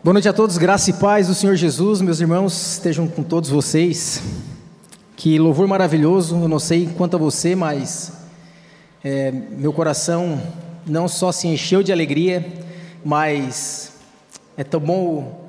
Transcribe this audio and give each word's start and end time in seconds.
Boa 0.00 0.12
noite 0.12 0.28
a 0.28 0.32
todos, 0.32 0.56
graça 0.58 0.90
e 0.90 0.92
paz 0.92 1.26
do 1.26 1.34
Senhor 1.34 1.56
Jesus, 1.56 2.00
meus 2.00 2.20
irmãos, 2.20 2.74
estejam 2.74 3.08
com 3.08 3.24
todos 3.24 3.50
vocês. 3.50 4.22
Que 5.16 5.40
louvor 5.40 5.66
maravilhoso, 5.66 6.36
eu 6.36 6.48
não 6.48 6.60
sei 6.60 6.88
quanto 6.96 7.16
a 7.16 7.18
você, 7.18 7.56
mas 7.56 8.12
é, 9.02 9.32
meu 9.32 9.72
coração 9.72 10.40
não 10.86 11.08
só 11.08 11.32
se 11.32 11.48
encheu 11.48 11.82
de 11.82 11.90
alegria, 11.90 12.46
mas 13.04 13.94
é 14.56 14.62
tão 14.62 14.78
bom 14.78 15.48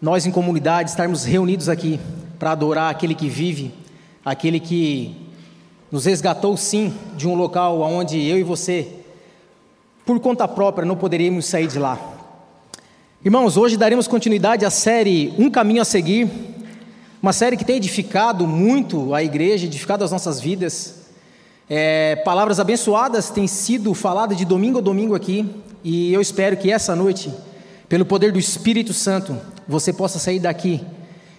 nós 0.00 0.24
em 0.24 0.30
comunidade 0.30 0.88
estarmos 0.88 1.24
reunidos 1.24 1.68
aqui 1.68 2.00
para 2.38 2.52
adorar 2.52 2.90
aquele 2.90 3.14
que 3.14 3.28
vive, 3.28 3.74
aquele 4.24 4.58
que 4.58 5.14
nos 5.90 6.06
resgatou 6.06 6.56
sim 6.56 6.94
de 7.14 7.28
um 7.28 7.34
local 7.34 7.82
onde 7.82 8.26
eu 8.26 8.38
e 8.38 8.42
você, 8.42 8.88
por 10.06 10.18
conta 10.18 10.48
própria, 10.48 10.86
não 10.86 10.96
poderíamos 10.96 11.44
sair 11.44 11.66
de 11.66 11.78
lá. 11.78 12.11
Irmãos, 13.24 13.56
hoje 13.56 13.76
daremos 13.76 14.08
continuidade 14.08 14.64
à 14.64 14.70
série 14.70 15.32
Um 15.38 15.48
Caminho 15.48 15.80
a 15.80 15.84
Seguir, 15.84 16.28
uma 17.22 17.32
série 17.32 17.56
que 17.56 17.64
tem 17.64 17.76
edificado 17.76 18.48
muito 18.48 19.14
a 19.14 19.22
igreja, 19.22 19.66
edificado 19.66 20.02
as 20.02 20.10
nossas 20.10 20.40
vidas. 20.40 21.02
É, 21.70 22.16
palavras 22.24 22.58
abençoadas 22.58 23.30
têm 23.30 23.46
sido 23.46 23.94
faladas 23.94 24.36
de 24.36 24.44
domingo 24.44 24.78
a 24.78 24.80
domingo 24.80 25.14
aqui, 25.14 25.48
e 25.84 26.12
eu 26.12 26.20
espero 26.20 26.56
que 26.56 26.68
essa 26.68 26.96
noite, 26.96 27.32
pelo 27.88 28.04
poder 28.04 28.32
do 28.32 28.40
Espírito 28.40 28.92
Santo, 28.92 29.38
você 29.68 29.92
possa 29.92 30.18
sair 30.18 30.40
daqui 30.40 30.80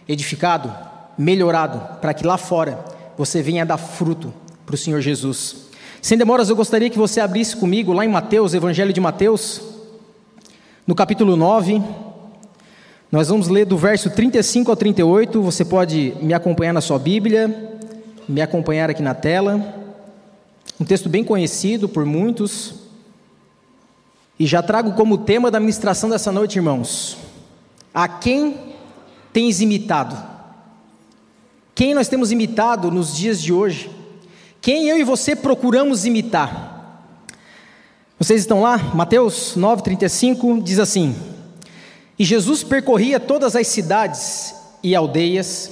edificado, 0.08 0.74
melhorado, 1.18 2.00
para 2.00 2.13
que 2.13 2.26
lá 2.26 2.38
fora 2.38 2.80
você 3.18 3.41
venha 3.41 3.66
dar 3.66 3.76
fruto 3.77 4.34
para 4.66 4.76
o 4.76 4.77
Senhor 4.77 5.02
Jesus. 5.02 5.66
Sem 6.02 6.18
demoras, 6.18 6.48
eu 6.48 6.55
gostaria 6.55 6.90
que 6.90 6.98
você 6.98 7.20
abrisse 7.20 7.58
comigo 7.58 7.91
lá 7.91 8.05
em 8.05 8.10
Mateus, 8.10 8.54
Evangelho 8.54 8.94
de 8.94 9.02
Mateus 9.02 9.73
no 10.86 10.94
capítulo 10.94 11.38
9, 11.38 11.82
nós 13.10 13.30
vamos 13.30 13.48
ler 13.48 13.66
do 13.66 13.78
verso 13.78 14.10
35 14.10 14.70
ao 14.70 14.76
38. 14.76 15.41
Você 15.41 15.64
pode 15.64 16.13
me 16.21 16.34
acompanhar 16.34 16.74
na 16.74 16.82
sua 16.82 16.99
Bíblia, 16.99 17.80
me 18.27 18.41
acompanhar 18.41 18.90
aqui 18.90 19.02
na 19.02 19.13
tela. 19.13 19.62
Um 20.77 20.84
texto 20.84 21.07
bem 21.07 21.24
conhecido 21.24 21.88
por 21.88 22.04
muitos. 22.05 22.76
E 24.38 24.46
já 24.46 24.62
trago 24.62 24.91
como 24.91 25.20
tema 25.20 25.49
da 25.49 25.57
ministração 25.57 26.10
dessa 26.10 26.34
noite, 26.34 26.57
irmãos: 26.57 27.18
A 27.94 28.10
quem 28.10 28.57
tens 29.32 29.62
imitado? 29.62 30.22
Quem 31.74 31.94
nós 31.94 32.10
temos 32.10 32.29
imitado 32.29 32.91
nos 32.91 33.16
dias 33.16 33.41
de 33.41 33.54
hoje? 33.54 33.90
Quem 34.60 34.90
eu 34.90 34.98
e 34.98 35.04
você 35.05 35.34
procuramos 35.34 36.05
imitar? 36.05 36.73
Vocês 38.24 38.40
estão 38.40 38.62
lá? 38.62 38.77
Mateus 38.96 39.54
9,35 39.57 40.63
diz 40.63 40.79
assim: 40.79 41.13
E 42.18 42.24
Jesus 42.24 42.63
percorria 42.63 43.20
todas 43.20 43.54
as 43.54 43.68
cidades 43.68 44.55
e 44.82 44.96
aldeias, 44.96 45.71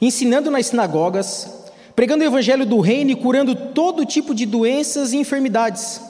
ensinando 0.00 0.50
nas 0.50 0.68
sinagogas, 0.68 1.50
pregando 1.94 2.24
o 2.24 2.26
evangelho 2.26 2.64
do 2.64 2.80
reino 2.80 3.10
e 3.10 3.14
curando 3.14 3.54
todo 3.54 4.06
tipo 4.06 4.34
de 4.34 4.46
doenças 4.46 5.12
e 5.12 5.18
enfermidades. 5.18 6.00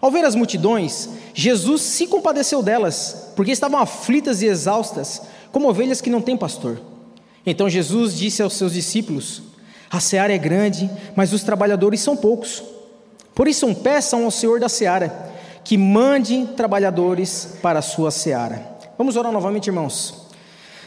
Ao 0.00 0.12
ver 0.12 0.24
as 0.24 0.36
multidões, 0.36 1.08
Jesus 1.34 1.82
se 1.82 2.06
compadeceu 2.06 2.62
delas, 2.62 3.32
porque 3.34 3.50
estavam 3.50 3.80
aflitas 3.80 4.42
e 4.42 4.46
exaustas, 4.46 5.22
como 5.50 5.68
ovelhas 5.68 6.00
que 6.00 6.08
não 6.08 6.22
têm 6.22 6.36
pastor. 6.36 6.80
Então 7.44 7.68
Jesus 7.68 8.16
disse 8.16 8.44
aos 8.44 8.52
seus 8.52 8.74
discípulos: 8.74 9.42
A 9.90 9.98
seara 9.98 10.32
é 10.32 10.38
grande, 10.38 10.88
mas 11.16 11.32
os 11.32 11.42
trabalhadores 11.42 11.98
são 11.98 12.16
poucos. 12.16 12.75
Por 13.36 13.46
isso, 13.46 13.72
peçam 13.74 14.24
ao 14.24 14.30
Senhor 14.30 14.58
da 14.58 14.66
seara 14.66 15.30
que 15.62 15.76
mande 15.76 16.46
trabalhadores 16.56 17.58
para 17.60 17.80
a 17.80 17.82
sua 17.82 18.10
seara. 18.10 18.66
Vamos 18.96 19.14
orar 19.14 19.30
novamente, 19.30 19.66
irmãos. 19.66 20.26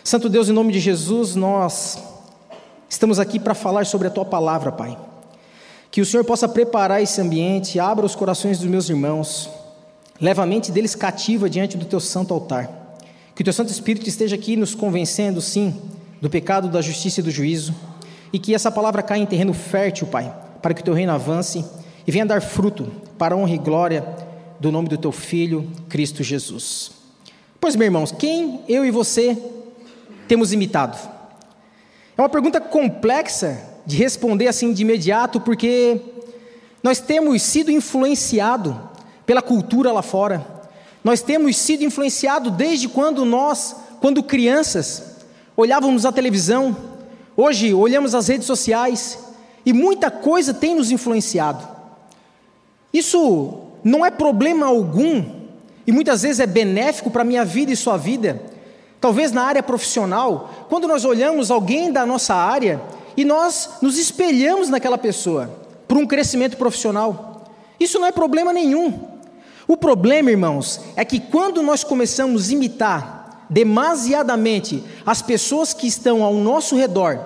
Santo 0.03 0.27
Deus, 0.27 0.49
em 0.49 0.51
nome 0.51 0.73
de 0.73 0.79
Jesus, 0.79 1.35
nós 1.35 1.99
estamos 2.89 3.19
aqui 3.19 3.39
para 3.39 3.53
falar 3.53 3.85
sobre 3.85 4.07
a 4.07 4.09
tua 4.09 4.25
palavra, 4.25 4.71
Pai. 4.71 4.97
Que 5.91 6.01
o 6.01 6.05
Senhor 6.05 6.23
possa 6.23 6.47
preparar 6.47 7.03
esse 7.03 7.21
ambiente, 7.21 7.79
abra 7.79 8.03
os 8.03 8.15
corações 8.15 8.57
dos 8.57 8.67
meus 8.67 8.89
irmãos, 8.89 9.47
leva 10.19 10.41
a 10.41 10.45
mente 10.47 10.71
deles 10.71 10.95
cativa 10.95 11.47
diante 11.47 11.77
do 11.77 11.85
teu 11.85 11.99
santo 11.99 12.33
altar. 12.33 12.97
Que 13.35 13.43
o 13.43 13.45
teu 13.45 13.53
Santo 13.53 13.69
Espírito 13.69 14.09
esteja 14.09 14.35
aqui 14.35 14.55
nos 14.55 14.73
convencendo, 14.73 15.39
sim, 15.39 15.79
do 16.19 16.31
pecado, 16.31 16.67
da 16.67 16.81
justiça 16.81 17.19
e 17.19 17.23
do 17.23 17.29
juízo, 17.29 17.75
e 18.33 18.39
que 18.39 18.55
essa 18.55 18.71
palavra 18.71 19.03
caia 19.03 19.21
em 19.21 19.27
terreno 19.27 19.53
fértil, 19.53 20.07
Pai, 20.07 20.33
para 20.63 20.73
que 20.73 20.81
o 20.81 20.83
teu 20.83 20.95
reino 20.95 21.11
avance 21.11 21.63
e 22.09 22.11
venha 22.11 22.25
dar 22.25 22.41
fruto 22.41 22.91
para 23.19 23.35
a 23.35 23.37
honra 23.37 23.53
e 23.53 23.57
glória 23.59 24.03
do 24.59 24.71
nome 24.71 24.89
do 24.89 24.97
teu 24.97 25.11
Filho, 25.11 25.69
Cristo 25.87 26.23
Jesus. 26.23 26.89
Pois, 27.61 27.75
meus 27.75 27.85
irmãos, 27.85 28.11
quem 28.11 28.61
eu 28.67 28.83
e 28.83 28.89
você 28.89 29.37
temos 30.27 30.51
imitado? 30.51 30.97
É 32.17 32.19
uma 32.19 32.27
pergunta 32.27 32.59
complexa 32.59 33.61
de 33.85 33.95
responder 33.95 34.47
assim 34.47 34.73
de 34.73 34.81
imediato, 34.81 35.39
porque 35.39 36.01
nós 36.81 36.99
temos 36.99 37.43
sido 37.43 37.69
influenciados 37.69 38.75
pela 39.23 39.43
cultura 39.43 39.91
lá 39.91 40.01
fora. 40.01 40.43
Nós 41.03 41.21
temos 41.21 41.57
sido 41.57 41.83
influenciados 41.83 42.51
desde 42.53 42.89
quando 42.89 43.23
nós, 43.23 43.75
quando 44.01 44.23
crianças, 44.23 45.17
olhávamos 45.55 46.07
a 46.07 46.11
televisão, 46.11 46.75
hoje 47.37 47.71
olhamos 47.71 48.15
as 48.15 48.27
redes 48.27 48.47
sociais 48.47 49.19
e 49.63 49.71
muita 49.71 50.09
coisa 50.09 50.55
tem 50.55 50.73
nos 50.73 50.89
influenciado. 50.89 51.77
Isso 52.93 53.59
não 53.83 54.05
é 54.05 54.11
problema 54.11 54.65
algum 54.65 55.23
e 55.85 55.91
muitas 55.91 56.21
vezes 56.21 56.39
é 56.39 56.45
benéfico 56.45 57.09
para 57.09 57.21
a 57.21 57.25
minha 57.25 57.45
vida 57.45 57.71
e 57.71 57.75
sua 57.75 57.97
vida. 57.97 58.41
Talvez 59.01 59.31
na 59.31 59.43
área 59.43 59.63
profissional, 59.63 60.67
quando 60.69 60.87
nós 60.87 61.05
olhamos 61.05 61.49
alguém 61.49 61.91
da 61.91 62.05
nossa 62.05 62.35
área 62.35 62.81
e 63.15 63.23
nós 63.23 63.77
nos 63.81 63.97
espelhamos 63.97 64.69
naquela 64.69 64.97
pessoa 64.97 65.49
para 65.87 65.97
um 65.97 66.05
crescimento 66.05 66.57
profissional. 66.57 67.45
Isso 67.79 67.97
não 67.99 68.07
é 68.07 68.11
problema 68.11 68.53
nenhum. 68.53 68.99
O 69.67 69.77
problema, 69.77 70.31
irmãos, 70.31 70.81
é 70.95 71.05
que 71.05 71.19
quando 71.19 71.61
nós 71.61 71.83
começamos 71.83 72.49
a 72.49 72.53
imitar 72.53 73.45
demasiadamente 73.49 74.83
as 75.05 75.21
pessoas 75.21 75.73
que 75.73 75.87
estão 75.87 76.23
ao 76.23 76.33
nosso 76.33 76.75
redor, 76.75 77.19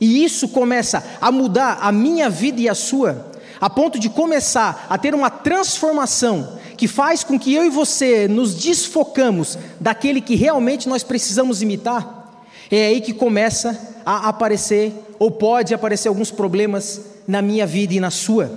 e 0.00 0.24
isso 0.24 0.48
começa 0.48 1.04
a 1.20 1.30
mudar 1.30 1.78
a 1.82 1.92
minha 1.92 2.30
vida 2.30 2.60
e 2.60 2.68
a 2.68 2.74
sua, 2.74 3.29
a 3.60 3.68
ponto 3.68 3.98
de 3.98 4.08
começar 4.08 4.86
a 4.88 4.96
ter 4.96 5.14
uma 5.14 5.28
transformação 5.30 6.58
que 6.76 6.88
faz 6.88 7.22
com 7.22 7.38
que 7.38 7.54
eu 7.54 7.64
e 7.64 7.68
você 7.68 8.26
nos 8.26 8.54
desfocamos 8.54 9.58
daquele 9.78 10.20
que 10.20 10.34
realmente 10.34 10.88
nós 10.88 11.02
precisamos 11.02 11.60
imitar, 11.60 12.32
é 12.70 12.86
aí 12.86 13.00
que 13.00 13.12
começa 13.12 13.98
a 14.06 14.28
aparecer, 14.28 14.92
ou 15.18 15.30
pode 15.30 15.74
aparecer 15.74 16.08
alguns 16.08 16.30
problemas 16.30 17.02
na 17.28 17.42
minha 17.42 17.66
vida 17.66 17.92
e 17.92 18.00
na 18.00 18.10
sua. 18.10 18.50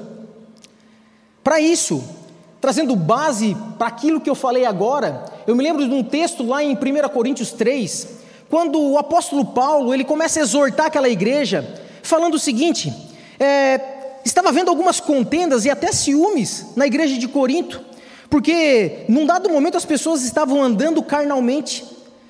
Para 1.44 1.60
isso, 1.60 2.02
trazendo 2.62 2.96
base 2.96 3.58
para 3.78 3.88
aquilo 3.88 4.22
que 4.22 4.30
eu 4.30 4.36
falei 4.36 4.66
agora, 4.66 5.26
eu 5.46 5.54
me 5.56 5.64
lembro 5.64 5.86
de 5.86 5.94
um 5.94 6.04
texto 6.04 6.48
lá 6.48 6.64
em 6.64 6.74
1 6.74 7.10
Coríntios 7.10 7.52
3, 7.52 8.08
quando 8.50 8.80
o 8.80 8.98
apóstolo 8.98 9.44
Paulo 9.44 9.94
ele 9.94 10.06
começa 10.06 10.40
a 10.40 10.44
exortar 10.44 10.86
aquela 10.86 11.10
igreja, 11.10 11.68
falando 12.02 12.36
o 12.36 12.40
seguinte: 12.40 12.94
é, 13.38 13.78
estava 14.24 14.50
havendo 14.50 14.70
algumas 14.70 15.00
contendas 15.00 15.66
e 15.66 15.70
até 15.70 15.92
ciúmes 15.92 16.68
na 16.76 16.88
igreja 16.88 17.18
de 17.18 17.28
Corinto, 17.28 17.82
porque 18.30 19.06
num 19.08 19.26
dado 19.26 19.50
momento 19.50 19.78
as 19.78 19.86
pessoas 19.86 20.24
estavam 20.24 20.64
andando 20.64 21.04
carnalmente, 21.04 21.86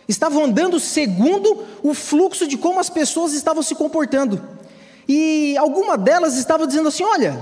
estavam 0.08 0.46
andando 0.46 0.80
segundo 0.80 1.64
o 1.82 1.94
fluxo 1.94 2.48
de 2.48 2.58
como 2.58 2.80
as 2.80 2.90
pessoas 2.90 3.34
estavam 3.34 3.64
se 3.64 3.76
comportando. 3.76 4.42
E 5.08 5.56
alguma 5.58 5.98
delas 5.98 6.38
estava 6.38 6.66
dizendo 6.66 6.88
assim: 6.88 7.04
Olha, 7.04 7.38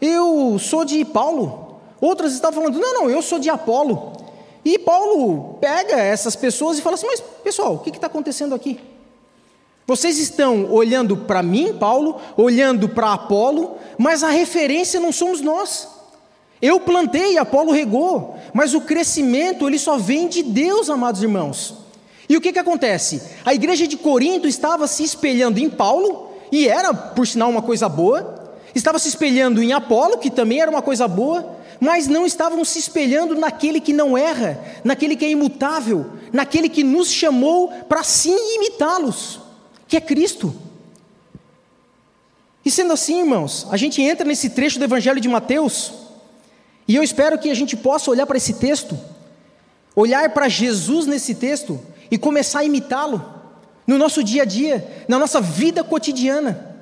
eu 0.00 0.58
sou 0.58 0.84
de 0.84 1.04
Paulo. 1.04 1.80
Outras 2.00 2.32
estavam 2.32 2.62
falando: 2.62 2.78
Não, 2.78 2.94
não, 2.94 3.10
eu 3.10 3.22
sou 3.22 3.38
de 3.38 3.50
Apolo. 3.50 4.12
E 4.64 4.78
Paulo 4.78 5.58
pega 5.60 5.96
essas 5.96 6.36
pessoas 6.36 6.78
e 6.78 6.82
fala 6.82 6.94
assim: 6.94 7.06
Mas 7.06 7.20
pessoal, 7.20 7.74
o 7.74 7.78
que 7.78 7.90
está 7.90 8.06
acontecendo 8.06 8.54
aqui? 8.54 8.80
Vocês 9.86 10.18
estão 10.18 10.68
olhando 10.72 11.16
para 11.16 11.44
mim, 11.44 11.72
Paulo, 11.78 12.20
olhando 12.36 12.88
para 12.88 13.12
Apolo, 13.12 13.76
mas 13.96 14.24
a 14.24 14.30
referência 14.30 14.98
não 14.98 15.12
somos 15.12 15.40
nós. 15.40 15.86
Eu 16.60 16.80
plantei, 16.80 17.38
Apolo 17.38 17.70
regou, 17.70 18.34
mas 18.52 18.74
o 18.74 18.80
crescimento 18.80 19.68
ele 19.68 19.78
só 19.78 19.96
vem 19.96 20.26
de 20.26 20.42
Deus, 20.42 20.90
amados 20.90 21.22
irmãos. 21.22 21.74
E 22.28 22.36
o 22.36 22.40
que, 22.40 22.52
que 22.52 22.58
acontece? 22.58 23.22
A 23.44 23.54
igreja 23.54 23.86
de 23.86 23.96
Corinto 23.96 24.48
estava 24.48 24.88
se 24.88 25.04
espelhando 25.04 25.60
em 25.60 25.70
Paulo, 25.70 26.32
e 26.50 26.66
era, 26.66 26.92
por 26.92 27.24
sinal, 27.24 27.48
uma 27.48 27.62
coisa 27.62 27.88
boa, 27.88 28.50
estava 28.74 28.98
se 28.98 29.06
espelhando 29.06 29.62
em 29.62 29.72
Apolo, 29.72 30.18
que 30.18 30.30
também 30.30 30.60
era 30.60 30.70
uma 30.70 30.82
coisa 30.82 31.06
boa, 31.06 31.58
mas 31.78 32.08
não 32.08 32.26
estavam 32.26 32.64
se 32.64 32.80
espelhando 32.80 33.36
naquele 33.36 33.80
que 33.80 33.92
não 33.92 34.18
erra, 34.18 34.58
naquele 34.82 35.14
que 35.14 35.24
é 35.24 35.30
imutável, 35.30 36.06
naquele 36.32 36.68
que 36.68 36.82
nos 36.82 37.08
chamou 37.08 37.68
para 37.88 38.02
sim 38.02 38.36
imitá-los 38.56 39.45
que 39.88 39.96
é 39.96 40.00
Cristo. 40.00 40.54
E 42.64 42.70
sendo 42.70 42.92
assim, 42.92 43.20
irmãos, 43.20 43.66
a 43.70 43.76
gente 43.76 44.02
entra 44.02 44.26
nesse 44.26 44.50
trecho 44.50 44.78
do 44.78 44.84
Evangelho 44.84 45.20
de 45.20 45.28
Mateus, 45.28 45.92
e 46.88 46.94
eu 46.94 47.02
espero 47.02 47.38
que 47.38 47.50
a 47.50 47.54
gente 47.54 47.76
possa 47.76 48.10
olhar 48.10 48.26
para 48.26 48.36
esse 48.36 48.54
texto, 48.54 48.98
olhar 49.94 50.30
para 50.30 50.48
Jesus 50.48 51.06
nesse 51.06 51.34
texto, 51.34 51.80
e 52.10 52.16
começar 52.16 52.60
a 52.60 52.64
imitá-lo 52.64 53.24
no 53.86 53.98
nosso 53.98 54.22
dia 54.22 54.42
a 54.42 54.44
dia, 54.44 55.04
na 55.08 55.18
nossa 55.18 55.40
vida 55.40 55.82
cotidiana. 55.82 56.76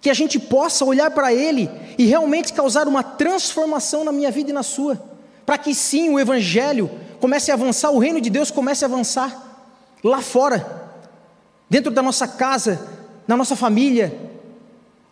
Que 0.00 0.10
a 0.10 0.14
gente 0.14 0.38
possa 0.38 0.84
olhar 0.84 1.10
para 1.10 1.32
Ele 1.32 1.70
e 1.96 2.04
realmente 2.04 2.52
causar 2.52 2.86
uma 2.86 3.02
transformação 3.02 4.04
na 4.04 4.12
minha 4.12 4.30
vida 4.30 4.50
e 4.50 4.52
na 4.52 4.62
sua, 4.62 5.02
para 5.46 5.56
que 5.56 5.74
sim 5.74 6.10
o 6.10 6.20
Evangelho 6.20 6.90
comece 7.20 7.50
a 7.50 7.54
avançar, 7.54 7.90
o 7.90 7.98
reino 7.98 8.20
de 8.20 8.28
Deus 8.28 8.50
comece 8.50 8.84
a 8.84 8.88
avançar 8.88 9.62
lá 10.02 10.20
fora, 10.20 10.83
dentro 11.74 11.90
da 11.90 12.00
nossa 12.00 12.28
casa, 12.28 12.86
na 13.26 13.36
nossa 13.36 13.56
família, 13.56 14.16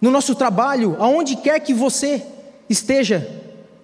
no 0.01 0.13
nosso 0.13 0.33
trabalho, 0.33 0.95
aonde 1.01 1.35
quer 1.35 1.59
que 1.59 1.75
você 1.75 2.25
esteja, 2.71 3.29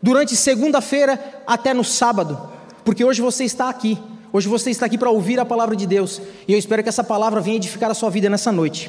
durante 0.01 0.37
segunda-feira 0.37 1.43
até 1.45 1.75
no 1.75 1.83
sábado, 1.83 2.41
porque 2.85 3.05
hoje 3.05 3.21
você 3.21 3.43
está 3.43 3.69
aqui, 3.69 3.99
hoje 4.33 4.47
você 4.47 4.71
está 4.71 4.87
aqui 4.87 4.97
para 4.97 5.11
ouvir 5.11 5.41
a 5.41 5.45
palavra 5.45 5.75
de 5.75 5.89
Deus, 5.89 6.23
e 6.47 6.53
eu 6.53 6.59
espero 6.59 6.85
que 6.85 6.89
essa 6.89 7.03
palavra 7.03 7.41
venha 7.41 7.57
edificar 7.57 7.91
a 7.91 7.95
sua 7.95 8.11
vida 8.11 8.31
nessa 8.31 8.53
noite. 8.53 8.89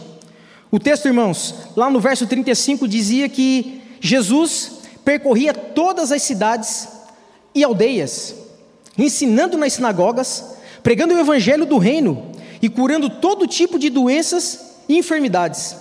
O 0.69 0.77
texto, 0.77 1.07
irmãos, 1.07 1.55
lá 1.75 1.89
no 1.89 1.99
verso 1.99 2.27
35 2.27 2.87
dizia 2.87 3.27
que 3.27 3.81
Jesus 3.99 4.81
percorria 5.03 5.51
todas 5.51 6.11
as 6.11 6.21
cidades 6.21 6.89
e 7.55 7.63
aldeias, 7.63 8.35
ensinando 8.95 9.57
nas 9.57 9.73
sinagogas, 9.73 10.45
pregando 10.83 11.15
o 11.15 11.19
evangelho 11.19 11.65
do 11.65 11.79
reino 11.79 12.28
e 12.61 12.69
curando 12.69 13.09
todo 13.09 13.47
tipo 13.47 13.77
de 13.79 13.89
doenças 13.89 14.75
e 14.87 14.97
enfermidades. 14.97 15.75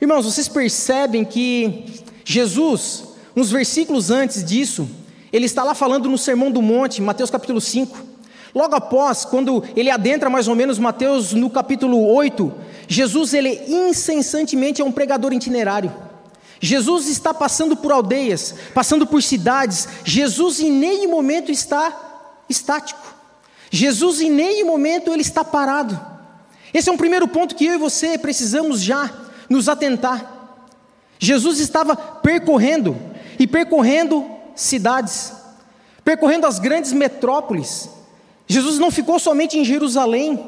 Irmãos, 0.00 0.24
vocês 0.24 0.48
percebem 0.48 1.24
que 1.24 1.84
Jesus, 2.24 3.04
uns 3.36 3.50
versículos 3.50 4.10
antes 4.10 4.44
disso, 4.44 4.88
ele 5.32 5.46
está 5.46 5.62
lá 5.62 5.74
falando 5.74 6.08
no 6.08 6.18
Sermão 6.18 6.50
do 6.50 6.60
Monte, 6.60 7.00
Mateus 7.00 7.30
capítulo 7.30 7.60
5. 7.60 8.12
Logo 8.54 8.74
após, 8.74 9.24
quando 9.24 9.64
ele 9.74 9.90
adentra 9.90 10.28
mais 10.28 10.46
ou 10.46 10.54
menos 10.54 10.78
Mateus 10.78 11.32
no 11.32 11.48
capítulo 11.48 12.06
8, 12.06 12.52
Jesus 12.86 13.32
ele 13.32 13.62
incessantemente 13.66 14.82
é 14.82 14.84
um 14.84 14.92
pregador 14.92 15.32
itinerário. 15.32 15.92
Jesus 16.60 17.08
está 17.08 17.32
passando 17.32 17.74
por 17.74 17.90
aldeias, 17.90 18.54
passando 18.74 19.06
por 19.06 19.22
cidades. 19.22 19.88
Jesus 20.04 20.60
em 20.60 20.70
nenhum 20.70 21.10
momento 21.10 21.50
está 21.50 22.40
estático. 22.48 23.00
Jesus 23.70 24.20
em 24.20 24.30
nenhum 24.30 24.66
momento 24.66 25.12
ele 25.12 25.22
está 25.22 25.42
parado. 25.42 26.11
Esse 26.72 26.88
é 26.88 26.92
um 26.92 26.96
primeiro 26.96 27.28
ponto 27.28 27.54
que 27.54 27.66
eu 27.66 27.74
e 27.74 27.78
você 27.78 28.16
precisamos 28.16 28.80
já 28.80 29.10
nos 29.48 29.68
atentar. 29.68 30.40
Jesus 31.18 31.60
estava 31.60 31.94
percorrendo 31.94 32.96
e 33.38 33.46
percorrendo 33.46 34.24
cidades, 34.56 35.32
percorrendo 36.04 36.46
as 36.46 36.58
grandes 36.58 36.92
metrópoles. 36.92 37.88
Jesus 38.46 38.78
não 38.78 38.90
ficou 38.90 39.18
somente 39.18 39.58
em 39.58 39.64
Jerusalém. 39.64 40.44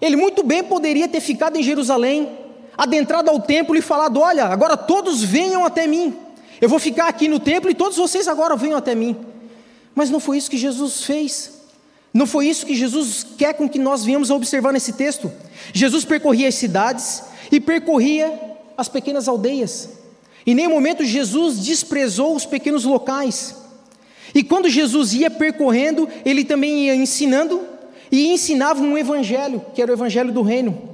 Ele 0.00 0.16
muito 0.16 0.42
bem 0.42 0.62
poderia 0.62 1.08
ter 1.08 1.20
ficado 1.20 1.56
em 1.56 1.62
Jerusalém, 1.62 2.38
adentrado 2.76 3.30
ao 3.30 3.40
templo 3.40 3.76
e 3.76 3.80
falado: 3.80 4.20
Olha, 4.20 4.46
agora 4.46 4.76
todos 4.76 5.22
venham 5.22 5.64
até 5.64 5.86
mim. 5.86 6.16
Eu 6.60 6.68
vou 6.68 6.78
ficar 6.78 7.08
aqui 7.08 7.28
no 7.28 7.40
templo 7.40 7.70
e 7.70 7.74
todos 7.74 7.96
vocês 7.96 8.28
agora 8.28 8.56
venham 8.56 8.76
até 8.76 8.94
mim. 8.94 9.16
Mas 9.94 10.10
não 10.10 10.20
foi 10.20 10.36
isso 10.36 10.50
que 10.50 10.58
Jesus 10.58 11.04
fez. 11.04 11.59
Não 12.12 12.26
foi 12.26 12.48
isso 12.48 12.66
que 12.66 12.74
Jesus 12.74 13.24
quer 13.38 13.54
com 13.54 13.68
que 13.68 13.78
nós 13.78 14.04
venhamos 14.04 14.30
a 14.30 14.34
observar 14.34 14.72
nesse 14.72 14.92
texto. 14.92 15.30
Jesus 15.72 16.04
percorria 16.04 16.48
as 16.48 16.54
cidades 16.56 17.22
e 17.52 17.60
percorria 17.60 18.38
as 18.76 18.88
pequenas 18.88 19.28
aldeias. 19.28 19.90
Em 20.46 20.54
nenhum 20.54 20.70
momento 20.70 21.04
Jesus 21.04 21.60
desprezou 21.60 22.34
os 22.34 22.44
pequenos 22.44 22.84
locais. 22.84 23.54
E 24.34 24.42
quando 24.42 24.68
Jesus 24.68 25.12
ia 25.12 25.30
percorrendo, 25.30 26.08
ele 26.24 26.44
também 26.44 26.86
ia 26.86 26.94
ensinando 26.94 27.62
e 28.10 28.26
ensinava 28.28 28.82
um 28.82 28.98
evangelho, 28.98 29.64
que 29.74 29.82
era 29.82 29.90
o 29.90 29.94
evangelho 29.94 30.32
do 30.32 30.42
reino. 30.42 30.90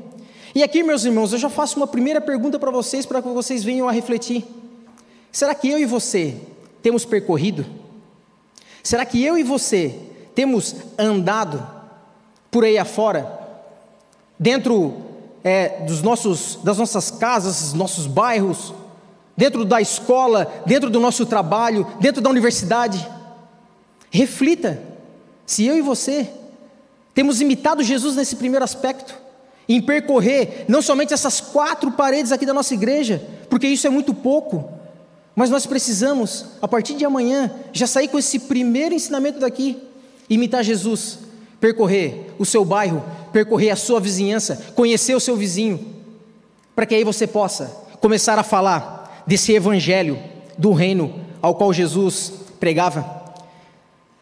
E 0.54 0.62
aqui, 0.62 0.82
meus 0.82 1.04
irmãos, 1.04 1.32
eu 1.32 1.38
já 1.38 1.48
faço 1.48 1.76
uma 1.76 1.86
primeira 1.86 2.20
pergunta 2.20 2.58
para 2.58 2.70
vocês, 2.70 3.06
para 3.06 3.22
que 3.22 3.28
vocês 3.28 3.62
venham 3.62 3.88
a 3.88 3.92
refletir. 3.92 4.44
Será 5.30 5.54
que 5.54 5.68
eu 5.68 5.78
e 5.78 5.84
você 5.84 6.34
temos 6.82 7.04
percorrido? 7.04 7.64
Será 8.82 9.04
que 9.04 9.22
eu 9.22 9.36
e 9.36 9.42
você 9.42 9.94
temos 10.36 10.76
andado 10.98 11.66
por 12.50 12.62
aí 12.62 12.76
afora, 12.76 13.40
dentro 14.38 14.94
é, 15.42 15.80
dos 15.86 16.02
nossos, 16.02 16.58
das 16.62 16.76
nossas 16.76 17.10
casas, 17.10 17.72
nossos 17.72 18.06
bairros, 18.06 18.74
dentro 19.34 19.64
da 19.64 19.80
escola, 19.80 20.62
dentro 20.66 20.90
do 20.90 21.00
nosso 21.00 21.24
trabalho, 21.24 21.86
dentro 22.00 22.20
da 22.20 22.28
universidade? 22.28 23.08
Reflita 24.10 24.78
se 25.46 25.64
eu 25.64 25.74
e 25.74 25.80
você 25.80 26.30
temos 27.14 27.40
imitado 27.40 27.82
Jesus 27.82 28.14
nesse 28.14 28.36
primeiro 28.36 28.64
aspecto, 28.64 29.16
em 29.66 29.80
percorrer 29.80 30.66
não 30.68 30.82
somente 30.82 31.14
essas 31.14 31.40
quatro 31.40 31.92
paredes 31.92 32.30
aqui 32.30 32.44
da 32.44 32.52
nossa 32.52 32.74
igreja, 32.74 33.26
porque 33.48 33.66
isso 33.66 33.86
é 33.86 33.90
muito 33.90 34.12
pouco, 34.12 34.70
mas 35.34 35.48
nós 35.48 35.64
precisamos, 35.64 36.44
a 36.60 36.68
partir 36.68 36.94
de 36.94 37.06
amanhã, 37.06 37.50
já 37.72 37.86
sair 37.86 38.08
com 38.08 38.18
esse 38.18 38.40
primeiro 38.40 38.94
ensinamento 38.94 39.38
daqui 39.40 39.85
imitar 40.28 40.62
Jesus, 40.62 41.18
percorrer 41.60 42.32
o 42.38 42.44
seu 42.44 42.64
bairro, 42.64 43.02
percorrer 43.32 43.70
a 43.70 43.76
sua 43.76 44.00
vizinhança, 44.00 44.72
conhecer 44.74 45.14
o 45.14 45.20
seu 45.20 45.36
vizinho, 45.36 45.84
para 46.74 46.86
que 46.86 46.94
aí 46.94 47.04
você 47.04 47.26
possa 47.26 47.84
começar 48.00 48.38
a 48.38 48.42
falar 48.42 49.24
desse 49.26 49.52
evangelho 49.52 50.18
do 50.56 50.72
reino 50.72 51.14
ao 51.40 51.54
qual 51.54 51.72
Jesus 51.72 52.32
pregava. 52.60 53.24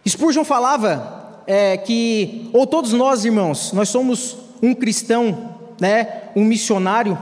Spurgeon 0.07 0.45
falava 0.45 1.43
é, 1.47 1.77
que, 1.77 2.49
ou 2.53 2.67
todos 2.67 2.93
nós, 2.93 3.25
irmãos, 3.25 3.73
nós 3.73 3.89
somos 3.89 4.37
um 4.63 4.75
cristão, 4.75 5.55
né, 5.81 6.23
um 6.37 6.45
missionário, 6.45 7.19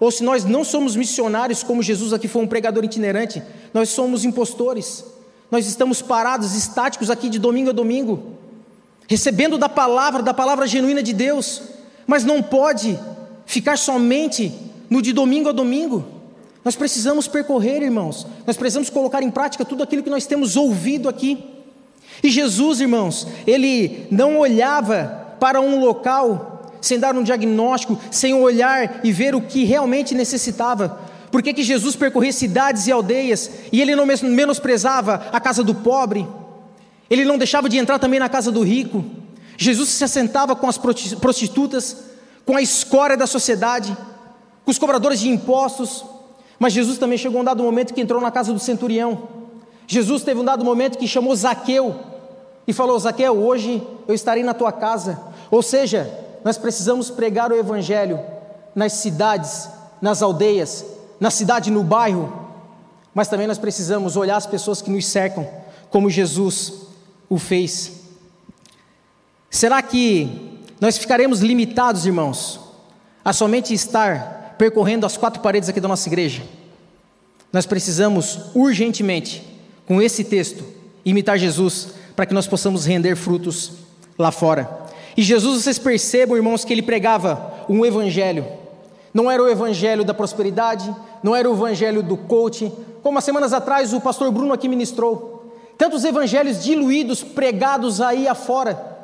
ou 0.00 0.10
se 0.10 0.22
nós 0.22 0.44
não 0.44 0.62
somos 0.64 0.94
missionários, 0.94 1.62
como 1.62 1.82
Jesus 1.82 2.12
aqui 2.12 2.28
foi 2.28 2.42
um 2.42 2.46
pregador 2.46 2.84
itinerante, 2.84 3.42
nós 3.74 3.88
somos 3.88 4.24
impostores. 4.24 5.04
Nós 5.50 5.66
estamos 5.66 6.02
parados, 6.02 6.54
estáticos 6.54 7.10
aqui 7.10 7.28
de 7.28 7.38
domingo 7.38 7.70
a 7.70 7.72
domingo, 7.72 8.34
recebendo 9.08 9.56
da 9.56 9.68
palavra, 9.68 10.22
da 10.22 10.34
palavra 10.34 10.66
genuína 10.66 11.02
de 11.02 11.12
Deus, 11.12 11.62
mas 12.06 12.24
não 12.24 12.42
pode 12.42 12.98
ficar 13.46 13.78
somente 13.78 14.52
no 14.90 15.00
de 15.00 15.12
domingo 15.12 15.48
a 15.48 15.52
domingo. 15.52 16.04
Nós 16.64 16.76
precisamos 16.76 17.26
percorrer, 17.26 17.82
irmãos, 17.82 18.26
nós 18.46 18.56
precisamos 18.56 18.90
colocar 18.90 19.22
em 19.22 19.30
prática 19.30 19.64
tudo 19.64 19.82
aquilo 19.82 20.02
que 20.02 20.10
nós 20.10 20.26
temos 20.26 20.56
ouvido 20.56 21.08
aqui. 21.08 21.42
E 22.22 22.30
Jesus, 22.30 22.80
irmãos, 22.80 23.26
ele 23.46 24.06
não 24.10 24.38
olhava 24.38 25.36
para 25.40 25.60
um 25.60 25.80
local 25.80 26.72
sem 26.80 26.98
dar 26.98 27.16
um 27.16 27.22
diagnóstico, 27.22 27.98
sem 28.10 28.34
olhar 28.34 29.00
e 29.02 29.12
ver 29.12 29.34
o 29.34 29.40
que 29.40 29.64
realmente 29.64 30.14
necessitava, 30.14 31.00
por 31.30 31.42
que, 31.42 31.52
que 31.52 31.62
Jesus 31.62 31.94
percorria 31.94 32.32
cidades 32.32 32.86
e 32.86 32.92
aldeias 32.92 33.50
e 33.70 33.80
ele 33.80 33.94
não 33.94 34.06
menosprezava 34.06 35.26
a 35.32 35.40
casa 35.40 35.62
do 35.62 35.74
pobre? 35.74 36.26
Ele 37.10 37.24
não 37.24 37.38
deixava 37.38 37.68
de 37.68 37.78
entrar 37.78 37.98
também 37.98 38.18
na 38.18 38.28
casa 38.28 38.50
do 38.50 38.62
rico? 38.62 39.04
Jesus 39.56 39.90
se 39.90 40.04
assentava 40.04 40.54
com 40.54 40.68
as 40.68 40.78
prostitutas, 40.78 41.96
com 42.46 42.56
a 42.56 42.62
escória 42.62 43.16
da 43.16 43.26
sociedade, 43.26 43.96
com 44.64 44.70
os 44.70 44.78
cobradores 44.78 45.20
de 45.20 45.28
impostos. 45.28 46.04
Mas 46.58 46.72
Jesus 46.72 46.98
também 46.98 47.18
chegou 47.18 47.40
um 47.40 47.44
dado 47.44 47.62
momento 47.62 47.92
que 47.92 48.00
entrou 48.00 48.20
na 48.20 48.30
casa 48.30 48.52
do 48.52 48.58
centurião. 48.58 49.28
Jesus 49.86 50.22
teve 50.22 50.40
um 50.40 50.44
dado 50.44 50.64
momento 50.64 50.98
que 50.98 51.06
chamou 51.06 51.34
Zaqueu 51.34 51.94
e 52.66 52.72
falou: 52.72 52.98
Zaqueu, 52.98 53.36
hoje 53.36 53.82
eu 54.06 54.14
estarei 54.14 54.42
na 54.42 54.54
tua 54.54 54.72
casa. 54.72 55.18
Ou 55.50 55.62
seja, 55.62 56.10
nós 56.44 56.56
precisamos 56.56 57.10
pregar 57.10 57.50
o 57.50 57.56
Evangelho 57.56 58.20
nas 58.74 58.92
cidades, 58.94 59.68
nas 60.00 60.22
aldeias, 60.22 60.84
na 61.20 61.30
cidade, 61.30 61.70
no 61.70 61.82
bairro, 61.82 62.46
mas 63.14 63.28
também 63.28 63.46
nós 63.46 63.58
precisamos 63.58 64.16
olhar 64.16 64.36
as 64.36 64.46
pessoas 64.46 64.80
que 64.80 64.90
nos 64.90 65.06
cercam, 65.06 65.48
como 65.90 66.10
Jesus 66.10 66.74
o 67.28 67.38
fez. 67.38 67.92
Será 69.50 69.82
que 69.82 70.60
nós 70.80 70.96
ficaremos 70.96 71.40
limitados, 71.40 72.06
irmãos, 72.06 72.60
a 73.24 73.32
somente 73.32 73.74
estar 73.74 74.54
percorrendo 74.58 75.06
as 75.06 75.16
quatro 75.16 75.40
paredes 75.42 75.68
aqui 75.68 75.80
da 75.80 75.88
nossa 75.88 76.08
igreja? 76.08 76.42
Nós 77.52 77.66
precisamos 77.66 78.38
urgentemente, 78.54 79.42
com 79.86 80.02
esse 80.02 80.22
texto, 80.22 80.64
imitar 81.04 81.38
Jesus 81.38 81.88
para 82.14 82.26
que 82.26 82.34
nós 82.34 82.46
possamos 82.46 82.84
render 82.84 83.16
frutos 83.16 83.72
lá 84.18 84.30
fora. 84.30 84.86
E 85.16 85.22
Jesus, 85.22 85.62
vocês 85.62 85.78
percebam, 85.78 86.36
irmãos, 86.36 86.64
que 86.64 86.72
ele 86.72 86.82
pregava 86.82 87.64
um 87.68 87.84
evangelho. 87.84 88.46
Não 89.12 89.30
era 89.30 89.42
o 89.42 89.48
evangelho 89.48 90.04
da 90.04 90.14
prosperidade, 90.14 90.94
não 91.22 91.34
era 91.34 91.48
o 91.48 91.54
evangelho 91.54 92.02
do 92.02 92.16
coaching, 92.16 92.72
como 93.02 93.18
há 93.18 93.20
semanas 93.20 93.52
atrás 93.52 93.92
o 93.92 94.00
pastor 94.00 94.30
Bruno 94.30 94.52
aqui 94.52 94.68
ministrou. 94.68 95.52
Tantos 95.76 96.04
evangelhos 96.04 96.62
diluídos, 96.62 97.22
pregados 97.22 98.00
aí 98.00 98.26
afora. 98.26 98.98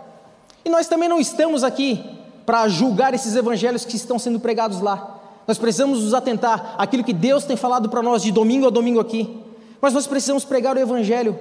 E 0.65 0.69
nós 0.69 0.89
também 0.89 1.09
não 1.09 1.21
estamos 1.21 1.63
aqui 1.63 2.05
para 2.45 2.69
julgar 2.69 3.15
esses 3.15 3.37
evangelhos 3.37 3.85
que 3.85 3.97
estão 3.97 4.19
sendo 4.19 4.41
pregados 4.41 4.81
lá. 4.81 5.21
Nós 5.47 5.59
precisamos 5.59 6.03
nos 6.03 6.15
atentar 6.15 6.75
àquilo 6.79 7.05
que 7.05 7.13
Deus 7.13 7.45
tem 7.45 7.57
falado 7.57 7.89
para 7.89 8.03
nós 8.03 8.23
de 8.23 8.33
domingo 8.33 8.67
a 8.67 8.71
domingo 8.71 8.99
aqui. 8.99 9.39
Mas 9.81 9.93
nós 9.93 10.07
precisamos 10.07 10.45
pregar 10.45 10.77
o 10.77 10.81
evangelho 10.81 11.39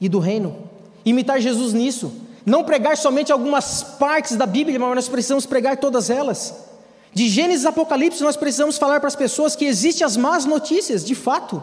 e 0.00 0.08
do 0.08 0.18
reino. 0.18 0.56
Imitar 1.04 1.40
Jesus 1.40 1.72
nisso, 1.72 2.12
não 2.44 2.62
pregar 2.62 2.96
somente 2.96 3.32
algumas 3.32 3.82
partes 3.82 4.36
da 4.36 4.46
Bíblia, 4.46 4.78
mas 4.78 4.94
nós 4.94 5.08
precisamos 5.08 5.46
pregar 5.46 5.78
todas 5.78 6.10
elas. 6.10 6.69
De 7.12 7.28
Gênesis 7.28 7.66
a 7.66 7.70
Apocalipse, 7.70 8.22
nós 8.22 8.36
precisamos 8.36 8.78
falar 8.78 9.00
para 9.00 9.08
as 9.08 9.16
pessoas 9.16 9.56
que 9.56 9.64
existem 9.64 10.04
as 10.04 10.16
más 10.16 10.44
notícias, 10.44 11.04
de 11.04 11.14
fato. 11.14 11.62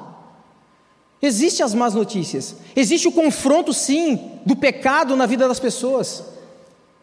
Existem 1.21 1.65
as 1.65 1.73
más 1.73 1.93
notícias. 1.93 2.55
Existe 2.75 3.07
o 3.07 3.11
confronto, 3.11 3.73
sim, 3.73 4.31
do 4.45 4.55
pecado 4.55 5.15
na 5.15 5.25
vida 5.25 5.47
das 5.47 5.59
pessoas. 5.59 6.23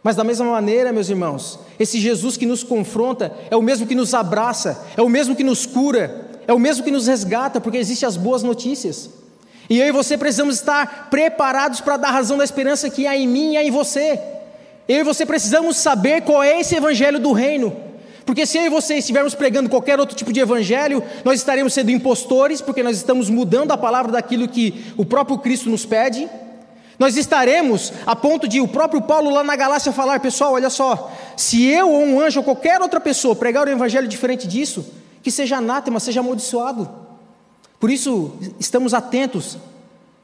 Mas 0.02 0.14
da 0.14 0.22
mesma 0.22 0.44
maneira, 0.46 0.92
meus 0.92 1.08
irmãos, 1.08 1.58
esse 1.80 1.98
Jesus 1.98 2.36
que 2.36 2.44
nos 2.44 2.62
confronta 2.62 3.34
é 3.50 3.56
o 3.56 3.62
mesmo 3.62 3.86
que 3.86 3.94
nos 3.94 4.12
abraça, 4.12 4.84
é 4.96 5.00
o 5.00 5.08
mesmo 5.08 5.34
que 5.34 5.42
nos 5.42 5.64
cura, 5.64 6.30
é 6.46 6.52
o 6.52 6.58
mesmo 6.58 6.84
que 6.84 6.90
nos 6.90 7.06
resgata, 7.06 7.60
porque 7.60 7.78
existem 7.78 8.06
as 8.06 8.16
boas 8.16 8.42
notícias. 8.42 9.08
E 9.68 9.80
eu 9.80 9.86
e 9.86 9.92
você 9.92 10.18
precisamos 10.18 10.56
estar 10.56 11.08
preparados 11.08 11.80
para 11.80 11.96
dar 11.96 12.10
razão 12.10 12.36
da 12.36 12.44
esperança 12.44 12.90
que 12.90 13.06
há 13.06 13.16
em 13.16 13.26
mim 13.26 13.52
e 13.52 13.56
há 13.56 13.64
em 13.64 13.70
você. 13.70 14.20
Eu 14.86 14.98
e 14.98 15.02
você 15.02 15.24
precisamos 15.24 15.78
saber 15.78 16.20
qual 16.22 16.42
é 16.42 16.60
esse 16.60 16.76
evangelho 16.76 17.18
do 17.18 17.32
reino. 17.32 17.74
Porque 18.24 18.46
se 18.46 18.56
eu 18.56 18.64
e 18.64 18.68
você 18.68 18.94
estivermos 18.94 19.34
pregando 19.34 19.68
qualquer 19.68 20.00
outro 20.00 20.16
tipo 20.16 20.32
de 20.32 20.40
evangelho, 20.40 21.02
nós 21.24 21.40
estaremos 21.40 21.74
sendo 21.74 21.90
impostores, 21.90 22.60
porque 22.60 22.82
nós 22.82 22.96
estamos 22.96 23.28
mudando 23.28 23.72
a 23.72 23.76
palavra 23.76 24.12
daquilo 24.12 24.48
que 24.48 24.92
o 24.96 25.04
próprio 25.04 25.38
Cristo 25.38 25.68
nos 25.68 25.84
pede. 25.84 26.28
Nós 26.98 27.16
estaremos 27.16 27.92
a 28.06 28.14
ponto 28.14 28.46
de 28.48 28.60
o 28.60 28.68
próprio 28.68 29.02
Paulo 29.02 29.30
lá 29.30 29.44
na 29.44 29.56
Galácia 29.56 29.92
falar: 29.92 30.20
pessoal, 30.20 30.54
olha 30.54 30.70
só, 30.70 31.12
se 31.36 31.64
eu 31.64 31.90
ou 31.90 32.02
um 32.02 32.20
anjo 32.20 32.40
ou 32.40 32.44
qualquer 32.44 32.80
outra 32.80 33.00
pessoa 33.00 33.34
pregar 33.36 33.66
o 33.66 33.70
evangelho 33.70 34.08
diferente 34.08 34.46
disso, 34.46 34.86
que 35.22 35.30
seja 35.30 35.56
anátema, 35.56 36.00
seja 36.00 36.20
amaldiçoado. 36.20 36.88
Por 37.80 37.90
isso, 37.90 38.32
estamos 38.58 38.94
atentos, 38.94 39.58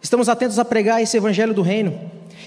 estamos 0.00 0.28
atentos 0.28 0.58
a 0.58 0.64
pregar 0.64 1.02
esse 1.02 1.16
evangelho 1.16 1.52
do 1.52 1.62
reino. 1.62 1.98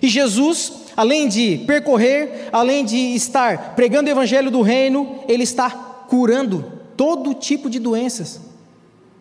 E 0.01 0.07
Jesus, 0.07 0.71
além 0.95 1.27
de 1.27 1.59
percorrer, 1.65 2.49
além 2.51 2.85
de 2.85 2.97
estar 3.15 3.75
pregando 3.75 4.07
o 4.07 4.11
evangelho 4.11 4.51
do 4.51 4.61
reino, 4.61 5.19
ele 5.27 5.43
está 5.43 5.69
curando 5.69 6.71
todo 6.95 7.33
tipo 7.33 7.69
de 7.69 7.79
doenças. 7.79 8.39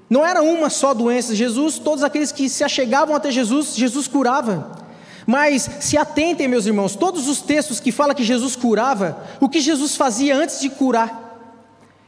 Não 0.09 0.25
era 0.25 0.43
uma 0.43 0.69
só 0.69 0.93
doença, 0.93 1.35
Jesus, 1.35 1.79
todos 1.79 2.05
aqueles 2.05 2.31
que 2.31 2.49
se 2.49 2.63
achegavam 2.63 3.17
até 3.17 3.31
Jesus, 3.31 3.75
Jesus 3.75 4.07
curava. 4.07 4.83
Mas 5.27 5.71
se 5.81 5.97
atentem, 5.97 6.49
meus 6.49 6.67
irmãos, 6.67 6.95
todos 6.97 7.29
os 7.29 7.41
textos 7.41 7.81
que 7.81 7.93
falam 7.93 8.15
que 8.15 8.25
Jesus 8.25 8.55
curava, 8.57 9.25
o 9.41 9.49
que 9.49 9.61
Jesus 9.61 9.97
fazia 9.97 10.37
antes 10.37 10.61
de 10.61 10.69
curar? 10.69 11.23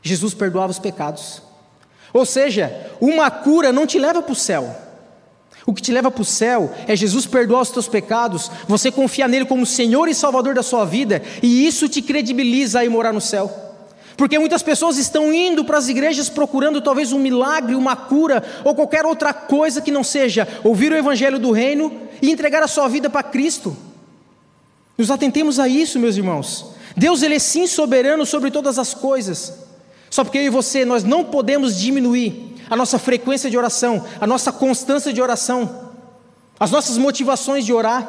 Jesus 0.03 0.35
perdoava 0.35 0.71
os 0.71 0.79
pecados. 0.79 1.41
Ou 2.13 2.27
seja, 2.27 2.91
uma 3.01 3.31
cura 3.31 3.73
não 3.73 3.87
te 3.87 3.99
leva 3.99 4.21
para 4.21 4.33
o 4.33 4.37
céu. 4.37 4.84
O 5.67 5.73
que 5.73 5.81
te 5.81 5.93
leva 5.93 6.11
para 6.11 6.23
o 6.23 6.27
céu 6.27 6.73
é 6.87 6.95
Jesus 6.95 7.27
perdoar 7.27 7.63
os 7.63 7.71
teus 7.71 7.89
pecados, 7.89 8.51
você 8.69 8.91
confiar 8.91 9.29
nele 9.29 9.47
como 9.47 9.65
Senhor 9.65 10.09
e 10.09 10.15
Salvador 10.15 10.55
da 10.55 10.63
sua 10.63 10.85
vida, 10.85 11.23
e 11.43 11.67
isso 11.67 11.89
te 11.89 12.03
credibiliza 12.03 12.81
a 12.81 12.85
ir 12.85 12.91
morar 12.91 13.13
no 13.13 13.21
céu. 13.21 13.51
Porque 14.17 14.39
muitas 14.39 14.63
pessoas 14.63 14.97
estão 14.97 15.33
indo 15.33 15.65
para 15.65 15.79
as 15.79 15.89
igrejas 15.89 16.29
procurando 16.29 16.81
talvez 16.81 17.13
um 17.13 17.19
milagre, 17.19 17.75
uma 17.75 17.97
cura 17.97 18.45
ou 18.63 18.75
qualquer 18.75 19.05
outra 19.05 19.33
coisa 19.33 19.81
que 19.81 19.91
não 19.91 20.05
seja 20.05 20.47
ouvir 20.63 20.93
o 20.93 20.97
evangelho 20.97 21.39
do 21.39 21.51
reino 21.51 21.93
e 22.23 22.31
entregar 22.31 22.63
a 22.63 22.69
sua 22.69 22.87
vida 22.87 23.11
para 23.11 23.23
Cristo. 23.25 23.77
Nos 24.97 25.11
atentemos 25.11 25.59
a 25.59 25.67
isso, 25.67 25.99
meus 25.99 26.17
irmãos. 26.17 26.67
Deus 26.97 27.23
ele 27.23 27.35
é 27.35 27.39
sim 27.41 27.67
soberano 27.67 28.25
sobre 28.25 28.51
todas 28.53 28.79
as 28.79 28.95
coisas. 28.95 29.55
Só 30.09 30.23
porque 30.23 30.39
eu 30.39 30.43
e 30.45 30.49
você 30.49 30.85
nós 30.85 31.03
não 31.03 31.25
podemos 31.25 31.77
diminuir 31.77 32.54
a 32.75 32.77
nossa 32.77 32.99
frequência 32.99 33.49
de 33.49 33.57
oração, 33.57 34.05
a 34.21 34.27
nossa 34.27 34.51
constância 34.51 35.13
de 35.13 35.23
oração, 35.23 35.93
as 36.59 36.73
nossas 36.73 36.99
motivações 36.99 37.65
de 37.65 37.73
orar. 37.73 38.05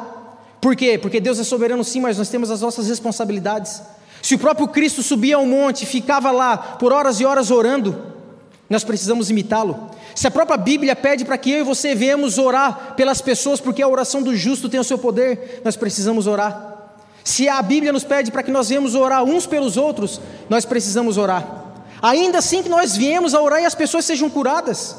Por 0.60 0.74
quê? 0.74 0.98
Porque 0.98 1.20
Deus 1.20 1.38
é 1.38 1.44
soberano 1.44 1.84
sim, 1.84 2.00
mas 2.00 2.18
nós 2.18 2.28
temos 2.28 2.50
as 2.50 2.62
nossas 2.62 2.88
responsabilidades. 2.88 3.80
Se 4.20 4.34
o 4.34 4.38
próprio 4.40 4.66
Cristo 4.66 5.04
subia 5.04 5.36
ao 5.36 5.46
monte, 5.46 5.86
ficava 5.86 6.32
lá 6.32 6.56
por 6.56 6.92
horas 6.92 7.20
e 7.20 7.24
horas 7.24 7.52
orando, 7.52 7.96
nós 8.68 8.82
precisamos 8.82 9.30
imitá-lo. 9.30 9.88
Se 10.16 10.26
a 10.26 10.32
própria 10.32 10.56
Bíblia 10.56 10.96
pede 10.96 11.24
para 11.24 11.38
que 11.38 11.52
eu 11.52 11.60
e 11.60 11.62
você 11.62 11.94
venhamos 11.94 12.36
orar 12.36 12.94
pelas 12.96 13.20
pessoas, 13.20 13.60
porque 13.60 13.80
a 13.80 13.88
oração 13.88 14.20
do 14.20 14.34
justo 14.34 14.68
tem 14.68 14.80
o 14.80 14.84
seu 14.84 14.98
poder, 14.98 15.60
nós 15.64 15.76
precisamos 15.76 16.26
orar. 16.26 16.90
Se 17.22 17.48
a 17.48 17.62
Bíblia 17.62 17.92
nos 17.92 18.02
pede 18.02 18.32
para 18.32 18.42
que 18.42 18.50
nós 18.50 18.68
venhamos 18.68 18.96
orar 18.96 19.22
uns 19.22 19.46
pelos 19.46 19.76
outros, 19.76 20.20
nós 20.50 20.64
precisamos 20.64 21.16
orar. 21.16 21.65
Ainda 22.02 22.38
assim 22.38 22.62
que 22.62 22.68
nós 22.68 22.96
viemos 22.96 23.34
a 23.34 23.40
orar 23.40 23.60
e 23.62 23.66
as 23.66 23.74
pessoas 23.74 24.04
sejam 24.04 24.28
curadas. 24.28 24.96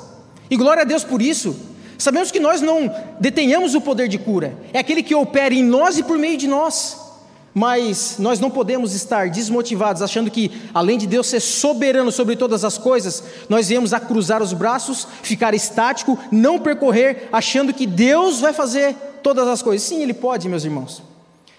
E 0.49 0.55
glória 0.55 0.81
a 0.81 0.85
Deus 0.85 1.03
por 1.03 1.21
isso. 1.21 1.55
Sabemos 1.97 2.31
que 2.31 2.39
nós 2.39 2.61
não 2.61 2.93
detenhamos 3.19 3.73
o 3.73 3.81
poder 3.81 4.07
de 4.07 4.17
cura, 4.17 4.55
é 4.71 4.79
aquele 4.79 5.01
que 5.01 5.15
opera 5.15 5.53
em 5.53 5.63
nós 5.63 5.97
e 5.97 6.03
por 6.03 6.17
meio 6.17 6.37
de 6.37 6.47
nós. 6.47 7.05
Mas 7.53 8.17
nós 8.19 8.39
não 8.39 8.51
podemos 8.51 8.93
estar 8.93 9.31
desmotivados, 9.31 10.03
achando 10.03 10.29
que, 10.29 10.51
além 10.75 10.95
de 10.95 11.07
Deus 11.07 11.25
ser 11.25 11.39
soberano 11.39 12.11
sobre 12.11 12.35
todas 12.35 12.63
as 12.63 12.77
coisas, 12.77 13.23
nós 13.49 13.67
viemos 13.67 13.93
a 13.93 13.99
cruzar 13.99 14.43
os 14.43 14.53
braços, 14.53 15.07
ficar 15.23 15.55
estático, 15.55 16.19
não 16.31 16.59
percorrer, 16.59 17.27
achando 17.31 17.73
que 17.73 17.87
Deus 17.87 18.39
vai 18.39 18.53
fazer 18.53 18.93
todas 19.23 19.47
as 19.47 19.63
coisas. 19.63 19.87
Sim, 19.87 20.03
Ele 20.03 20.13
pode, 20.13 20.47
meus 20.47 20.65
irmãos, 20.65 21.01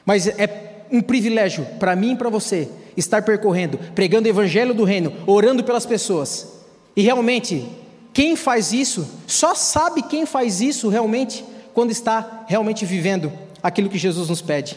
mas 0.07 0.29
é 0.29 0.85
um 0.93 1.03
privilégio 1.03 1.67
para 1.81 1.97
mim 1.97 2.13
e 2.13 2.17
para 2.17 2.31
você 2.31 2.69
estar 2.99 3.23
percorrendo, 3.23 3.79
pregando 3.95 4.27
o 4.27 4.31
Evangelho 4.31 4.75
do 4.75 4.85
Reino, 4.85 5.13
orando 5.27 5.65
pelas 5.65 5.87
pessoas. 5.87 6.49
E 6.97 7.03
realmente, 7.03 7.69
quem 8.13 8.35
faz 8.37 8.73
isso, 8.73 9.09
só 9.27 9.55
sabe 9.55 10.03
quem 10.03 10.27
faz 10.27 10.61
isso 10.61 10.89
realmente, 10.89 11.45
quando 11.73 11.91
está 11.91 12.45
realmente 12.49 12.85
vivendo 12.85 13.33
aquilo 13.63 13.89
que 13.89 13.99
Jesus 13.99 14.29
nos 14.29 14.43
pede. 14.43 14.77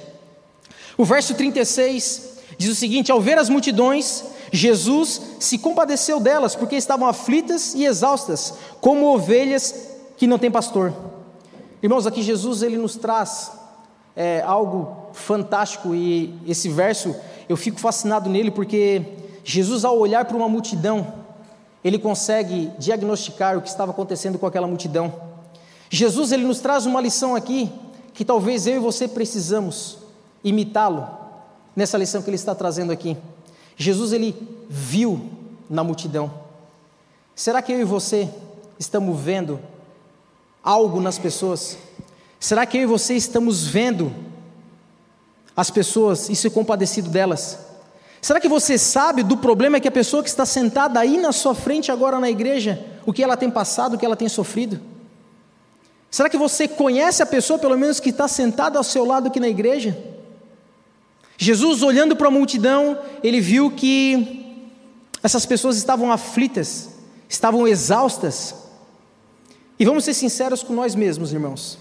O 0.98 1.04
verso 1.04 1.34
36 1.34 2.38
diz 2.58 2.70
o 2.70 2.76
seguinte: 2.76 3.12
Ao 3.12 3.20
ver 3.20 3.38
as 3.38 3.50
multidões, 3.50 4.24
Jesus 4.52 5.22
se 5.40 5.58
compadeceu 5.58 6.20
delas, 6.20 6.56
porque 6.56 6.76
estavam 6.76 7.08
aflitas 7.08 7.74
e 7.74 7.86
exaustas, 7.86 8.54
como 8.80 9.14
ovelhas 9.14 9.74
que 10.18 10.28
não 10.28 10.38
têm 10.38 10.52
pastor. 10.52 10.94
Irmãos, 11.82 12.06
aqui 12.06 12.22
Jesus 12.22 12.62
ele 12.62 12.78
nos 12.78 12.96
traz 12.96 13.52
é, 14.16 14.44
algo 14.46 15.10
fantástico 15.14 15.96
e 15.96 16.34
esse 16.48 16.70
verso 16.70 17.16
eu 17.52 17.58
fico 17.58 17.80
fascinado 17.80 18.30
nele 18.30 18.50
porque 18.50 19.02
Jesus, 19.44 19.84
ao 19.84 19.98
olhar 19.98 20.24
para 20.24 20.38
uma 20.38 20.48
multidão, 20.48 21.14
ele 21.84 22.00
consegue 22.00 22.72
diagnosticar 22.80 23.58
o 23.58 23.62
que 23.62 23.68
estava 23.68 23.92
acontecendo 23.92 24.40
com 24.40 24.46
aquela 24.46 24.68
multidão. 24.68 25.14
Jesus 25.90 26.32
ele 26.32 26.46
nos 26.46 26.60
traz 26.60 26.86
uma 26.86 27.02
lição 27.02 27.36
aqui 27.36 27.70
que 28.14 28.24
talvez 28.24 28.68
eu 28.68 28.78
e 28.78 28.80
você 28.80 29.06
precisamos 29.06 29.98
imitá-lo 30.42 31.08
nessa 31.76 31.98
lição 31.98 32.22
que 32.22 32.30
ele 32.30 32.36
está 32.36 32.56
trazendo 32.56 32.92
aqui. 32.92 33.18
Jesus 33.76 34.14
ele 34.14 34.34
viu 34.70 35.20
na 35.70 35.84
multidão. 35.84 36.32
Será 37.36 37.62
que 37.62 37.74
eu 37.74 37.82
e 37.82 37.84
você 37.84 38.30
estamos 38.80 39.20
vendo 39.20 39.60
algo 40.64 41.02
nas 41.02 41.18
pessoas? 41.18 41.78
Será 42.40 42.66
que 42.66 42.78
eu 42.78 42.84
e 42.84 42.86
você 42.86 43.14
estamos 43.16 43.68
vendo 43.68 44.31
as 45.56 45.70
pessoas 45.70 46.30
e 46.30 46.36
se 46.36 46.50
compadecido 46.50 47.10
delas? 47.10 47.58
Será 48.22 48.40
que 48.40 48.48
você 48.48 48.78
sabe 48.78 49.24
do 49.24 49.36
problema 49.36 49.80
que 49.80 49.88
a 49.88 49.92
pessoa 49.92 50.22
que 50.22 50.30
está 50.30 50.46
sentada 50.46 51.00
aí 51.00 51.18
na 51.18 51.32
sua 51.32 51.56
frente 51.56 51.92
agora 51.92 52.20
na 52.20 52.30
igreja, 52.30 52.86
o 53.06 53.12
que 53.12 53.24
ela 53.24 53.36
tem 53.36 53.50
passado, 53.50 53.96
o 53.96 53.98
que 53.98 54.06
ela 54.06 54.16
tem 54.16 54.30
sofrido? 54.30 54.80
Será 56.10 56.30
que 56.30 56.38
você 56.38 56.68
conhece 56.68 57.24
a 57.24 57.26
pessoa, 57.26 57.58
pelo 57.58 57.78
menos 57.78 58.00
que 58.00 58.10
está 58.10 58.28
sentada 58.28 58.78
ao 58.78 58.84
seu 58.84 59.06
lado 59.06 59.28
aqui 59.28 59.40
na 59.40 59.50
igreja? 59.50 59.98
Jesus, 61.38 61.82
olhando 61.82 62.16
para 62.16 62.28
a 62.28 62.32
multidão, 62.32 63.00
ele 63.24 63.42
viu 63.42 63.72
que 63.72 64.70
essas 65.24 65.46
pessoas 65.46 65.78
estavam 65.78 66.12
aflitas, 66.12 66.90
estavam 67.28 67.68
exaustas. 67.68 68.54
E 69.80 69.86
vamos 69.86 70.04
ser 70.04 70.14
sinceros 70.14 70.62
com 70.62 70.74
nós 70.74 70.94
mesmos, 70.94 71.34
irmãos. 71.34 71.80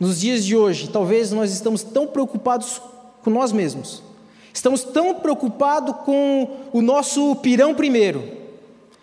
Nos 0.00 0.18
dias 0.18 0.46
de 0.46 0.56
hoje, 0.56 0.88
talvez 0.88 1.30
nós 1.30 1.52
estamos 1.52 1.82
tão 1.82 2.06
preocupados 2.06 2.80
com 3.22 3.28
nós 3.28 3.52
mesmos, 3.52 4.02
estamos 4.50 4.82
tão 4.82 5.14
preocupados 5.16 5.94
com 6.06 6.48
o 6.72 6.80
nosso 6.80 7.36
pirão 7.36 7.74
primeiro, 7.74 8.24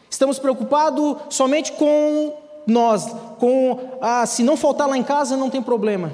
estamos 0.09 0.39
preocupados 0.39 1.17
somente 1.29 1.73
com 1.73 2.33
nós, 2.65 3.13
com 3.37 3.79
ah, 4.01 4.25
se 4.25 4.41
não 4.41 4.57
faltar 4.57 4.89
lá 4.89 4.97
em 4.97 5.03
casa 5.03 5.37
não 5.37 5.51
tem 5.51 5.61
problema. 5.61 6.11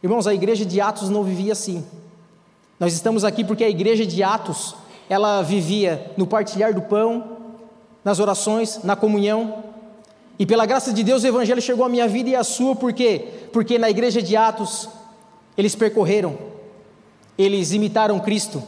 Irmãos, 0.00 0.28
a 0.28 0.34
igreja 0.34 0.64
de 0.64 0.80
Atos 0.80 1.10
não 1.10 1.24
vivia 1.24 1.54
assim. 1.54 1.84
Nós 2.78 2.92
estamos 2.92 3.24
aqui 3.24 3.42
porque 3.42 3.64
a 3.64 3.68
igreja 3.68 4.06
de 4.06 4.22
Atos, 4.22 4.76
ela 5.08 5.42
vivia 5.42 6.12
no 6.16 6.24
partilhar 6.24 6.72
do 6.72 6.82
pão, 6.82 7.38
nas 8.04 8.20
orações, 8.20 8.84
na 8.84 8.94
comunhão. 8.94 9.73
E 10.38 10.44
pela 10.44 10.66
graça 10.66 10.92
de 10.92 11.04
Deus 11.04 11.22
o 11.22 11.26
evangelho 11.26 11.62
chegou 11.62 11.84
à 11.84 11.88
minha 11.88 12.08
vida 12.08 12.30
e 12.30 12.36
à 12.36 12.42
sua, 12.42 12.74
por 12.74 12.92
quê? 12.92 13.24
Porque 13.52 13.78
na 13.78 13.88
igreja 13.88 14.20
de 14.20 14.36
Atos 14.36 14.88
eles 15.56 15.74
percorreram, 15.74 16.36
eles 17.38 17.72
imitaram 17.72 18.18
Cristo. 18.18 18.62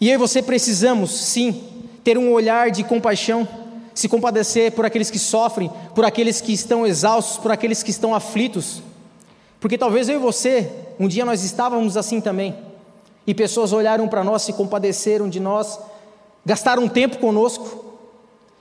E 0.00 0.08
eu 0.08 0.14
e 0.14 0.18
você 0.18 0.42
precisamos, 0.42 1.10
sim, 1.10 1.62
ter 2.02 2.18
um 2.18 2.32
olhar 2.32 2.70
de 2.70 2.82
compaixão, 2.82 3.46
se 3.94 4.08
compadecer 4.08 4.72
por 4.72 4.84
aqueles 4.84 5.10
que 5.10 5.18
sofrem, 5.18 5.70
por 5.94 6.04
aqueles 6.04 6.40
que 6.40 6.52
estão 6.52 6.86
exaustos, 6.86 7.38
por 7.38 7.52
aqueles 7.52 7.82
que 7.82 7.90
estão 7.90 8.14
aflitos. 8.14 8.82
Porque 9.60 9.78
talvez 9.78 10.08
eu 10.08 10.16
e 10.16 10.18
você 10.18 10.70
um 10.98 11.06
dia 11.06 11.24
nós 11.24 11.44
estávamos 11.44 11.96
assim 11.96 12.20
também. 12.20 12.56
E 13.26 13.34
pessoas 13.34 13.72
olharam 13.72 14.08
para 14.08 14.24
nós, 14.24 14.42
se 14.42 14.52
compadeceram 14.52 15.28
de 15.28 15.38
nós, 15.38 15.78
gastaram 16.44 16.88
tempo 16.88 17.18
conosco 17.18 17.87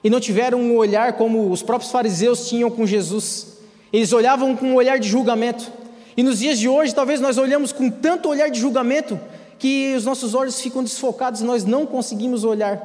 e 0.08 0.10
não 0.10 0.22
tiveram 0.22 0.62
um 0.62 0.78
olhar 0.78 1.18
como 1.18 1.52
os 1.52 1.62
próprios 1.62 1.92
fariseus 1.92 2.48
tinham 2.48 2.72
com 2.72 2.86
Jesus. 2.86 3.58
Eles 3.92 4.14
olhavam 4.14 4.56
com 4.56 4.68
um 4.68 4.76
olhar 4.76 4.98
de 4.98 5.10
julgamento. 5.10 5.70
E 6.16 6.24
nos 6.24 6.40
dias 6.40 6.58
de 6.58 6.70
hoje, 6.70 6.96
talvez 6.96 7.20
nós 7.20 7.38
olhamos 7.38 7.74
com 7.74 7.90
tanto 7.90 8.30
olhar 8.30 8.50
de 8.50 8.58
julgamento 8.58 9.20
que 9.60 9.94
os 9.98 10.06
nossos 10.06 10.34
olhos 10.34 10.62
ficam 10.62 10.82
desfocados 10.82 11.42
e 11.42 11.44
nós 11.44 11.66
não 11.66 11.86
conseguimos 11.86 12.46
olhar 12.46 12.78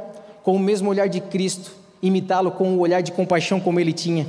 com 0.42 0.56
o 0.56 0.58
mesmo 0.58 0.90
olhar 0.90 1.08
de 1.08 1.20
Cristo, 1.20 1.70
imitá-lo 2.02 2.50
com 2.50 2.76
o 2.76 2.80
olhar 2.80 3.00
de 3.00 3.12
compaixão 3.12 3.60
como 3.60 3.78
ele 3.78 3.92
tinha. 3.92 4.26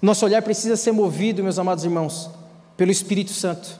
Nosso 0.00 0.24
olhar 0.24 0.40
precisa 0.40 0.78
ser 0.78 0.92
movido, 0.92 1.42
meus 1.42 1.58
amados 1.58 1.84
irmãos, 1.84 2.30
pelo 2.74 2.90
Espírito 2.90 3.32
Santo, 3.32 3.78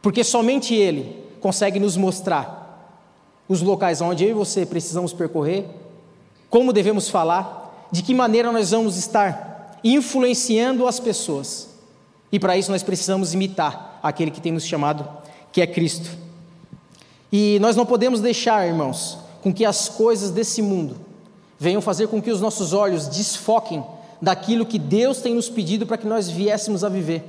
porque 0.00 0.22
somente 0.22 0.72
Ele 0.72 1.20
consegue 1.40 1.80
nos 1.80 1.96
mostrar 1.96 3.02
os 3.48 3.60
locais 3.60 4.00
onde 4.00 4.22
eu 4.22 4.30
e 4.30 4.34
você 4.34 4.64
precisamos 4.64 5.12
percorrer, 5.12 5.64
como 6.50 6.72
devemos 6.72 7.08
falar, 7.08 7.88
de 7.90 8.02
que 8.02 8.14
maneira 8.14 8.52
nós 8.52 8.70
vamos 8.70 8.96
estar 8.96 9.78
influenciando 9.82 10.86
as 10.86 10.98
pessoas. 10.98 11.68
E 12.30 12.38
para 12.38 12.56
isso 12.56 12.70
nós 12.70 12.82
precisamos 12.82 13.34
imitar 13.34 13.98
aquele 14.02 14.30
que 14.30 14.40
tem 14.40 14.52
nos 14.52 14.64
chamado, 14.64 15.08
que 15.52 15.60
é 15.60 15.66
Cristo. 15.66 16.10
E 17.32 17.58
nós 17.60 17.76
não 17.76 17.86
podemos 17.86 18.20
deixar, 18.20 18.66
irmãos, 18.66 19.18
com 19.42 19.52
que 19.52 19.64
as 19.64 19.88
coisas 19.88 20.30
desse 20.30 20.60
mundo 20.62 20.96
venham 21.58 21.80
fazer 21.80 22.08
com 22.08 22.20
que 22.20 22.30
os 22.30 22.40
nossos 22.40 22.72
olhos 22.72 23.06
desfoquem 23.06 23.84
daquilo 24.20 24.66
que 24.66 24.78
Deus 24.78 25.18
tem 25.18 25.34
nos 25.34 25.48
pedido 25.48 25.86
para 25.86 25.96
que 25.96 26.06
nós 26.06 26.28
viéssemos 26.28 26.84
a 26.84 26.88
viver. 26.88 27.24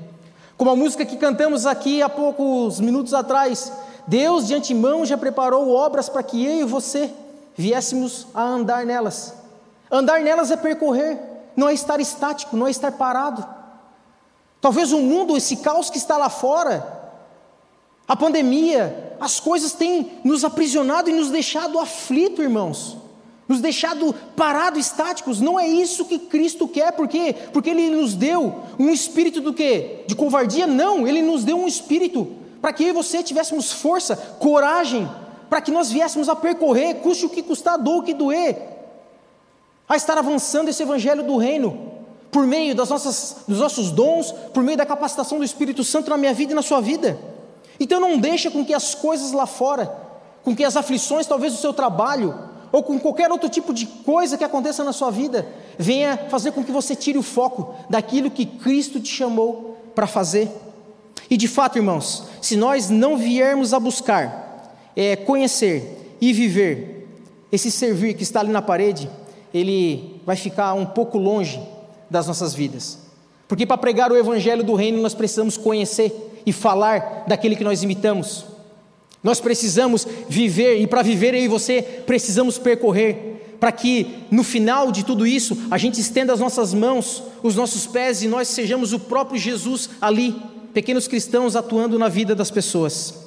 Como 0.58 0.72
a 0.72 0.76
música 0.76 1.06
que 1.06 1.18
cantamos 1.18 1.66
aqui 1.66 2.02
há 2.02 2.10
poucos 2.10 2.80
minutos 2.80 3.14
atrás, 3.14 3.72
Deus 4.08 4.48
de 4.48 4.56
antemão 4.56 5.06
já 5.06 5.18
preparou 5.18 5.74
obras 5.74 6.10
para 6.10 6.24
que 6.24 6.44
eu 6.44 6.62
e 6.62 6.64
você 6.64 7.12
viéssemos 7.58 8.28
a 8.34 8.44
andar 8.44 8.86
nelas. 8.86 9.34
Andar 9.92 10.22
nelas 10.22 10.52
é 10.52 10.56
percorrer, 10.56 11.20
não 11.56 11.68
é 11.68 11.74
estar 11.74 12.00
estático, 12.00 12.56
não 12.56 12.68
é 12.68 12.72
estar 12.72 12.92
parado. 12.94 13.46
Talvez 14.62 14.94
o 14.94 15.00
mundo, 15.00 15.36
esse 15.36 15.58
caos 15.58 15.90
que 15.90 15.98
está 15.98 16.18
lá 16.18 16.30
fora, 16.30 16.86
a 18.08 18.16
pandemia, 18.16 19.16
as 19.20 19.40
coisas 19.40 19.74
têm 19.74 20.20
nos 20.24 20.44
aprisionado 20.44 21.10
e 21.10 21.14
nos 21.14 21.30
deixado 21.30 21.80
aflito, 21.80 22.42
irmãos 22.42 22.98
nos 23.48 23.62
deixado 23.62 24.14
parados, 24.36 24.86
estáticos. 24.86 25.40
Não 25.40 25.60
é 25.60 25.68
isso 25.68 26.06
que 26.06 26.20
Cristo 26.20 26.68
quer, 26.68 26.92
por 26.92 27.08
quê? 27.08 27.34
Porque 27.54 27.70
Ele 27.70 27.90
nos 27.90 28.14
deu 28.14 28.54
um 28.78 28.90
espírito 28.90 29.40
do 29.40 29.54
quê? 29.54 30.04
De 30.06 30.16
covardia? 30.16 30.68
Não, 30.68 31.08
Ele 31.08 31.22
nos 31.22 31.44
deu 31.44 31.58
um 31.58 31.68
espírito 31.68 32.28
para 32.62 32.74
que 32.74 32.84
eu 32.84 32.90
e 32.90 32.94
você 32.94 33.24
tivéssemos 33.24 33.72
força, 33.72 34.16
coragem, 34.40 35.10
para 35.50 35.62
que 35.62 35.72
nós 35.72 35.92
viéssemos 35.92 36.30
a 36.30 36.36
percorrer, 36.36 36.96
custe 36.96 37.26
o 37.26 37.30
que 37.30 37.42
custar, 37.42 37.78
dor 37.78 38.00
o 38.00 38.04
que 38.04 38.14
doer, 38.14 38.58
a 39.88 39.96
estar 39.96 40.18
avançando 40.18 40.70
esse 40.70 40.84
evangelho 40.84 41.24
do 41.24 41.38
reino, 41.38 41.92
por 42.32 42.46
meio 42.46 42.76
das 42.76 42.90
nossas, 42.90 43.38
dos 43.48 43.60
nossos 43.60 43.90
dons, 43.92 44.32
por 44.54 44.62
meio 44.62 44.78
da 44.78 44.86
capacitação 44.86 45.38
do 45.38 45.46
Espírito 45.46 45.84
Santo 45.84 46.10
na 46.10 46.18
minha 46.18 46.34
vida 46.34 46.52
e 46.52 46.56
na 46.56 46.62
sua 46.62 46.82
vida. 46.82 47.18
Então 47.80 48.00
não 48.00 48.18
deixa 48.18 48.52
com 48.52 48.66
que 48.66 48.74
as 48.74 48.94
coisas 48.94 49.32
lá 49.32 49.46
fora, 49.46 49.92
com 50.44 50.56
que 50.56 50.64
as 50.64 50.76
aflições, 50.76 51.26
talvez 51.26 51.54
do 51.54 51.60
seu 51.60 51.74
trabalho, 51.74 52.38
ou 52.72 52.84
com 52.84 53.00
qualquer 53.00 53.32
outro 53.32 53.50
tipo 53.50 53.74
de 53.74 53.86
coisa 53.86 54.38
que 54.38 54.44
aconteça 54.44 54.84
na 54.84 54.92
sua 54.92 55.10
vida, 55.10 55.48
venha 55.78 56.18
fazer 56.30 56.52
com 56.52 56.64
que 56.64 56.72
você 56.72 56.96
tire 56.96 57.18
o 57.18 57.24
foco 57.24 57.76
daquilo 57.90 58.30
que 58.30 58.46
Cristo 58.46 59.00
te 59.00 59.10
chamou 59.10 59.78
para 59.96 60.06
fazer. 60.06 60.52
E 61.30 61.38
de 61.38 61.48
fato, 61.48 61.78
irmãos, 61.78 62.26
se 62.42 62.56
nós 62.56 62.90
não 62.90 63.18
viermos 63.18 63.74
a 63.74 63.80
buscar, 63.80 64.47
é, 64.98 65.16
conhecer 65.16 66.18
e 66.20 66.34
viver 66.34 67.08
esse 67.52 67.70
servir 67.70 68.16
que 68.16 68.24
está 68.24 68.40
ali 68.40 68.52
na 68.52 68.64
parede, 68.64 69.08
ele 69.54 70.20
vai 70.26 70.36
ficar 70.36 70.74
um 70.74 70.88
pouco 70.88 71.20
longe 71.20 71.62
das 72.10 72.26
nossas 72.26 72.56
vidas. 72.56 72.98
Porque 73.48 73.66
para 73.66 73.78
pregar 73.78 74.12
o 74.12 74.18
evangelho 74.18 74.64
do 74.64 74.74
reino 74.74 75.00
nós 75.00 75.14
precisamos 75.14 75.56
conhecer 75.56 76.12
e 76.46 76.52
falar 76.52 77.26
daquele 77.28 77.56
que 77.56 77.64
nós 77.64 77.84
imitamos. 77.84 78.46
Nós 79.24 79.40
precisamos 79.40 80.08
viver, 80.28 80.80
e 80.82 80.88
para 80.88 81.04
viver 81.04 81.34
eu 81.36 81.42
e 81.42 81.48
você 81.48 81.82
precisamos 81.82 82.58
percorrer, 82.58 83.56
para 83.60 83.72
que 83.72 84.24
no 84.32 84.44
final 84.44 84.92
de 84.92 85.06
tudo 85.06 85.28
isso 85.28 85.58
a 85.70 85.78
gente 85.78 86.02
estenda 86.02 86.34
as 86.34 86.40
nossas 86.40 86.74
mãos, 86.74 87.24
os 87.44 87.56
nossos 87.56 87.86
pés 87.86 88.24
e 88.24 88.28
nós 88.28 88.48
sejamos 88.48 88.94
o 88.94 89.00
próprio 89.00 89.40
Jesus 89.40 89.92
ali, 90.02 90.36
pequenos 90.74 91.08
cristãos 91.08 91.56
atuando 91.56 92.00
na 92.00 92.10
vida 92.10 92.34
das 92.34 92.52
pessoas. 92.52 93.27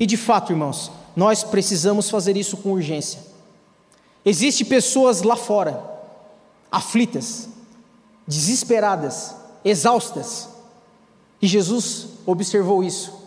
E 0.00 0.06
de 0.06 0.16
fato, 0.16 0.52
irmãos, 0.52 0.90
nós 1.14 1.44
precisamos 1.44 2.10
fazer 2.10 2.36
isso 2.36 2.56
com 2.56 2.72
urgência. 2.72 3.20
Existem 4.24 4.66
pessoas 4.66 5.22
lá 5.22 5.36
fora, 5.36 5.80
aflitas, 6.72 7.48
desesperadas, 8.26 9.36
exaustas, 9.64 10.48
e 11.40 11.46
Jesus 11.46 12.08
observou 12.26 12.82
isso 12.82 13.20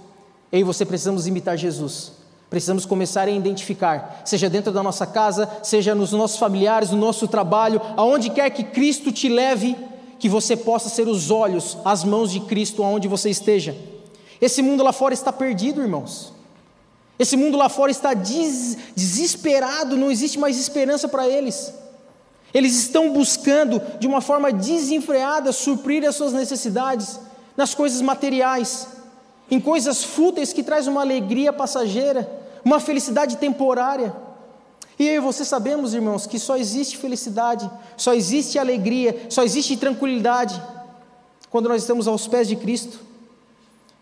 eu 0.53 0.59
e 0.59 0.63
você 0.63 0.85
precisamos 0.85 1.25
imitar 1.25 1.57
Jesus. 1.57 2.11
Precisamos 2.47 2.85
começar 2.85 3.27
a 3.27 3.31
identificar, 3.31 4.21
seja 4.23 4.47
dentro 4.47 4.71
da 4.71 4.83
nossa 4.83 5.07
casa, 5.07 5.49
seja 5.63 5.95
nos 5.95 6.11
nossos 6.11 6.37
familiares, 6.37 6.91
no 6.91 6.97
nosso 6.97 7.27
trabalho, 7.27 7.81
aonde 7.97 8.29
quer 8.29 8.51
que 8.51 8.63
Cristo 8.63 9.11
te 9.11 9.27
leve, 9.27 9.75
que 10.19 10.29
você 10.29 10.55
possa 10.55 10.89
ser 10.89 11.07
os 11.07 11.31
olhos, 11.31 11.75
as 11.83 12.03
mãos 12.03 12.31
de 12.31 12.39
Cristo 12.41 12.83
aonde 12.83 13.07
você 13.07 13.31
esteja. 13.31 13.75
Esse 14.39 14.61
mundo 14.61 14.83
lá 14.83 14.93
fora 14.93 15.15
está 15.15 15.33
perdido, 15.33 15.81
irmãos. 15.81 16.31
Esse 17.17 17.37
mundo 17.37 17.57
lá 17.57 17.69
fora 17.69 17.91
está 17.91 18.13
des 18.13 18.77
desesperado, 18.95 19.95
não 19.95 20.09
existe 20.09 20.39
mais 20.39 20.57
esperança 20.59 21.07
para 21.07 21.27
eles. 21.27 21.73
Eles 22.53 22.75
estão 22.75 23.11
buscando, 23.11 23.81
de 23.99 24.07
uma 24.07 24.21
forma 24.21 24.51
desenfreada, 24.51 25.51
suprir 25.51 26.07
as 26.07 26.15
suas 26.15 26.33
necessidades 26.33 27.19
nas 27.55 27.73
coisas 27.73 28.01
materiais 28.01 28.87
em 29.49 29.59
coisas 29.59 30.03
fúteis 30.03 30.53
que 30.53 30.63
traz 30.63 30.87
uma 30.87 31.01
alegria 31.01 31.53
passageira, 31.53 32.29
uma 32.63 32.79
felicidade 32.79 33.37
temporária. 33.37 34.13
E 34.97 35.07
eu 35.07 35.15
e 35.15 35.19
você 35.19 35.43
sabemos, 35.43 35.93
irmãos, 35.93 36.25
que 36.25 36.39
só 36.39 36.55
existe 36.57 36.97
felicidade, 36.97 37.69
só 37.97 38.13
existe 38.13 38.57
alegria, 38.57 39.27
só 39.29 39.43
existe 39.43 39.77
tranquilidade 39.77 40.61
quando 41.49 41.69
nós 41.69 41.81
estamos 41.81 42.07
aos 42.07 42.27
pés 42.27 42.47
de 42.47 42.55
Cristo. 42.55 42.99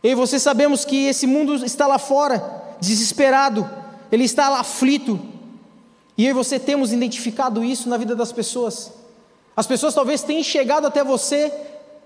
Eu 0.04 0.12
e 0.12 0.16
você 0.16 0.40
sabemos 0.40 0.86
que 0.86 1.06
esse 1.06 1.28
mundo 1.28 1.66
está 1.66 1.86
lá 1.86 1.98
fora, 1.98 2.61
desesperado, 2.82 3.70
ele 4.12 4.26
está 4.26 4.60
aflito. 4.60 5.20
E 6.18 6.26
eu 6.26 6.32
e 6.32 6.34
você 6.34 6.60
temos 6.60 6.92
identificado 6.92 7.64
isso 7.64 7.88
na 7.88 7.96
vida 7.96 8.16
das 8.16 8.32
pessoas. 8.32 8.92
As 9.56 9.68
pessoas 9.68 9.94
talvez 9.94 10.24
tenham 10.24 10.44
chegado 10.44 10.88
até 10.88 11.04
você 11.04 11.54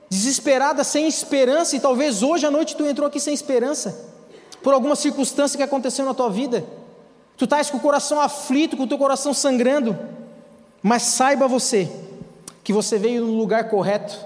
desesperada, 0.09 0.83
sem 0.83 1.07
esperança, 1.07 1.75
e 1.75 1.79
talvez 1.79 2.21
hoje 2.21 2.45
à 2.45 2.51
noite 2.51 2.75
tu 2.75 2.85
entrou 2.85 3.07
aqui 3.07 3.19
sem 3.19 3.33
esperança, 3.33 4.13
por 4.61 4.73
alguma 4.73 4.95
circunstância 4.95 5.57
que 5.57 5.63
aconteceu 5.63 6.05
na 6.05 6.13
tua 6.13 6.29
vida. 6.29 6.63
Tu 7.37 7.45
estás 7.45 7.69
com 7.69 7.77
o 7.77 7.81
coração 7.81 8.19
aflito, 8.19 8.77
com 8.77 8.83
o 8.83 8.87
teu 8.87 8.97
coração 8.97 9.33
sangrando, 9.33 9.97
mas 10.81 11.01
saiba 11.03 11.47
você 11.47 11.89
que 12.63 12.71
você 12.71 12.97
veio 12.97 13.25
no 13.25 13.33
lugar 13.33 13.69
correto. 13.69 14.17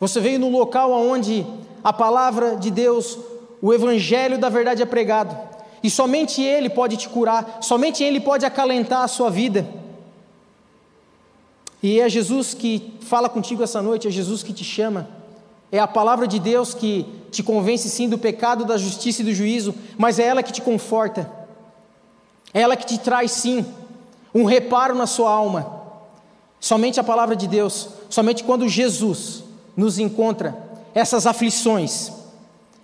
Você 0.00 0.20
veio 0.20 0.38
no 0.38 0.48
local 0.48 0.92
onde 0.92 1.46
a 1.82 1.92
palavra 1.92 2.56
de 2.56 2.70
Deus, 2.70 3.18
o 3.60 3.72
evangelho 3.72 4.38
da 4.38 4.48
verdade 4.48 4.82
é 4.82 4.86
pregado. 4.86 5.36
E 5.82 5.90
somente 5.90 6.42
ele 6.42 6.68
pode 6.68 6.96
te 6.96 7.08
curar, 7.08 7.58
somente 7.60 8.02
ele 8.02 8.20
pode 8.20 8.44
acalentar 8.44 9.02
a 9.02 9.08
sua 9.08 9.30
vida. 9.30 9.66
E 11.82 12.00
é 12.00 12.08
Jesus 12.08 12.54
que 12.54 12.94
fala 13.00 13.28
contigo 13.28 13.62
essa 13.62 13.80
noite, 13.80 14.08
é 14.08 14.10
Jesus 14.10 14.42
que 14.42 14.52
te 14.52 14.64
chama. 14.64 15.08
É 15.70 15.78
a 15.78 15.86
palavra 15.86 16.26
de 16.26 16.38
Deus 16.38 16.74
que 16.74 17.06
te 17.30 17.42
convence 17.42 17.88
sim 17.88 18.08
do 18.08 18.18
pecado, 18.18 18.64
da 18.64 18.76
justiça 18.76 19.22
e 19.22 19.24
do 19.24 19.34
juízo, 19.34 19.74
mas 19.96 20.18
é 20.18 20.24
ela 20.24 20.42
que 20.42 20.52
te 20.52 20.62
conforta. 20.62 21.30
É 22.52 22.60
ela 22.62 22.76
que 22.76 22.86
te 22.86 22.98
traz 22.98 23.30
sim 23.32 23.64
um 24.34 24.44
reparo 24.44 24.94
na 24.94 25.06
sua 25.06 25.30
alma. 25.30 25.78
Somente 26.58 26.98
a 26.98 27.04
palavra 27.04 27.36
de 27.36 27.46
Deus, 27.46 27.90
somente 28.08 28.42
quando 28.42 28.68
Jesus 28.68 29.44
nos 29.76 29.98
encontra 29.98 30.56
essas 30.94 31.26
aflições, 31.26 32.10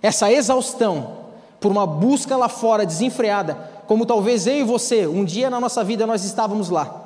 essa 0.01 0.31
exaustão 0.31 1.24
por 1.59 1.71
uma 1.71 1.85
busca 1.85 2.35
lá 2.35 2.49
fora 2.49 2.85
desenfreada, 2.85 3.57
como 3.87 4.05
talvez 4.05 4.47
eu 4.47 4.57
e 4.57 4.63
você, 4.63 5.07
um 5.07 5.23
dia 5.23 5.49
na 5.49 5.59
nossa 5.59 5.83
vida 5.83 6.05
nós 6.05 6.23
estávamos 6.23 6.69
lá. 6.69 7.03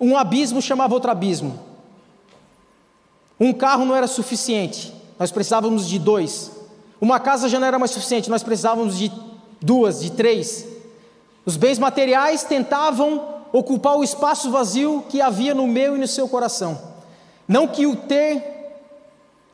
Um 0.00 0.16
abismo 0.16 0.60
chamava 0.60 0.94
outro 0.94 1.10
abismo. 1.10 1.58
Um 3.38 3.52
carro 3.52 3.84
não 3.84 3.94
era 3.94 4.06
suficiente, 4.06 4.92
nós 5.18 5.30
precisávamos 5.30 5.86
de 5.88 5.98
dois. 5.98 6.50
Uma 7.00 7.20
casa 7.20 7.48
já 7.48 7.60
não 7.60 7.66
era 7.66 7.78
mais 7.78 7.90
suficiente, 7.90 8.30
nós 8.30 8.42
precisávamos 8.42 8.98
de 8.98 9.12
duas, 9.60 10.00
de 10.00 10.10
três. 10.10 10.66
Os 11.44 11.56
bens 11.56 11.78
materiais 11.78 12.44
tentavam 12.44 13.36
ocupar 13.52 13.96
o 13.96 14.04
espaço 14.04 14.50
vazio 14.50 15.04
que 15.08 15.20
havia 15.20 15.54
no 15.54 15.66
meu 15.66 15.96
e 15.96 15.98
no 15.98 16.08
seu 16.08 16.28
coração. 16.28 16.78
Não 17.46 17.68
que 17.68 17.86
o 17.86 17.94
ter, 17.94 18.42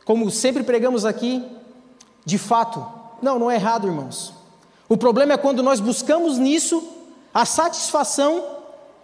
como 0.05 0.31
sempre 0.31 0.62
pregamos 0.62 1.05
aqui, 1.05 1.45
de 2.25 2.38
fato, 2.38 2.85
Não, 3.22 3.38
não 3.38 3.50
é 3.50 3.54
errado, 3.54 3.87
irmãos. 3.87 4.35
O 4.88 4.96
problema 4.96 5.32
é 5.32 5.37
quando 5.37 5.62
nós 5.62 5.80
buscamos 5.80 6.37
nisso 6.37 6.82
a 7.32 7.46
satisfação 7.46 8.44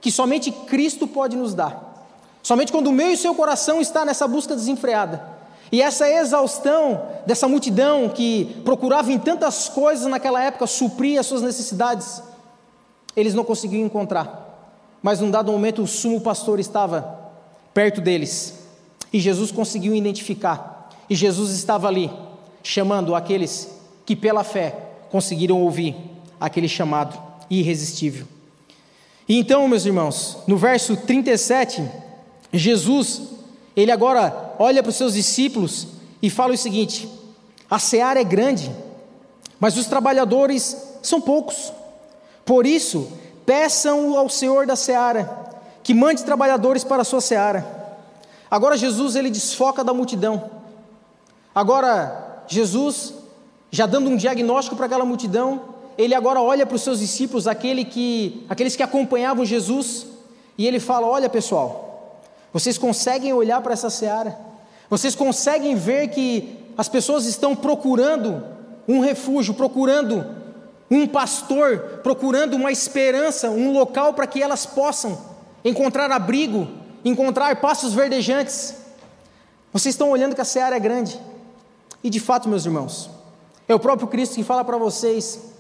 que 0.01 0.11
somente 0.11 0.51
Cristo 0.51 1.07
pode 1.07 1.37
nos 1.37 1.55
dar. 1.55 2.07
Somente 2.43 2.73
quando 2.73 2.89
o 2.89 2.93
meu 2.93 3.11
e 3.11 3.15
o 3.15 3.19
seu 3.19 3.35
coração 3.35 3.81
está 3.81 4.05
nessa 4.05 4.27
busca 4.27 4.55
desenfreada. 4.55 5.39
E 5.71 5.83
essa 5.83 6.09
exaustão 6.11 7.07
dessa 7.27 7.47
multidão 7.47 8.09
que 8.09 8.61
procurava 8.65 9.13
em 9.13 9.19
tantas 9.19 9.69
coisas 9.69 10.07
naquela 10.07 10.43
época 10.43 10.67
suprir 10.67 11.19
as 11.19 11.27
suas 11.27 11.43
necessidades, 11.43 12.23
eles 13.15 13.35
não 13.35 13.45
conseguiam 13.45 13.87
encontrar. 13.87 14.47
Mas 15.03 15.21
num 15.21 15.31
dado 15.31 15.53
momento 15.53 15.83
o 15.83 15.87
sumo 15.87 16.21
pastor 16.21 16.59
estava 16.59 17.19
perto 17.73 18.01
deles 18.01 18.55
e 19.13 19.21
Jesus 19.21 19.53
conseguiu 19.53 19.95
identificar. 19.95 20.91
E 21.09 21.15
Jesus 21.15 21.53
estava 21.53 21.87
ali 21.87 22.11
chamando 22.63 23.15
aqueles 23.15 23.78
que 24.09 24.17
pela 24.17 24.43
fé 24.43 24.75
conseguiram 25.11 25.61
ouvir 25.61 25.95
aquele 26.41 26.67
chamado 26.67 27.15
irresistível. 27.51 28.27
E 29.29 29.39
então, 29.39 29.69
meus 29.69 29.85
irmãos, 29.85 30.39
no 30.47 30.57
verso 30.57 30.97
37, 30.97 31.87
Jesus, 32.51 33.21
ele 33.77 33.93
agora 33.93 34.55
olha 34.59 34.83
para 34.83 34.89
os 34.89 34.97
seus 34.97 35.13
discípulos 35.13 35.89
e 36.23 36.31
fala 36.31 36.55
o 36.55 36.57
seguinte: 36.57 37.07
a 37.69 37.79
seara 37.79 38.19
é 38.19 38.25
grande, 38.25 38.75
mas 39.61 39.77
os 39.77 39.85
trabalhadores 39.85 40.75
são 41.03 41.21
poucos. 41.21 41.71
Por 42.47 42.67
isso, 42.67 43.13
peçam 43.45 44.17
ao 44.17 44.31
Senhor 44.31 44.67
da 44.67 44.75
seara 44.75 45.53
que 45.83 45.93
mande 45.93 46.25
trabalhadores 46.25 46.83
para 46.83 47.03
a 47.03 47.05
sua 47.05 47.21
seara. 47.21 47.93
Agora 48.51 48.75
Jesus 48.75 49.17
ele 49.17 49.29
desfoca 49.29 49.85
da 49.85 49.93
multidão. 49.93 50.51
Agora 51.55 52.45
Jesus, 52.49 53.18
já 53.71 53.87
dando 53.87 54.09
um 54.09 54.17
diagnóstico 54.17 54.77
para 54.77 54.87
aquela 54.87 55.05
multidão, 55.05 55.61
ele 55.97 56.15
agora 56.15 56.41
olha 56.41 56.65
para 56.65 56.77
os 56.77 56.83
seus 56.83 57.01
discípulos, 57.01 57.47
aquele 57.47 57.85
que, 57.85 58.45
aqueles 58.49 58.77
que 58.77 58.83
acompanhavam 58.83 59.45
Jesus, 59.45 60.07
e 60.57 60.67
ele 60.67 60.79
fala: 60.79 61.07
Olha 61.07 61.29
pessoal, 61.29 62.21
vocês 62.53 62.79
conseguem 62.79 63.33
olhar 63.33 63.61
para 63.61 63.73
essa 63.73 63.91
seara? 63.91 64.39
Vocês 64.89 65.15
conseguem 65.15 65.75
ver 65.75 66.09
que 66.09 66.57
as 66.77 66.89
pessoas 66.89 67.27
estão 67.27 67.55
procurando 67.55 68.43
um 68.87 69.01
refúgio, 69.01 69.53
procurando 69.53 70.25
um 70.91 71.07
pastor, 71.07 72.01
procurando 72.03 72.55
uma 72.55 72.73
esperança, 72.73 73.51
um 73.51 73.73
local 73.73 74.15
para 74.15 74.27
que 74.27 74.43
elas 74.43 74.65
possam 74.65 75.19
encontrar 75.65 76.11
abrigo, 76.11 76.67
encontrar 77.05 77.61
passos 77.61 77.93
verdejantes. 77.93 78.77
Vocês 79.73 79.95
estão 79.95 80.11
olhando 80.11 80.35
que 80.35 80.41
a 80.41 80.45
seara 80.45 80.77
é 80.77 80.81
grande. 80.81 81.21
E 82.03 82.09
de 82.09 82.21
fato, 82.21 82.49
meus 82.49 82.65
irmãos, 82.65 83.11
é 83.69 83.75
o 83.75 83.79
próprio 83.79 84.09
Cristo 84.09 84.35
que 84.35 84.43
fala 84.43 84.65
para 84.65 84.79
vocês: 84.79 85.53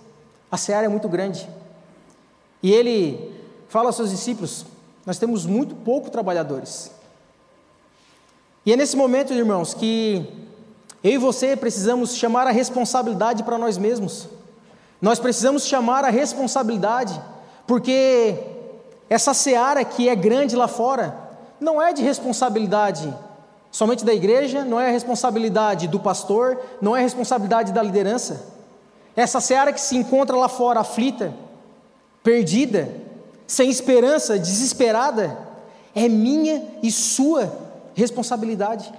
a 0.50 0.56
seara 0.56 0.86
é 0.86 0.88
muito 0.88 1.08
grande. 1.08 1.48
E 2.62 2.72
ele 2.72 3.32
fala 3.68 3.90
aos 3.90 3.96
seus 3.96 4.10
discípulos: 4.10 4.64
nós 5.04 5.18
temos 5.18 5.44
muito 5.44 5.74
pouco 5.76 6.10
trabalhadores. 6.10 6.90
E 8.64 8.72
é 8.72 8.76
nesse 8.76 8.96
momento, 8.96 9.32
irmãos, 9.32 9.74
que 9.74 10.26
eu 11.04 11.12
e 11.12 11.18
você 11.18 11.56
precisamos 11.56 12.16
chamar 12.16 12.46
a 12.46 12.50
responsabilidade 12.50 13.42
para 13.42 13.58
nós 13.58 13.78
mesmos. 13.78 14.28
Nós 15.00 15.20
precisamos 15.20 15.64
chamar 15.64 16.04
a 16.04 16.10
responsabilidade, 16.10 17.20
porque 17.66 18.34
essa 19.08 19.32
seara 19.32 19.84
que 19.84 20.08
é 20.08 20.16
grande 20.16 20.56
lá 20.56 20.66
fora 20.66 21.16
não 21.60 21.80
é 21.80 21.92
de 21.92 22.02
responsabilidade 22.02 23.14
somente 23.70 24.04
da 24.04 24.14
igreja, 24.14 24.64
não 24.64 24.80
é 24.80 24.90
responsabilidade 24.90 25.88
do 25.88 26.00
pastor, 26.00 26.60
não 26.80 26.96
é 26.96 27.00
responsabilidade 27.00 27.72
da 27.72 27.82
liderança. 27.82 28.46
Essa 29.14 29.40
seara 29.40 29.72
que 29.72 29.80
se 29.80 29.96
encontra 29.96 30.36
lá 30.36 30.48
fora 30.48 30.80
aflita, 30.80 31.34
perdida, 32.22 32.88
sem 33.46 33.70
esperança, 33.70 34.38
desesperada, 34.38 35.36
é 35.94 36.08
minha 36.08 36.62
e 36.82 36.92
sua 36.92 37.52
responsabilidade. 37.94 38.92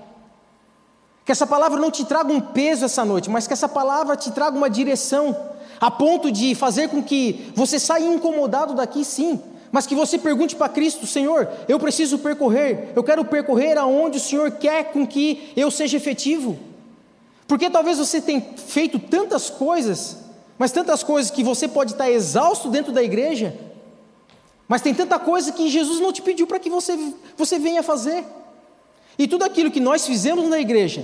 Que 1.24 1.32
essa 1.32 1.48
palavra 1.48 1.80
não 1.80 1.92
te 1.92 2.04
traga 2.04 2.34
um 2.34 2.42
peso 2.42 2.86
essa 2.86 3.06
noite, 3.06 3.30
mas 3.30 3.48
que 3.48 3.54
essa 3.54 3.70
palavra 3.70 4.16
te 4.16 4.32
traga 4.32 4.58
uma 4.58 4.70
direção, 4.70 5.36
a 5.80 5.90
ponto 5.90 6.32
de 6.32 6.56
fazer 6.56 6.90
com 6.90 7.02
que 7.02 7.52
você 7.56 7.80
saia 7.80 8.06
incomodado 8.06 8.74
daqui, 8.74 9.06
sim, 9.06 9.40
mas 9.72 9.86
que 9.86 9.96
você 9.96 10.18
pergunte 10.18 10.56
para 10.56 10.70
Cristo: 10.70 11.06
Senhor, 11.06 11.48
eu 11.68 11.80
preciso 11.80 12.20
percorrer, 12.20 12.92
eu 12.96 13.04
quero 13.04 13.24
percorrer 13.26 13.78
aonde 13.78 14.18
o 14.18 14.22
Senhor 14.22 14.52
quer 14.52 14.92
com 14.92 15.06
que 15.06 15.52
eu 15.56 15.70
seja 15.70 15.98
efetivo. 15.98 16.58
Porque 17.48 17.70
talvez 17.70 17.98
você 17.98 18.22
tenha 18.22 18.44
feito 18.58 19.00
tantas 19.00 19.50
coisas, 19.50 20.18
mas 20.58 20.72
tantas 20.72 21.04
coisas 21.04 21.32
que 21.32 21.44
você 21.44 21.68
pode 21.68 21.94
estar 21.94 22.10
exausto 22.10 22.70
dentro 22.70 22.92
da 22.92 23.02
igreja, 23.02 23.58
mas 24.68 24.82
tem 24.82 24.94
tanta 24.94 25.18
coisa 25.18 25.52
que 25.52 25.68
Jesus 25.68 26.00
não 26.00 26.14
te 26.14 26.22
pediu 26.22 26.46
para 26.46 26.60
que 26.60 26.70
você, 26.70 26.98
você 27.36 27.58
venha 27.58 27.82
fazer. 27.82 28.24
E 29.18 29.28
tudo 29.28 29.44
aquilo 29.44 29.72
que 29.72 29.80
nós 29.80 30.06
fizemos 30.06 30.48
na 30.48 30.60
igreja 30.60 31.04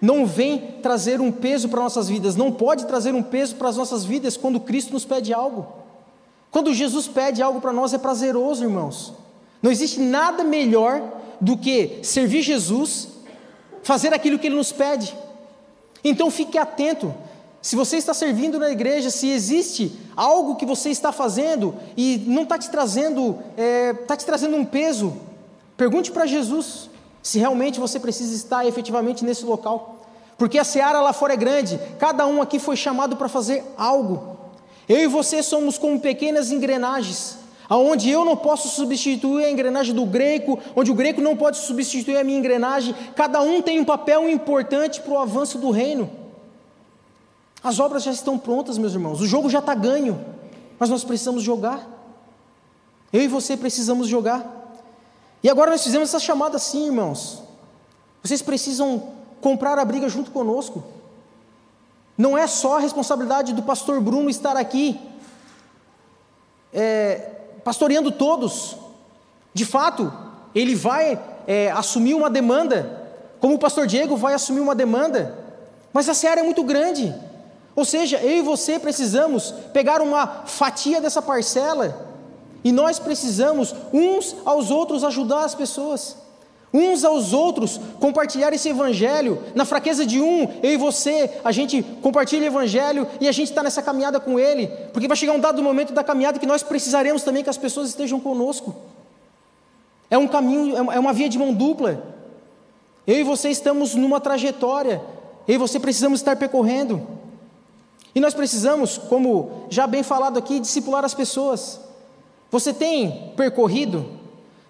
não 0.00 0.26
vem 0.26 0.76
trazer 0.82 1.20
um 1.20 1.32
peso 1.32 1.68
para 1.68 1.80
nossas 1.80 2.08
vidas, 2.08 2.36
não 2.36 2.52
pode 2.52 2.86
trazer 2.86 3.14
um 3.14 3.22
peso 3.22 3.54
para 3.56 3.68
as 3.68 3.76
nossas 3.76 4.04
vidas 4.04 4.36
quando 4.36 4.60
Cristo 4.60 4.92
nos 4.92 5.04
pede 5.04 5.32
algo. 5.32 5.81
Quando 6.52 6.74
Jesus 6.74 7.08
pede 7.08 7.42
algo 7.42 7.62
para 7.62 7.72
nós 7.72 7.94
é 7.94 7.98
prazeroso, 7.98 8.62
irmãos. 8.62 9.14
Não 9.62 9.70
existe 9.70 9.98
nada 9.98 10.44
melhor 10.44 11.02
do 11.40 11.56
que 11.56 12.00
servir 12.02 12.42
Jesus, 12.42 13.08
fazer 13.82 14.12
aquilo 14.12 14.38
que 14.38 14.48
Ele 14.48 14.56
nos 14.56 14.70
pede. 14.70 15.16
Então 16.04 16.30
fique 16.30 16.58
atento. 16.58 17.12
Se 17.62 17.74
você 17.74 17.96
está 17.96 18.12
servindo 18.12 18.58
na 18.58 18.70
igreja, 18.70 19.08
se 19.08 19.30
existe 19.30 19.98
algo 20.14 20.56
que 20.56 20.66
você 20.66 20.90
está 20.90 21.10
fazendo 21.10 21.74
e 21.96 22.22
não 22.26 22.42
está 22.42 22.58
te 22.58 22.68
trazendo, 22.68 23.38
é, 23.56 23.90
está 23.92 24.16
te 24.16 24.26
trazendo 24.26 24.54
um 24.54 24.64
peso, 24.64 25.14
pergunte 25.76 26.10
para 26.10 26.26
Jesus 26.26 26.90
se 27.22 27.38
realmente 27.38 27.80
você 27.80 27.98
precisa 27.98 28.34
estar 28.34 28.66
efetivamente 28.66 29.24
nesse 29.24 29.44
local. 29.44 30.04
Porque 30.36 30.58
a 30.58 30.64
seara 30.64 31.00
lá 31.00 31.12
fora 31.12 31.32
é 31.32 31.36
grande, 31.36 31.80
cada 31.98 32.26
um 32.26 32.42
aqui 32.42 32.58
foi 32.58 32.76
chamado 32.76 33.16
para 33.16 33.28
fazer 33.28 33.64
algo. 33.78 34.41
Eu 34.88 34.98
e 34.98 35.06
você 35.06 35.42
somos 35.42 35.78
como 35.78 36.00
pequenas 36.00 36.50
engrenagens, 36.50 37.38
aonde 37.68 38.10
eu 38.10 38.24
não 38.24 38.36
posso 38.36 38.68
substituir 38.68 39.44
a 39.44 39.50
engrenagem 39.50 39.94
do 39.94 40.04
greco, 40.04 40.58
onde 40.74 40.90
o 40.90 40.94
greco 40.94 41.20
não 41.20 41.36
pode 41.36 41.58
substituir 41.58 42.16
a 42.16 42.24
minha 42.24 42.38
engrenagem, 42.38 42.94
cada 43.14 43.40
um 43.40 43.62
tem 43.62 43.80
um 43.80 43.84
papel 43.84 44.28
importante 44.28 45.00
para 45.00 45.12
o 45.12 45.18
avanço 45.18 45.58
do 45.58 45.70
reino. 45.70 46.10
As 47.62 47.78
obras 47.78 48.02
já 48.02 48.10
estão 48.10 48.36
prontas, 48.36 48.76
meus 48.76 48.92
irmãos, 48.92 49.20
o 49.20 49.26
jogo 49.26 49.48
já 49.48 49.60
está 49.60 49.74
ganho, 49.74 50.22
mas 50.78 50.90
nós 50.90 51.04
precisamos 51.04 51.42
jogar. 51.42 51.88
Eu 53.12 53.22
e 53.22 53.28
você 53.28 53.56
precisamos 53.56 54.08
jogar. 54.08 54.62
E 55.42 55.50
agora 55.50 55.70
nós 55.70 55.82
fizemos 55.82 56.08
essa 56.08 56.18
chamada 56.18 56.56
assim, 56.56 56.86
irmãos. 56.86 57.42
Vocês 58.22 58.40
precisam 58.40 59.10
comprar 59.40 59.78
a 59.78 59.84
briga 59.84 60.08
junto 60.08 60.30
conosco. 60.30 60.82
Não 62.22 62.38
é 62.38 62.46
só 62.46 62.76
a 62.76 62.78
responsabilidade 62.78 63.52
do 63.52 63.64
pastor 63.64 64.00
Bruno 64.00 64.30
estar 64.30 64.56
aqui, 64.56 65.00
é, 66.72 67.16
pastoreando 67.64 68.12
todos. 68.12 68.76
De 69.52 69.64
fato, 69.64 70.12
ele 70.54 70.76
vai 70.76 71.20
é, 71.48 71.72
assumir 71.72 72.14
uma 72.14 72.30
demanda, 72.30 73.10
como 73.40 73.56
o 73.56 73.58
pastor 73.58 73.88
Diego 73.88 74.16
vai 74.16 74.34
assumir 74.34 74.60
uma 74.60 74.72
demanda, 74.72 75.36
mas 75.92 76.08
a 76.08 76.14
seara 76.14 76.42
é 76.42 76.44
muito 76.44 76.62
grande. 76.62 77.12
Ou 77.74 77.84
seja, 77.84 78.18
eu 78.18 78.38
e 78.38 78.40
você 78.42 78.78
precisamos 78.78 79.52
pegar 79.72 80.00
uma 80.00 80.44
fatia 80.46 81.00
dessa 81.00 81.20
parcela, 81.20 82.06
e 82.62 82.70
nós 82.70 83.00
precisamos 83.00 83.74
uns 83.92 84.36
aos 84.44 84.70
outros 84.70 85.02
ajudar 85.02 85.42
as 85.42 85.56
pessoas 85.56 86.21
uns 86.72 87.04
aos 87.04 87.32
outros, 87.32 87.78
compartilhar 88.00 88.52
esse 88.52 88.68
evangelho. 88.68 89.42
Na 89.54 89.64
fraqueza 89.64 90.06
de 90.06 90.20
um, 90.20 90.48
eu 90.62 90.72
e 90.72 90.76
você, 90.76 91.30
a 91.44 91.52
gente 91.52 91.82
compartilha 92.00 92.44
o 92.44 92.46
evangelho 92.46 93.06
e 93.20 93.28
a 93.28 93.32
gente 93.32 93.50
está 93.50 93.62
nessa 93.62 93.82
caminhada 93.82 94.18
com 94.18 94.38
ele, 94.38 94.68
porque 94.92 95.06
vai 95.06 95.16
chegar 95.16 95.32
um 95.32 95.40
dado 95.40 95.62
momento 95.62 95.92
da 95.92 96.02
caminhada 96.02 96.38
que 96.38 96.46
nós 96.46 96.62
precisaremos 96.62 97.22
também 97.22 97.42
que 97.44 97.50
as 97.50 97.58
pessoas 97.58 97.88
estejam 97.88 98.18
conosco. 98.18 98.74
É 100.10 100.16
um 100.16 100.26
caminho, 100.26 100.76
é 100.90 100.98
uma 100.98 101.12
via 101.12 101.28
de 101.28 101.38
mão 101.38 101.52
dupla. 101.52 102.02
Eu 103.06 103.16
e 103.16 103.22
você 103.22 103.50
estamos 103.50 103.94
numa 103.94 104.20
trajetória, 104.20 105.02
eu 105.46 105.56
e 105.56 105.58
você 105.58 105.78
precisamos 105.78 106.20
estar 106.20 106.36
percorrendo. 106.36 107.06
E 108.14 108.20
nós 108.20 108.34
precisamos, 108.34 108.98
como 108.98 109.66
já 109.70 109.86
bem 109.86 110.02
falado 110.02 110.38
aqui, 110.38 110.60
discipular 110.60 111.04
as 111.04 111.14
pessoas. 111.14 111.80
Você 112.50 112.72
tem 112.74 113.32
percorrido? 113.36 114.06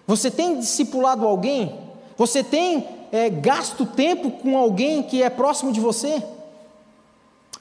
Você 0.07 0.31
tem 0.31 0.57
discipulado 0.57 1.27
alguém? 1.27 1.82
Você 2.23 2.41
tem 2.41 2.87
é, 3.11 3.29
gasto 3.29 3.85
tempo 3.85 4.31
com 4.31 4.57
alguém 4.57 5.03
que 5.03 5.21
é 5.21 5.29
próximo 5.29 5.73
de 5.73 5.81
você? 5.81 6.23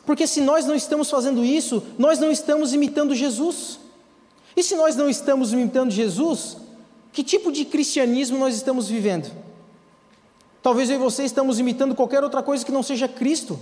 Porque 0.06 0.24
se 0.24 0.40
nós 0.40 0.64
não 0.64 0.76
estamos 0.76 1.10
fazendo 1.10 1.44
isso, 1.44 1.82
nós 1.98 2.20
não 2.20 2.30
estamos 2.30 2.72
imitando 2.72 3.12
Jesus. 3.12 3.80
E 4.56 4.62
se 4.62 4.76
nós 4.76 4.94
não 4.94 5.08
estamos 5.10 5.52
imitando 5.52 5.90
Jesus, 5.90 6.58
que 7.12 7.24
tipo 7.24 7.50
de 7.50 7.64
cristianismo 7.64 8.38
nós 8.38 8.54
estamos 8.54 8.88
vivendo? 8.88 9.32
Talvez 10.62 10.88
eu 10.88 10.94
e 10.94 10.98
você 11.00 11.24
estamos 11.24 11.58
imitando 11.58 11.96
qualquer 11.96 12.22
outra 12.22 12.40
coisa 12.40 12.64
que 12.64 12.70
não 12.70 12.84
seja 12.84 13.08
Cristo. 13.08 13.58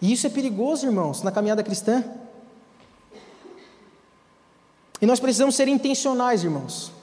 E 0.00 0.10
isso 0.10 0.26
é 0.26 0.30
perigoso, 0.30 0.86
irmãos, 0.86 1.22
na 1.22 1.30
caminhada 1.30 1.62
cristã. 1.62 2.02
E 5.02 5.04
nós 5.04 5.20
precisamos 5.20 5.54
ser 5.54 5.68
intencionais, 5.68 6.44
irmãos. 6.44 6.98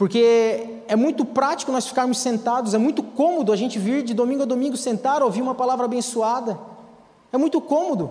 Porque 0.00 0.80
é 0.88 0.96
muito 0.96 1.26
prático 1.26 1.70
nós 1.70 1.86
ficarmos 1.86 2.16
sentados, 2.20 2.72
é 2.72 2.78
muito 2.78 3.02
cômodo 3.02 3.52
a 3.52 3.56
gente 3.56 3.78
vir 3.78 4.02
de 4.02 4.14
domingo 4.14 4.44
a 4.44 4.46
domingo 4.46 4.74
sentar, 4.74 5.22
ouvir 5.22 5.42
uma 5.42 5.54
palavra 5.54 5.84
abençoada. 5.84 6.58
É 7.30 7.36
muito 7.36 7.60
cômodo. 7.60 8.10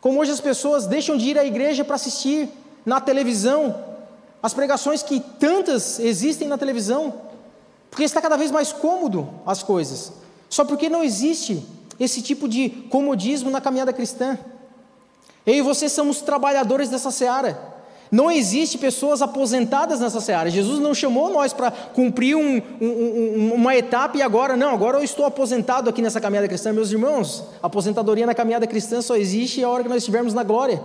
Como 0.00 0.18
hoje 0.18 0.30
as 0.30 0.40
pessoas 0.40 0.86
deixam 0.86 1.18
de 1.18 1.28
ir 1.28 1.38
à 1.38 1.44
igreja 1.44 1.84
para 1.84 1.96
assistir 1.96 2.48
na 2.86 3.02
televisão 3.02 3.84
as 4.42 4.54
pregações 4.54 5.02
que 5.02 5.20
tantas 5.20 5.98
existem 5.98 6.48
na 6.48 6.56
televisão, 6.56 7.12
porque 7.90 8.04
está 8.04 8.22
cada 8.22 8.38
vez 8.38 8.50
mais 8.50 8.72
cômodo 8.72 9.28
as 9.44 9.62
coisas. 9.62 10.14
Só 10.48 10.64
porque 10.64 10.88
não 10.88 11.04
existe 11.04 11.66
esse 12.00 12.22
tipo 12.22 12.48
de 12.48 12.70
comodismo 12.88 13.50
na 13.50 13.60
caminhada 13.60 13.92
cristã. 13.92 14.38
Eu 15.44 15.54
e 15.56 15.60
você 15.60 15.86
somos 15.86 16.22
trabalhadores 16.22 16.88
dessa 16.88 17.10
seara. 17.10 17.77
Não 18.10 18.30
existe 18.30 18.78
pessoas 18.78 19.20
aposentadas 19.20 20.00
nessa 20.00 20.20
seara. 20.20 20.50
Jesus 20.50 20.80
não 20.80 20.94
chamou 20.94 21.30
nós 21.30 21.52
para 21.52 21.70
cumprir 21.70 22.36
um, 22.36 22.62
um, 22.80 23.52
uma 23.54 23.76
etapa 23.76 24.16
e 24.16 24.22
agora, 24.22 24.56
não, 24.56 24.70
agora 24.70 24.98
eu 24.98 25.04
estou 25.04 25.26
aposentado 25.26 25.90
aqui 25.90 26.00
nessa 26.00 26.20
caminhada 26.20 26.48
cristã. 26.48 26.72
Meus 26.72 26.90
irmãos, 26.90 27.44
aposentadoria 27.62 28.26
na 28.26 28.34
caminhada 28.34 28.66
cristã 28.66 29.02
só 29.02 29.16
existe 29.16 29.62
a 29.62 29.68
hora 29.68 29.82
que 29.82 29.88
nós 29.88 29.98
estivermos 29.98 30.32
na 30.32 30.42
glória. 30.42 30.80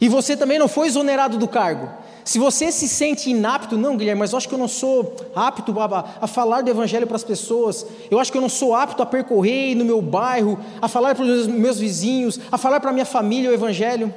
E 0.00 0.08
você 0.08 0.36
também 0.36 0.58
não 0.58 0.68
foi 0.68 0.88
exonerado 0.88 1.38
do 1.38 1.46
cargo. 1.46 1.88
Se 2.24 2.38
você 2.38 2.70
se 2.70 2.88
sente 2.88 3.30
inapto, 3.30 3.76
não, 3.76 3.96
Guilherme, 3.96 4.20
mas 4.20 4.32
eu 4.32 4.38
acho 4.38 4.48
que 4.48 4.54
eu 4.54 4.58
não 4.58 4.68
sou 4.68 5.16
apto 5.34 5.78
a, 5.80 6.04
a 6.20 6.26
falar 6.26 6.62
do 6.62 6.70
Evangelho 6.70 7.06
para 7.06 7.16
as 7.16 7.24
pessoas, 7.24 7.84
eu 8.10 8.20
acho 8.20 8.30
que 8.30 8.38
eu 8.38 8.42
não 8.42 8.48
sou 8.48 8.74
apto 8.74 9.02
a 9.02 9.06
percorrer 9.06 9.74
no 9.74 9.84
meu 9.84 10.00
bairro, 10.00 10.58
a 10.80 10.86
falar 10.86 11.14
para 11.16 11.24
os 11.24 11.48
meus 11.48 11.80
vizinhos, 11.80 12.38
a 12.50 12.56
falar 12.56 12.78
para 12.78 12.90
a 12.90 12.92
minha 12.92 13.04
família 13.04 13.50
o 13.50 13.52
Evangelho. 13.52 14.14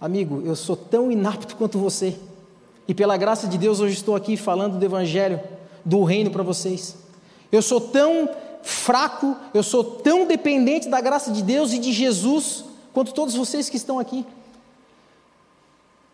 Amigo, 0.00 0.42
eu 0.44 0.54
sou 0.54 0.76
tão 0.76 1.10
inapto 1.10 1.56
quanto 1.56 1.78
você, 1.78 2.18
e 2.86 2.94
pela 2.94 3.16
graça 3.16 3.48
de 3.48 3.56
Deus 3.56 3.80
hoje 3.80 3.94
estou 3.94 4.14
aqui 4.14 4.36
falando 4.36 4.78
do 4.78 4.84
Evangelho, 4.84 5.40
do 5.84 6.04
reino 6.04 6.30
para 6.30 6.42
vocês. 6.42 6.96
Eu 7.50 7.62
sou 7.62 7.80
tão 7.80 8.28
fraco, 8.62 9.34
eu 9.54 9.62
sou 9.62 9.82
tão 9.82 10.26
dependente 10.26 10.88
da 10.88 11.00
graça 11.00 11.30
de 11.30 11.42
Deus 11.42 11.72
e 11.72 11.78
de 11.78 11.92
Jesus, 11.92 12.64
quanto 12.92 13.14
todos 13.14 13.34
vocês 13.34 13.70
que 13.70 13.76
estão 13.76 13.98
aqui. 13.98 14.26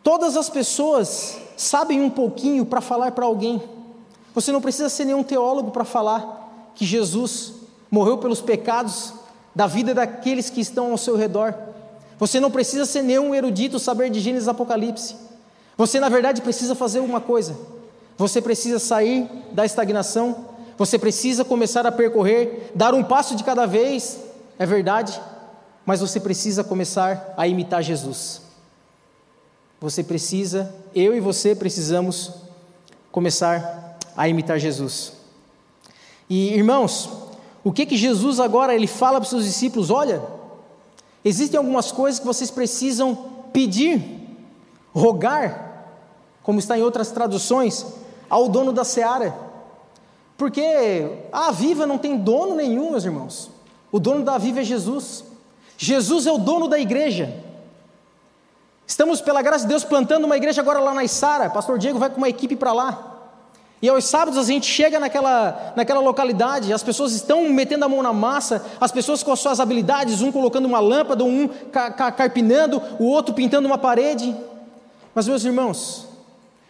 Todas 0.03 0.37
as 0.37 0.49
pessoas 0.49 1.39
sabem 1.57 2.01
um 2.01 2.11
pouquinho 2.11 2.65
para 2.65 2.81
falar 2.81 3.13
para 3.13 3.25
alguém. 3.25 3.61
Você 4.35 4.53
não 4.53 4.61
precisa 4.61 4.89
ser 4.89 5.07
nenhum 5.07 5.23
teólogo 5.23 5.73
para 5.73 5.85
falar 5.85 6.71
que 6.75 6.85
Jesus 6.85 7.55
morreu 7.91 8.19
pelos 8.19 8.41
pecados 8.41 9.13
da 9.55 9.67
vida 9.67 9.93
daqueles 9.93 10.51
que 10.51 10.61
estão 10.61 10.93
ao 10.93 10.99
seu 10.99 11.17
redor. 11.17 11.72
Você 12.23 12.39
não 12.39 12.53
precisa 12.53 12.87
ser 12.87 13.03
nenhum 13.03 13.35
erudito 13.35 13.81
saber 13.81 14.09
de 14.09 14.21
Gênesis 14.21 14.47
e 14.47 14.51
Apocalipse. 14.51 15.17
Você, 15.77 15.99
na 15.99 16.09
verdade, 16.09 16.41
precisa 16.41 16.73
fazer 16.73 17.01
uma 17.01 17.21
coisa. 17.21 17.57
Você 18.17 18.41
precisa 18.41 18.79
sair 18.79 19.29
da 19.51 19.67
estagnação. 19.67 20.47
Você 20.79 21.01
precisa 21.01 21.45
começar 21.45 21.85
a 21.85 21.91
percorrer, 21.91 22.71
dar 22.77 22.95
um 22.95 23.03
passo 23.03 23.35
de 23.35 23.43
cada 23.43 23.67
vez, 23.67 24.21
é 24.57 24.65
verdade, 24.65 25.21
mas 25.85 25.99
você 25.99 26.21
precisa 26.21 26.63
começar 26.63 27.35
a 27.37 27.49
imitar 27.49 27.83
Jesus. 27.83 28.43
Você 29.81 30.05
precisa, 30.05 30.73
eu 30.95 31.17
e 31.17 31.19
você 31.19 31.57
precisamos 31.57 32.31
começar 33.11 33.99
a 34.17 34.29
imitar 34.29 34.61
Jesus. 34.61 35.15
E 36.31 36.55
irmãos, 36.55 37.11
o 37.65 37.73
que 37.73 37.85
que 37.85 37.97
Jesus 37.97 38.39
agora 38.39 38.77
ele 38.77 38.87
fala 38.87 39.19
para 39.19 39.25
os 39.25 39.31
seus 39.31 39.45
discípulos? 39.45 39.91
Olha, 39.91 40.23
existem 41.25 41.59
algumas 41.59 41.93
coisas 41.93 42.19
que 42.19 42.27
vocês 42.27 42.51
precisam 42.51 43.15
pedir, 43.53 44.03
rogar, 44.95 45.87
como 46.43 46.59
está 46.59 46.77
em 46.77 46.83
outras 46.83 47.11
traduções, 47.11 47.87
ao 48.29 48.49
dono 48.49 48.73
da 48.73 48.85
seara. 48.85 49.35
Porque 50.37 51.09
a 51.31 51.53
Viva 51.53 51.87
não 51.87 51.99
tem 51.99 52.17
dono 52.17 52.55
nenhum, 52.55 52.91
meus 52.91 53.05
irmãos. 53.05 53.51
O 53.91 54.01
dono 54.01 54.25
da 54.25 54.39
Viva 54.39 54.61
é 54.61 54.65
Jesus. 54.65 55.25
Jesus 55.77 56.27
é 56.27 56.33
o 56.33 56.39
dono 56.39 56.67
da 56.67 56.79
igreja. 56.79 57.33
Estamos, 58.87 59.21
pela 59.21 59.43
graça 59.43 59.65
de 59.65 59.69
Deus, 59.69 59.85
plantando 59.85 60.25
uma 60.25 60.37
igreja 60.37 60.61
agora 60.61 60.81
lá 60.81 60.93
na 60.93 61.05
Isara. 61.05 61.49
Pastor 61.51 61.79
Diego 61.79 61.99
vai 61.99 62.11
com 62.11 62.17
uma 62.17 62.29
equipe 62.29 62.57
para 62.57 62.73
lá. 62.73 63.12
E 63.83 63.89
aos 63.89 64.05
sábados 64.05 64.39
a 64.39 64.45
gente 64.45 64.65
chega 64.65 65.01
naquela, 65.01 65.73
naquela 65.75 66.01
localidade, 66.01 66.73
as 66.73 66.85
pessoas 66.85 67.13
estão 67.13 67.49
metendo 67.51 67.85
a 67.85 67.89
mão 67.89 68.01
na 68.01 68.13
massa, 68.13 68.65
as 68.81 68.93
pessoas 68.93 69.25
com 69.25 69.33
as 69.33 69.41
suas 69.41 69.59
habilidades, 69.59 70.23
um 70.23 70.31
colocando 70.31 70.67
uma 70.67 70.79
lâmpada, 70.79 71.25
um 71.25 71.49
carpinando, 72.17 72.81
o 73.01 73.07
outro 73.07 73.35
pintando 73.35 73.67
uma 73.67 73.77
parede. 73.77 74.37
Mas, 75.13 75.27
meus 75.27 75.45
irmãos, 75.45 76.07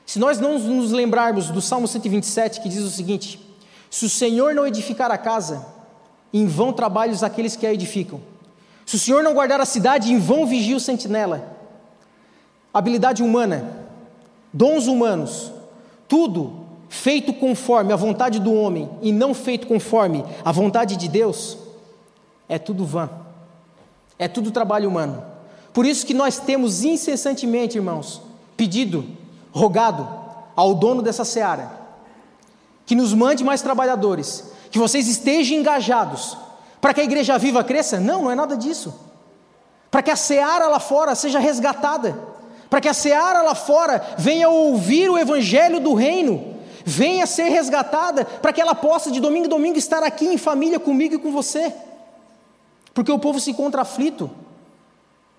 se 0.06 0.18
nós 0.18 0.40
não 0.40 0.58
nos 0.58 0.90
lembrarmos 0.90 1.48
do 1.48 1.60
Salmo 1.60 1.86
127, 1.86 2.62
que 2.62 2.68
diz 2.68 2.82
o 2.82 2.90
seguinte: 2.90 3.38
Se 3.90 4.06
o 4.06 4.10
Senhor 4.10 4.54
não 4.54 4.66
edificar 4.66 5.10
a 5.10 5.18
casa, 5.18 5.66
em 6.32 6.46
vão 6.46 6.72
trabalhos 6.72 7.22
aqueles 7.22 7.54
que 7.54 7.66
a 7.66 7.74
edificam. 7.74 8.22
Se 8.86 8.96
o 8.96 8.98
Senhor 8.98 9.22
não 9.22 9.34
guardar 9.34 9.60
a 9.60 9.66
cidade, 9.66 10.10
em 10.10 10.18
vão 10.18 10.46
vigia 10.46 10.76
o 10.76 10.80
sentinela 10.80 11.52
habilidade 12.72 13.22
humana, 13.22 13.70
dons 14.52 14.86
humanos, 14.86 15.52
tudo 16.08 16.61
feito 16.92 17.32
conforme 17.32 17.90
a 17.90 17.96
vontade 17.96 18.38
do 18.38 18.52
homem 18.52 18.86
e 19.00 19.12
não 19.12 19.32
feito 19.32 19.66
conforme 19.66 20.22
a 20.44 20.52
vontade 20.52 20.94
de 20.94 21.08
Deus, 21.08 21.56
é 22.46 22.58
tudo 22.58 22.84
vã, 22.84 23.08
é 24.18 24.28
tudo 24.28 24.50
trabalho 24.50 24.90
humano. 24.90 25.24
Por 25.72 25.86
isso 25.86 26.04
que 26.04 26.12
nós 26.12 26.38
temos 26.38 26.84
incessantemente, 26.84 27.78
irmãos, 27.78 28.20
pedido, 28.58 29.06
rogado 29.52 30.06
ao 30.54 30.74
dono 30.74 31.00
dessa 31.00 31.24
seara, 31.24 31.72
que 32.84 32.94
nos 32.94 33.14
mande 33.14 33.42
mais 33.42 33.62
trabalhadores, 33.62 34.52
que 34.70 34.78
vocês 34.78 35.08
estejam 35.08 35.56
engajados, 35.56 36.36
para 36.78 36.92
que 36.92 37.00
a 37.00 37.04
igreja 37.04 37.38
viva 37.38 37.64
cresça? 37.64 37.98
Não, 37.98 38.24
não 38.24 38.30
é 38.30 38.34
nada 38.34 38.54
disso. 38.54 38.94
Para 39.90 40.02
que 40.02 40.10
a 40.10 40.16
seara 40.16 40.68
lá 40.68 40.78
fora 40.78 41.14
seja 41.14 41.38
resgatada 41.38 42.32
para 42.72 42.80
que 42.80 42.88
a 42.88 42.94
seara 42.94 43.42
lá 43.42 43.54
fora 43.54 44.02
venha 44.16 44.48
ouvir 44.48 45.10
o 45.10 45.18
evangelho 45.18 45.78
do 45.78 45.92
reino, 45.92 46.51
venha 46.84 47.26
ser 47.26 47.48
resgatada, 47.48 48.24
para 48.24 48.52
que 48.52 48.60
ela 48.60 48.74
possa 48.74 49.10
de 49.10 49.20
domingo 49.20 49.46
em 49.46 49.48
domingo 49.48 49.78
estar 49.78 50.02
aqui 50.02 50.26
em 50.26 50.38
família 50.38 50.80
comigo 50.80 51.14
e 51.14 51.18
com 51.18 51.32
você. 51.32 51.72
Porque 52.94 53.10
o 53.10 53.18
povo 53.18 53.40
se 53.40 53.50
encontra 53.50 53.82
aflito, 53.82 54.30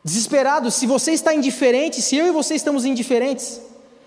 desesperado. 0.04 0.72
Se 0.72 0.86
você 0.88 1.12
está 1.12 1.34
indiferente, 1.34 2.02
se 2.02 2.16
eu 2.16 2.28
e 2.28 2.32
você 2.32 2.56
estamos 2.56 2.86
indiferentes, 2.86 3.62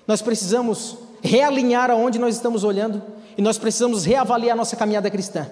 nós 0.06 0.20
precisamos 0.22 0.96
realinhar 1.22 1.90
aonde 1.90 2.18
nós 2.18 2.34
estamos 2.34 2.64
olhando 2.64 3.02
e 3.36 3.42
nós 3.42 3.58
precisamos 3.58 4.04
reavaliar 4.04 4.56
nossa 4.56 4.76
caminhada 4.76 5.10
cristã. 5.10 5.48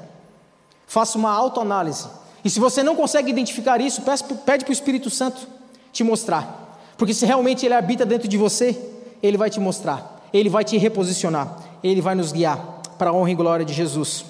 Faça 0.87 1.19
uma 1.19 1.31
autoanálise. 1.31 2.07
E 2.45 2.51
se 2.51 2.61
você 2.61 2.83
não 2.83 2.95
consegue 2.95 3.31
identificar 3.31 3.81
isso, 3.81 4.03
pede 4.45 4.65
para 4.65 4.71
o 4.71 4.73
Espírito 4.73 5.09
Santo 5.11 5.47
te 5.93 6.05
mostrar. 6.05 6.79
Porque 6.97 7.15
se 7.15 7.25
realmente 7.25 7.65
Ele 7.65 7.75
habita 7.75 8.05
dentro 8.05 8.29
de 8.29 8.37
você, 8.37 8.79
Ele 9.23 9.37
vai 9.37 9.51
te 9.51 9.59
mostrar, 9.59 10.29
Ele 10.33 10.49
vai 10.49 10.65
te 10.65 10.77
reposicionar, 10.77 11.59
Ele 11.85 12.01
vai 12.01 12.15
nos 12.15 12.33
guiar 12.33 12.81
para 12.97 13.11
a 13.11 13.13
honra 13.13 13.31
e 13.31 13.35
glória 13.35 13.65
de 13.67 13.75
Jesus. 13.75 14.25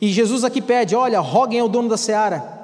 E 0.00 0.08
Jesus 0.08 0.42
aqui 0.42 0.60
pede: 0.60 0.96
olha, 0.96 1.20
roguem 1.20 1.60
ao 1.60 1.68
dono 1.68 1.88
da 1.88 1.96
seara. 1.96 2.58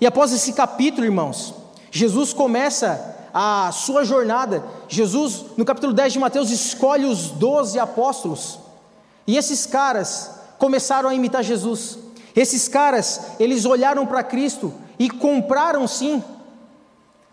E 0.00 0.06
após 0.06 0.32
esse 0.32 0.52
capítulo, 0.52 1.06
irmãos, 1.06 1.54
Jesus 1.90 2.32
começa 2.32 3.16
a 3.32 3.70
sua 3.72 4.04
jornada. 4.04 4.64
Jesus, 4.88 5.44
no 5.56 5.64
capítulo 5.64 5.92
10 5.92 6.14
de 6.14 6.18
Mateus, 6.18 6.50
escolhe 6.50 7.04
os 7.04 7.30
doze 7.30 7.78
apóstolos. 7.78 8.58
E 9.26 9.36
esses 9.36 9.64
caras 9.64 10.32
começaram 10.58 11.08
a 11.08 11.14
imitar 11.14 11.44
Jesus. 11.44 11.98
Esses 12.34 12.66
caras, 12.66 13.32
eles 13.38 13.64
olharam 13.64 14.06
para 14.06 14.24
Cristo 14.24 14.72
e 14.98 15.08
compraram 15.08 15.86
sim 15.86 16.22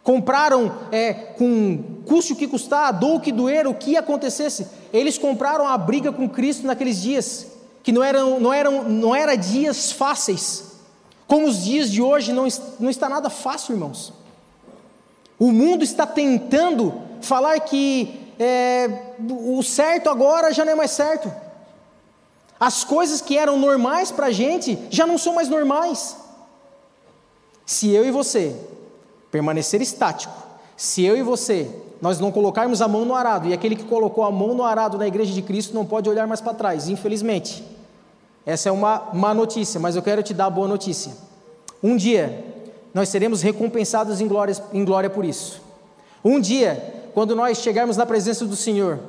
compraram 0.06 0.72
é, 0.92 1.14
com 1.14 1.84
custe 2.06 2.34
o 2.34 2.36
que 2.36 2.48
custar, 2.48 2.94
dou 2.94 3.16
o 3.16 3.20
que 3.20 3.32
doer, 3.32 3.66
o 3.66 3.74
que 3.74 3.98
acontecesse. 3.98 4.68
Eles 4.96 5.18
compraram 5.18 5.68
a 5.68 5.78
briga 5.78 6.12
com 6.12 6.30
Cristo 6.30 6.66
naqueles 6.66 7.02
dias, 7.02 7.48
que 7.84 7.92
não 7.92 8.02
eram, 8.02 8.40
não 8.40 8.54
eram, 8.54 8.84
não 8.84 9.14
era 9.14 9.36
dias 9.36 9.92
fáceis. 9.92 10.76
Como 11.28 11.48
os 11.48 11.64
dias 11.64 11.92
de 11.92 12.02
hoje 12.02 12.32
não, 12.32 12.48
não 12.80 12.90
está 12.90 13.10
nada 13.10 13.30
fácil, 13.30 13.74
irmãos. 13.74 14.14
O 15.38 15.52
mundo 15.52 15.84
está 15.84 16.08
tentando 16.08 17.02
falar 17.22 17.60
que 17.60 18.32
é, 18.40 18.90
o 19.30 19.62
certo 19.62 20.10
agora 20.10 20.54
já 20.54 20.64
não 20.64 20.72
é 20.72 20.76
mais 20.76 20.92
certo. 20.92 21.32
As 22.58 22.86
coisas 22.86 23.20
que 23.20 23.38
eram 23.38 23.60
normais 23.60 24.12
para 24.12 24.28
a 24.28 24.32
gente 24.32 24.80
já 24.90 25.06
não 25.06 25.18
são 25.18 25.36
mais 25.36 25.50
normais. 25.50 26.16
Se 27.66 27.92
eu 27.92 28.06
e 28.06 28.12
você 28.12 28.56
permanecer 29.30 29.82
estático. 29.82 30.34
Se 30.78 31.04
eu 31.04 31.18
e 31.18 31.22
você, 31.22 31.70
nós 32.02 32.20
não 32.20 32.32
colocarmos 32.32 32.82
a 32.82 32.88
mão 32.88 33.06
no 33.06 33.16
arado, 33.16 33.48
e 33.48 33.54
aquele 33.54 33.76
que 33.76 33.84
colocou 33.84 34.24
a 34.24 34.32
mão 34.32 34.54
no 34.54 34.64
arado 34.64 34.98
na 34.98 35.08
igreja 35.08 35.34
de 35.34 35.42
Cristo 35.42 35.74
não 35.74 35.86
pode 35.86 36.10
olhar 36.10 36.28
mais 36.28 36.42
para 36.42 36.54
trás, 36.54 36.90
infelizmente. 36.90 37.64
Essa 38.46 38.70
é 38.70 38.72
uma 38.72 39.10
má 39.14 39.34
notícia, 39.34 39.80
mas 39.80 39.96
eu 39.96 40.02
quero 40.02 40.22
te 40.22 40.34
dar 40.34 40.46
a 40.46 40.50
boa 40.50 40.68
notícia. 40.68 41.14
Um 41.82 41.96
dia, 41.96 42.46
nós 42.94 43.10
seremos 43.10 43.42
recompensados 43.42 44.22
em 44.22 44.28
glória, 44.28 44.56
em 44.72 44.86
glória 44.86 45.10
por 45.10 45.26
isso. 45.26 45.62
Um 46.24 46.40
dia, 46.40 47.10
quando 47.14 47.36
nós 47.36 47.60
chegarmos 47.60 47.98
na 47.98 48.06
presença 48.06 48.46
do 48.46 48.56
Senhor 48.56 49.00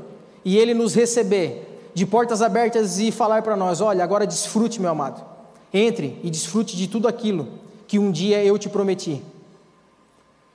e 0.44 0.56
Ele 0.56 0.74
nos 0.74 0.94
receber 0.94 1.90
de 1.92 2.04
portas 2.04 2.42
abertas 2.42 2.98
e 2.98 3.10
falar 3.10 3.42
para 3.42 3.56
nós: 3.56 3.80
Olha, 3.80 4.02
agora 4.04 4.26
desfrute, 4.26 4.80
meu 4.80 4.90
amado, 4.90 5.24
entre 5.72 6.18
e 6.22 6.30
desfrute 6.30 6.76
de 6.76 6.86
tudo 6.86 7.08
aquilo 7.08 7.48
que 7.86 7.98
um 7.98 8.10
dia 8.10 8.42
eu 8.44 8.58
te 8.58 8.68
prometi. 8.68 9.22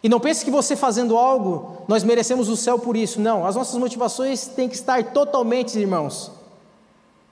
E 0.03 0.09
não 0.09 0.19
pense 0.19 0.43
que 0.43 0.49
você 0.49 0.75
fazendo 0.75 1.15
algo, 1.15 1.83
nós 1.87 2.03
merecemos 2.03 2.49
o 2.49 2.57
céu 2.57 2.79
por 2.79 2.97
isso. 2.97 3.21
Não, 3.21 3.45
as 3.45 3.55
nossas 3.55 3.75
motivações 3.75 4.47
têm 4.47 4.67
que 4.67 4.75
estar 4.75 5.11
totalmente, 5.11 5.77
irmãos, 5.77 6.31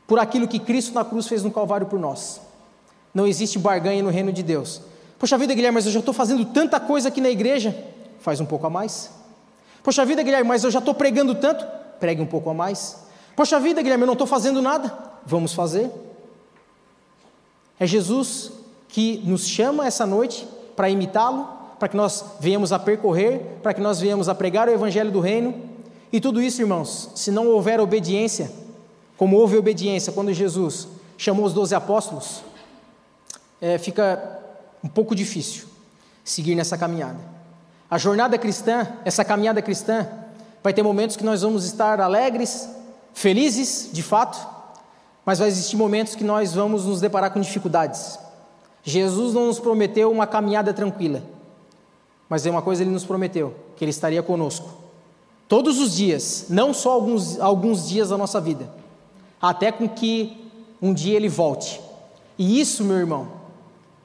por 0.07 0.19
aquilo 0.19 0.47
que 0.47 0.59
Cristo 0.59 0.93
na 0.93 1.03
cruz 1.03 1.27
fez 1.27 1.43
no 1.43 1.51
Calvário 1.51 1.87
por 1.87 1.99
nós. 1.99 2.41
Não 3.13 3.25
existe 3.25 3.57
barganha 3.57 4.03
no 4.03 4.09
reino 4.09 4.31
de 4.31 4.43
Deus. 4.43 4.81
Poxa 5.17 5.37
vida, 5.37 5.53
Guilherme, 5.53 5.75
mas 5.75 5.85
eu 5.85 5.91
já 5.91 5.99
estou 5.99 6.13
fazendo 6.13 6.45
tanta 6.45 6.79
coisa 6.79 7.09
aqui 7.09 7.19
na 7.19 7.29
igreja. 7.29 7.75
Faz 8.19 8.39
um 8.39 8.45
pouco 8.45 8.67
a 8.67 8.69
mais. 8.69 9.09
Poxa 9.83 10.05
vida, 10.05 10.21
Guilherme, 10.21 10.47
mas 10.47 10.63
eu 10.63 10.69
já 10.69 10.79
estou 10.79 10.93
pregando 10.93 11.33
tanto. 11.35 11.65
Pregue 11.99 12.21
um 12.21 12.25
pouco 12.25 12.49
a 12.49 12.53
mais. 12.53 12.97
Poxa 13.35 13.59
vida, 13.59 13.81
Guilherme, 13.81 14.03
eu 14.03 14.07
não 14.07 14.13
estou 14.13 14.27
fazendo 14.27 14.61
nada. 14.61 14.95
Vamos 15.25 15.53
fazer. 15.53 15.91
É 17.79 17.87
Jesus 17.87 18.51
que 18.87 19.21
nos 19.25 19.47
chama 19.47 19.87
essa 19.87 20.05
noite 20.05 20.47
para 20.75 20.89
imitá-lo, 20.89 21.47
para 21.79 21.87
que 21.87 21.97
nós 21.97 22.23
venhamos 22.39 22.71
a 22.73 22.77
percorrer, 22.77 23.39
para 23.63 23.73
que 23.73 23.81
nós 23.81 23.99
venhamos 23.99 24.27
a 24.27 24.35
pregar 24.35 24.67
o 24.67 24.71
evangelho 24.71 25.11
do 25.11 25.19
reino. 25.19 25.55
E 26.11 26.19
tudo 26.19 26.41
isso, 26.41 26.61
irmãos, 26.61 27.09
se 27.15 27.31
não 27.31 27.47
houver 27.47 27.79
obediência, 27.79 28.51
como 29.17 29.37
houve 29.37 29.57
obediência 29.57 30.11
quando 30.11 30.33
Jesus 30.33 30.87
chamou 31.17 31.45
os 31.45 31.53
doze 31.53 31.73
apóstolos, 31.73 32.41
é, 33.61 33.77
fica 33.77 34.39
um 34.83 34.87
pouco 34.87 35.15
difícil 35.15 35.67
seguir 36.23 36.55
nessa 36.55 36.77
caminhada. 36.77 37.19
A 37.89 37.97
jornada 37.97 38.37
cristã, 38.37 38.87
essa 39.03 39.25
caminhada 39.25 39.61
cristã, 39.61 40.07
vai 40.63 40.73
ter 40.73 40.83
momentos 40.83 41.15
que 41.15 41.23
nós 41.23 41.41
vamos 41.41 41.65
estar 41.65 41.99
alegres, 41.99 42.69
felizes, 43.13 43.89
de 43.91 44.03
fato, 44.03 44.37
mas 45.25 45.39
vai 45.39 45.47
existir 45.47 45.75
momentos 45.75 46.15
que 46.15 46.23
nós 46.23 46.53
vamos 46.53 46.85
nos 46.85 47.01
deparar 47.01 47.31
com 47.31 47.39
dificuldades. 47.39 48.19
Jesus 48.83 49.33
não 49.33 49.47
nos 49.47 49.59
prometeu 49.59 50.11
uma 50.11 50.25
caminhada 50.25 50.73
tranquila, 50.73 51.21
mas 52.29 52.45
é 52.45 52.51
uma 52.51 52.61
coisa 52.61 52.83
ele 52.83 52.91
nos 52.91 53.03
prometeu, 53.03 53.55
que 53.75 53.83
ele 53.83 53.89
estaria 53.89 54.21
conosco. 54.21 54.69
Todos 55.47 55.79
os 55.79 55.95
dias, 55.95 56.45
não 56.47 56.73
só 56.73 56.91
alguns, 56.91 57.39
alguns 57.39 57.89
dias 57.89 58.09
da 58.09 58.17
nossa 58.17 58.39
vida, 58.39 58.71
até 59.41 59.71
com 59.71 59.89
que 59.89 60.51
um 60.79 60.93
dia 60.93 61.15
ele 61.15 61.27
volte. 61.27 61.81
E 62.37 62.61
isso, 62.61 62.83
meu 62.83 62.97
irmão, 62.97 63.27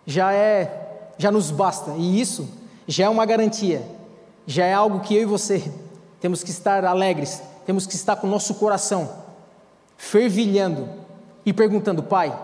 já 0.07 0.33
é, 0.33 1.11
já 1.19 1.31
nos 1.31 1.51
basta. 1.51 1.93
E 1.99 2.21
isso 2.21 2.49
já 2.89 3.05
é 3.05 3.09
uma 3.09 3.27
garantia. 3.27 3.87
Já 4.47 4.65
é 4.65 4.73
algo 4.73 5.01
que 5.01 5.15
eu 5.15 5.23
e 5.23 5.27
você 5.27 5.71
temos 6.19 6.43
que 6.43 6.51
estar 6.51 6.85
alegres, 6.85 7.43
temos 7.67 7.87
que 7.87 7.95
estar 7.95 8.17
com 8.17 8.27
o 8.27 8.31
nosso 8.31 8.55
coração 8.55 9.23
fervilhando 9.97 10.89
e 11.45 11.53
perguntando: 11.53 12.03
Pai, 12.03 12.37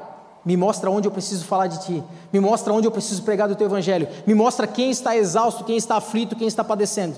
me 0.44 0.56
mostra 0.56 0.90
onde 0.90 1.06
eu 1.06 1.12
preciso 1.12 1.44
falar 1.44 1.66
de 1.66 1.84
Ti, 1.84 2.04
me 2.32 2.40
mostra 2.40 2.72
onde 2.72 2.86
eu 2.86 2.90
preciso 2.90 3.22
pregar 3.22 3.48
do 3.48 3.54
Teu 3.54 3.66
Evangelho, 3.66 4.08
me 4.26 4.34
mostra 4.34 4.66
quem 4.66 4.90
está 4.90 5.16
exausto, 5.16 5.64
quem 5.64 5.76
está 5.76 5.96
aflito, 5.96 6.36
quem 6.36 6.48
está 6.48 6.64
padecendo. 6.64 7.16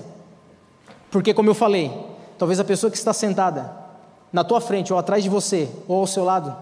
Porque, 1.09 1.33
como 1.33 1.49
eu 1.49 1.53
falei, 1.53 1.91
talvez 2.37 2.59
a 2.59 2.63
pessoa 2.63 2.89
que 2.89 2.97
está 2.97 3.13
sentada 3.13 3.71
na 4.31 4.43
tua 4.43 4.59
frente, 4.59 4.91
ou 4.91 4.99
atrás 4.99 5.23
de 5.23 5.29
você, 5.29 5.69
ou 5.87 5.99
ao 5.99 6.07
seu 6.07 6.23
lado, 6.23 6.55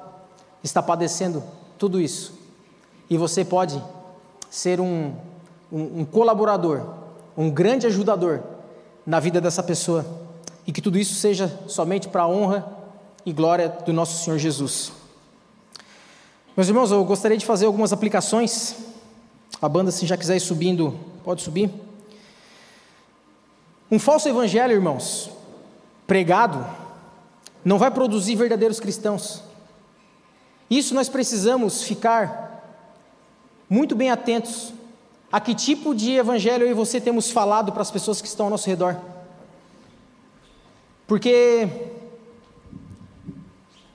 está 0.63 0.83
padecendo 0.83 1.41
tudo 1.77 1.99
isso. 1.99 2.33
E 3.09 3.17
você 3.17 3.43
pode 3.43 3.81
ser 4.49 4.79
um, 4.79 5.13
um, 5.71 6.01
um 6.01 6.05
colaborador, 6.05 6.81
um 7.37 7.49
grande 7.49 7.87
ajudador 7.87 8.41
na 9.05 9.19
vida 9.19 9.39
dessa 9.39 9.63
pessoa. 9.63 10.05
E 10.67 10.71
que 10.71 10.81
tudo 10.81 10.97
isso 10.97 11.15
seja 11.15 11.59
somente 11.67 12.07
para 12.07 12.23
a 12.23 12.27
honra 12.27 12.65
e 13.25 13.31
glória 13.31 13.69
do 13.85 13.93
nosso 13.93 14.23
Senhor 14.23 14.37
Jesus. 14.37 14.91
Meus 16.55 16.67
irmãos, 16.67 16.91
eu 16.91 17.03
gostaria 17.05 17.37
de 17.37 17.45
fazer 17.45 17.65
algumas 17.65 17.93
aplicações. 17.93 18.75
A 19.61 19.69
banda, 19.69 19.89
se 19.89 20.05
já 20.05 20.17
quiser 20.17 20.35
ir 20.35 20.41
subindo, 20.41 20.99
pode 21.23 21.41
subir. 21.41 21.71
Um 23.89 23.97
falso 23.97 24.27
evangelho, 24.27 24.73
irmãos, 24.73 25.31
pregado, 26.05 26.65
não 27.63 27.77
vai 27.77 27.89
produzir 27.89 28.35
verdadeiros 28.35 28.81
cristãos. 28.81 29.41
Isso 30.69 30.93
nós 30.93 31.07
precisamos 31.07 31.83
ficar 31.83 32.65
muito 33.69 33.95
bem 33.95 34.11
atentos 34.11 34.73
a 35.31 35.39
que 35.39 35.55
tipo 35.55 35.95
de 35.95 36.11
evangelho 36.11 36.65
eu 36.65 36.71
e 36.71 36.73
você 36.73 36.99
temos 36.99 37.31
falado 37.31 37.71
para 37.71 37.81
as 37.81 37.91
pessoas 37.91 38.21
que 38.21 38.27
estão 38.27 38.47
ao 38.47 38.49
nosso 38.49 38.67
redor. 38.67 38.97
Porque 41.07 41.69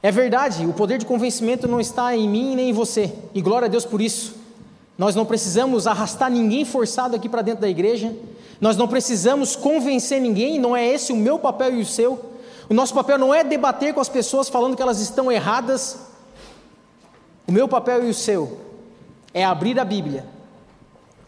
é 0.07 0.13
verdade, 0.13 0.65
o 0.65 0.73
poder 0.73 0.99
de 0.99 1.05
convencimento 1.05 1.67
não 1.67 1.81
está 1.81 2.15
em 2.15 2.29
mim 2.29 2.55
nem 2.55 2.71
em 2.71 2.73
você, 2.73 3.13
e 3.35 3.43
glória 3.43 3.67
a 3.67 3.69
Deus 3.69 3.85
por 3.85 4.01
isso. 4.01 4.37
Nós 4.97 5.17
não 5.17 5.27
precisamos 5.27 5.85
arrastar 5.85 6.31
ninguém 6.31 6.65
forçado 6.65 7.17
aqui 7.17 7.29
para 7.29 7.43
dentro 7.43 7.63
da 7.63 7.69
igreja, 7.69 8.15
nós 8.61 8.77
não 8.77 8.87
precisamos 8.87 9.57
convencer 9.57 10.21
ninguém, 10.21 10.61
não 10.61 10.77
é 10.77 10.87
esse 10.87 11.13
o 11.13 11.17
meu 11.17 11.41
papel 11.41 11.75
e 11.75 11.81
o 11.81 11.85
seu. 11.85 12.25
O 12.69 12.73
nosso 12.73 12.95
papel 12.95 13.19
não 13.19 13.35
é 13.35 13.43
debater 13.43 13.93
com 13.93 14.01
as 14.01 14.09
pessoas 14.09 14.49
falando 14.49 14.77
que 14.77 14.83
elas 14.83 15.01
estão 15.01 15.31
erradas. 15.33 15.99
O 17.45 17.51
meu 17.51 17.67
papel 17.67 18.07
e 18.07 18.09
o 18.09 18.15
seu 18.15 18.61
é 19.35 19.45
abrir 19.45 19.77
a 19.81 19.85
Bíblia 19.85 20.25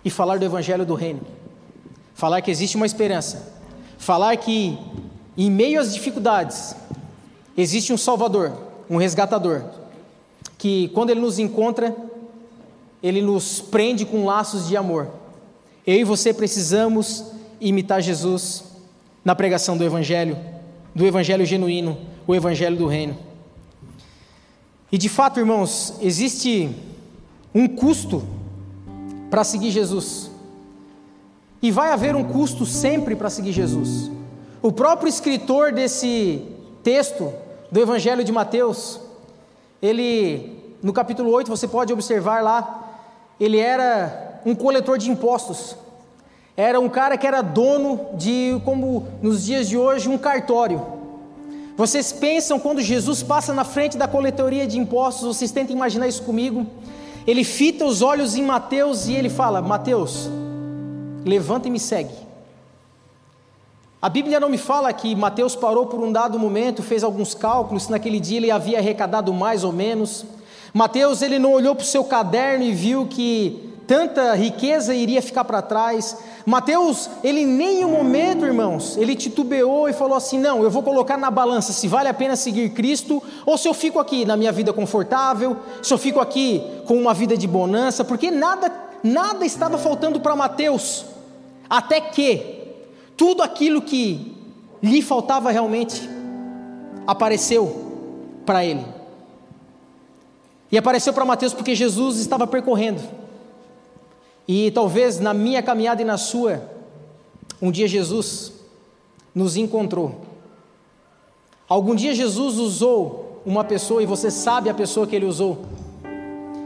e 0.04 0.08
falar 0.08 0.38
do 0.38 0.44
Evangelho 0.44 0.86
do 0.86 0.94
Reino, 0.94 1.22
falar 2.14 2.42
que 2.42 2.50
existe 2.52 2.76
uma 2.76 2.86
esperança, 2.86 3.54
falar 3.98 4.36
que 4.36 4.78
em 5.36 5.50
meio 5.50 5.80
às 5.80 5.92
dificuldades 5.92 6.76
existe 7.56 7.92
um 7.92 7.98
Salvador, 7.98 8.67
um 8.88 8.96
resgatador, 8.96 9.62
que 10.56 10.88
quando 10.88 11.10
Ele 11.10 11.20
nos 11.20 11.38
encontra, 11.38 11.94
Ele 13.02 13.20
nos 13.20 13.60
prende 13.60 14.04
com 14.04 14.24
laços 14.24 14.68
de 14.68 14.76
amor. 14.76 15.08
Eu 15.86 15.96
e 15.96 16.04
você 16.04 16.32
precisamos 16.32 17.24
imitar 17.60 18.00
Jesus 18.02 18.64
na 19.24 19.34
pregação 19.34 19.76
do 19.76 19.84
Evangelho, 19.84 20.36
do 20.94 21.06
Evangelho 21.06 21.44
genuíno, 21.44 21.98
o 22.26 22.34
Evangelho 22.34 22.76
do 22.76 22.86
Reino. 22.86 23.16
E 24.90 24.96
de 24.96 25.08
fato, 25.08 25.38
irmãos, 25.38 25.94
existe 26.00 26.70
um 27.54 27.68
custo 27.68 28.22
para 29.30 29.44
seguir 29.44 29.70
Jesus. 29.70 30.30
E 31.60 31.70
vai 31.70 31.92
haver 31.92 32.14
um 32.16 32.24
custo 32.24 32.64
sempre 32.64 33.14
para 33.16 33.28
seguir 33.28 33.52
Jesus. 33.52 34.10
O 34.62 34.72
próprio 34.72 35.08
escritor 35.08 35.72
desse 35.72 36.42
texto 36.82 37.32
do 37.70 37.80
Evangelho 37.80 38.24
de 38.24 38.32
Mateus, 38.32 39.00
ele, 39.80 40.76
no 40.82 40.92
capítulo 40.92 41.30
8, 41.30 41.48
você 41.48 41.68
pode 41.68 41.92
observar 41.92 42.42
lá, 42.42 42.88
ele 43.38 43.58
era 43.58 44.40
um 44.44 44.54
coletor 44.54 44.98
de 44.98 45.10
impostos. 45.10 45.76
Era 46.56 46.80
um 46.80 46.88
cara 46.88 47.16
que 47.16 47.26
era 47.26 47.40
dono 47.40 48.08
de, 48.14 48.60
como 48.64 49.06
nos 49.22 49.44
dias 49.44 49.68
de 49.68 49.76
hoje, 49.76 50.08
um 50.08 50.18
cartório. 50.18 50.84
Vocês 51.76 52.12
pensam 52.12 52.58
quando 52.58 52.80
Jesus 52.80 53.22
passa 53.22 53.54
na 53.54 53.62
frente 53.62 53.96
da 53.96 54.08
coletoria 54.08 54.66
de 54.66 54.78
impostos, 54.78 55.36
vocês 55.36 55.52
tentem 55.52 55.76
imaginar 55.76 56.08
isso 56.08 56.22
comigo 56.22 56.66
ele 57.28 57.44
fita 57.44 57.84
os 57.84 58.00
olhos 58.00 58.36
em 58.36 58.42
Mateus 58.42 59.06
e 59.06 59.12
ele 59.12 59.28
fala: 59.28 59.60
Mateus, 59.60 60.30
levanta 61.26 61.68
e 61.68 61.70
me 61.70 61.78
segue. 61.78 62.14
A 64.00 64.08
Bíblia 64.08 64.38
não 64.38 64.48
me 64.48 64.58
fala 64.58 64.92
que 64.92 65.16
Mateus 65.16 65.56
parou 65.56 65.86
por 65.86 65.98
um 65.98 66.12
dado 66.12 66.38
momento, 66.38 66.84
fez 66.84 67.02
alguns 67.02 67.34
cálculos, 67.34 67.84
se 67.84 67.90
naquele 67.90 68.20
dia 68.20 68.36
ele 68.36 68.48
havia 68.48 68.78
arrecadado 68.78 69.32
mais 69.34 69.64
ou 69.64 69.72
menos. 69.72 70.24
Mateus 70.72 71.20
ele 71.20 71.36
não 71.36 71.52
olhou 71.52 71.74
para 71.74 71.82
o 71.82 71.86
seu 71.86 72.04
caderno 72.04 72.62
e 72.64 72.72
viu 72.72 73.06
que 73.06 73.74
tanta 73.88 74.36
riqueza 74.36 74.94
iria 74.94 75.20
ficar 75.20 75.42
para 75.42 75.60
trás. 75.60 76.16
Mateus, 76.46 77.10
ele 77.24 77.40
em 77.40 77.46
nenhum 77.46 77.90
momento, 77.90 78.46
irmãos, 78.46 78.96
ele 78.96 79.16
titubeou 79.16 79.88
e 79.88 79.92
falou 79.92 80.16
assim: 80.16 80.38
não, 80.38 80.62
eu 80.62 80.70
vou 80.70 80.84
colocar 80.84 81.16
na 81.16 81.28
balança 81.28 81.72
se 81.72 81.88
vale 81.88 82.08
a 82.08 82.14
pena 82.14 82.36
seguir 82.36 82.70
Cristo 82.70 83.20
ou 83.44 83.58
se 83.58 83.66
eu 83.66 83.74
fico 83.74 83.98
aqui 83.98 84.24
na 84.24 84.36
minha 84.36 84.52
vida 84.52 84.72
confortável, 84.72 85.56
se 85.82 85.92
eu 85.92 85.98
fico 85.98 86.20
aqui 86.20 86.62
com 86.86 86.94
uma 86.94 87.12
vida 87.12 87.36
de 87.36 87.48
bonança, 87.48 88.04
porque 88.04 88.30
nada, 88.30 88.72
nada 89.02 89.44
estava 89.44 89.76
faltando 89.76 90.20
para 90.20 90.36
Mateus, 90.36 91.04
até 91.68 92.00
que 92.00 92.57
tudo 93.18 93.42
aquilo 93.42 93.82
que 93.82 94.34
lhe 94.82 95.02
faltava 95.02 95.50
realmente 95.50 96.08
apareceu 97.06 98.40
para 98.46 98.64
ele. 98.64 98.82
E 100.72 100.78
apareceu 100.78 101.12
para 101.12 101.26
Mateus 101.26 101.52
porque 101.52 101.74
Jesus 101.74 102.18
estava 102.18 102.46
percorrendo. 102.46 103.02
E 104.46 104.70
talvez 104.70 105.20
na 105.20 105.34
minha 105.34 105.62
caminhada 105.62 106.00
e 106.00 106.04
na 106.06 106.16
sua, 106.16 106.62
um 107.60 107.70
dia 107.70 107.86
Jesus 107.86 108.54
nos 109.34 109.54
encontrou. 109.58 110.22
Algum 111.68 111.94
dia 111.94 112.14
Jesus 112.14 112.56
usou 112.56 113.42
uma 113.44 113.64
pessoa 113.64 114.02
e 114.02 114.06
você 114.06 114.30
sabe 114.30 114.70
a 114.70 114.74
pessoa 114.74 115.06
que 115.06 115.14
ele 115.14 115.26
usou. 115.26 115.66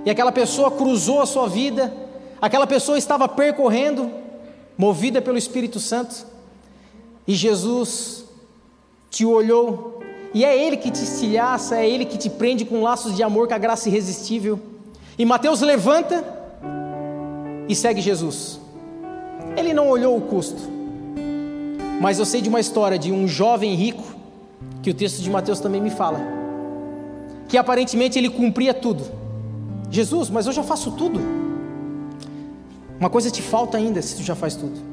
E 0.04 0.10
aquela 0.10 0.30
pessoa 0.30 0.70
cruzou 0.70 1.20
a 1.20 1.26
sua 1.26 1.48
vida, 1.48 1.92
Aquela 2.42 2.66
pessoa 2.66 2.98
estava 2.98 3.28
percorrendo, 3.28 4.10
movida 4.76 5.22
pelo 5.22 5.38
Espírito 5.38 5.78
Santo, 5.78 6.26
e 7.26 7.34
Jesus 7.34 8.24
te 9.10 9.24
olhou, 9.24 10.00
e 10.34 10.44
é 10.44 10.56
Ele 10.56 10.76
que 10.76 10.90
te 10.90 11.02
estilhaça, 11.02 11.76
é 11.76 11.88
Ele 11.88 12.04
que 12.04 12.16
te 12.16 12.30
prende 12.30 12.64
com 12.64 12.82
laços 12.82 13.14
de 13.14 13.22
amor 13.22 13.46
com 13.46 13.54
a 13.54 13.58
graça 13.58 13.88
irresistível. 13.88 14.58
E 15.18 15.24
Mateus 15.24 15.60
levanta 15.60 16.24
e 17.68 17.74
segue 17.74 18.00
Jesus. 18.00 18.58
Ele 19.56 19.74
não 19.74 19.88
olhou 19.88 20.16
o 20.16 20.20
custo, 20.22 20.62
mas 22.00 22.18
eu 22.18 22.24
sei 22.24 22.40
de 22.40 22.48
uma 22.48 22.60
história 22.60 22.98
de 22.98 23.12
um 23.12 23.28
jovem 23.28 23.74
rico, 23.74 24.02
que 24.82 24.90
o 24.90 24.94
texto 24.94 25.20
de 25.20 25.30
Mateus 25.30 25.60
também 25.60 25.80
me 25.80 25.90
fala, 25.90 26.20
que 27.48 27.58
aparentemente 27.58 28.18
ele 28.18 28.30
cumpria 28.30 28.72
tudo. 28.72 29.04
Jesus, 29.90 30.30
mas 30.30 30.46
eu 30.46 30.52
já 30.52 30.62
faço 30.62 30.92
tudo. 30.92 31.20
Uma 32.98 33.10
coisa 33.10 33.30
te 33.30 33.42
falta 33.42 33.76
ainda 33.76 34.00
se 34.00 34.16
tu 34.16 34.22
já 34.22 34.34
faz 34.34 34.56
tudo. 34.56 34.91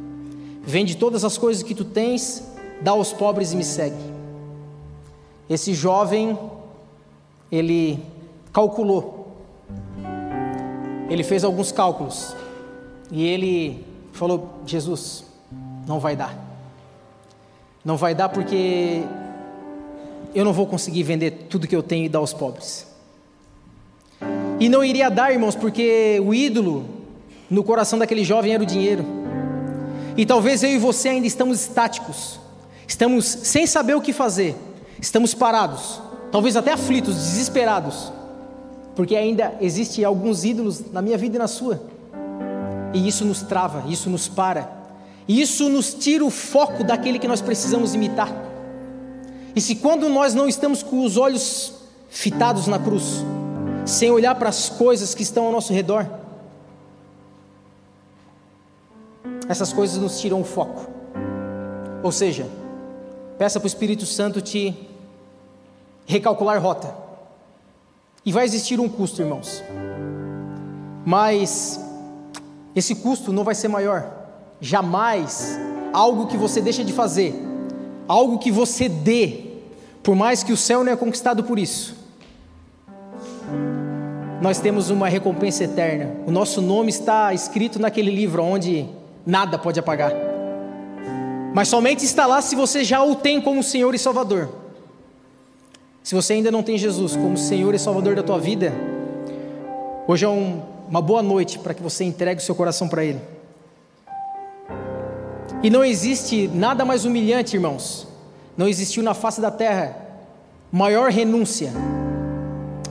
Vende 0.69 0.95
todas 0.95 1.25
as 1.25 1.35
coisas 1.35 1.63
que 1.63 1.73
tu 1.73 1.83
tens, 1.83 2.43
dá 2.79 2.91
aos 2.91 3.11
pobres 3.11 3.53
e 3.53 3.55
me 3.55 3.63
segue. 3.63 3.97
Esse 5.49 5.73
jovem, 5.73 6.37
ele 7.51 7.99
calculou, 8.53 9.35
ele 11.09 11.23
fez 11.23 11.43
alguns 11.43 11.71
cálculos 11.71 12.35
e 13.09 13.25
ele 13.25 13.83
falou: 14.13 14.59
Jesus, 14.63 15.25
não 15.87 15.99
vai 15.99 16.15
dar, 16.15 16.37
não 17.83 17.97
vai 17.97 18.13
dar 18.13 18.29
porque 18.29 19.01
eu 20.35 20.45
não 20.45 20.53
vou 20.53 20.67
conseguir 20.67 21.01
vender 21.01 21.47
tudo 21.49 21.67
que 21.67 21.75
eu 21.75 21.81
tenho 21.81 22.05
e 22.05 22.09
dar 22.09 22.19
aos 22.19 22.31
pobres. 22.31 22.85
E 24.59 24.69
não 24.69 24.83
iria 24.83 25.09
dar, 25.09 25.31
irmãos, 25.31 25.55
porque 25.55 26.21
o 26.23 26.31
ídolo 26.31 26.85
no 27.49 27.63
coração 27.63 27.97
daquele 27.97 28.23
jovem 28.23 28.53
era 28.53 28.61
o 28.61 28.67
dinheiro. 28.67 29.28
E 30.19 30.25
talvez 30.25 30.61
eu 30.63 30.69
e 30.69 30.77
você 30.77 31.07
ainda 31.07 31.25
estamos 31.25 31.61
estáticos, 31.61 32.41
estamos 32.85 33.23
sem 33.23 33.65
saber 33.65 33.95
o 33.95 34.01
que 34.01 34.11
fazer, 34.11 34.53
estamos 35.01 35.33
parados, 35.33 36.01
talvez 36.29 36.57
até 36.57 36.73
aflitos, 36.73 37.15
desesperados, 37.15 38.11
porque 38.97 39.15
ainda 39.15 39.55
existe 39.61 40.03
alguns 40.03 40.43
ídolos 40.43 40.91
na 40.91 41.01
minha 41.01 41.17
vida 41.17 41.37
e 41.37 41.39
na 41.39 41.47
sua. 41.47 41.81
E 42.93 43.07
isso 43.07 43.23
nos 43.23 43.43
trava, 43.43 43.89
isso 43.89 44.09
nos 44.09 44.27
para. 44.27 44.69
Isso 45.25 45.69
nos 45.69 45.93
tira 45.93 46.25
o 46.25 46.29
foco 46.29 46.83
daquele 46.83 47.17
que 47.17 47.27
nós 47.27 47.39
precisamos 47.39 47.95
imitar. 47.95 48.29
E 49.55 49.61
se 49.61 49.73
quando 49.73 50.09
nós 50.09 50.33
não 50.33 50.49
estamos 50.49 50.83
com 50.83 51.05
os 51.05 51.15
olhos 51.15 51.75
fitados 52.09 52.67
na 52.67 52.77
cruz, 52.77 53.23
sem 53.85 54.11
olhar 54.11 54.35
para 54.35 54.49
as 54.49 54.67
coisas 54.67 55.15
que 55.15 55.23
estão 55.23 55.45
ao 55.45 55.53
nosso 55.53 55.71
redor, 55.71 56.18
essas 59.49 59.73
coisas 59.73 59.97
nos 59.97 60.21
tiram 60.21 60.39
o 60.41 60.45
foco. 60.45 60.87
Ou 62.03 62.11
seja, 62.11 62.47
peça 63.35 63.59
para 63.59 63.65
o 63.65 63.67
Espírito 63.67 64.05
Santo 64.05 64.41
te 64.41 64.87
recalcular 66.05 66.61
rota. 66.61 66.95
E 68.23 68.31
vai 68.31 68.45
existir 68.45 68.79
um 68.79 68.87
custo, 68.87 69.23
irmãos. 69.23 69.63
Mas 71.03 71.83
esse 72.75 72.93
custo 72.93 73.33
não 73.33 73.43
vai 73.43 73.55
ser 73.55 73.69
maior. 73.69 74.07
Jamais 74.61 75.59
algo 75.91 76.27
que 76.27 76.37
você 76.37 76.61
deixa 76.61 76.83
de 76.83 76.93
fazer, 76.93 77.33
algo 78.07 78.37
que 78.37 78.51
você 78.51 78.87
dê, 78.87 79.45
por 80.03 80.15
mais 80.15 80.43
que 80.43 80.53
o 80.53 80.57
céu 80.57 80.83
não 80.83 80.91
é 80.91 80.95
conquistado 80.95 81.43
por 81.43 81.57
isso, 81.57 81.97
nós 84.41 84.59
temos 84.59 84.91
uma 84.91 85.09
recompensa 85.09 85.63
eterna. 85.63 86.11
O 86.27 86.31
nosso 86.31 86.61
nome 86.61 86.89
está 86.89 87.33
escrito 87.33 87.79
naquele 87.79 88.11
livro 88.11 88.43
onde 88.43 88.87
nada 89.25 89.57
pode 89.57 89.79
apagar. 89.79 90.11
Mas 91.53 91.67
somente 91.67 92.05
está 92.05 92.25
lá 92.25 92.41
se 92.41 92.55
você 92.55 92.83
já 92.83 93.03
o 93.03 93.15
tem 93.15 93.41
como 93.41 93.63
Senhor 93.63 93.93
e 93.95 93.99
Salvador. 93.99 94.49
Se 96.03 96.15
você 96.15 96.33
ainda 96.33 96.51
não 96.51 96.63
tem 96.63 96.77
Jesus 96.77 97.15
como 97.15 97.37
Senhor 97.37 97.73
e 97.73 97.79
Salvador 97.79 98.15
da 98.15 98.23
tua 98.23 98.39
vida, 98.39 98.73
hoje 100.07 100.25
é 100.25 100.29
um, 100.29 100.61
uma 100.87 101.01
boa 101.01 101.21
noite 101.21 101.59
para 101.59 101.73
que 101.73 101.83
você 101.83 102.03
entregue 102.03 102.41
o 102.41 102.43
seu 102.43 102.55
coração 102.55 102.87
para 102.87 103.03
Ele. 103.03 103.19
E 105.61 105.69
não 105.69 105.83
existe 105.83 106.47
nada 106.47 106.85
mais 106.85 107.03
humilhante, 107.05 107.55
irmãos. 107.55 108.07
Não 108.55 108.67
existiu 108.67 109.03
na 109.03 109.13
face 109.13 109.41
da 109.41 109.51
terra 109.51 109.95
maior 110.71 111.11
renúncia 111.11 111.71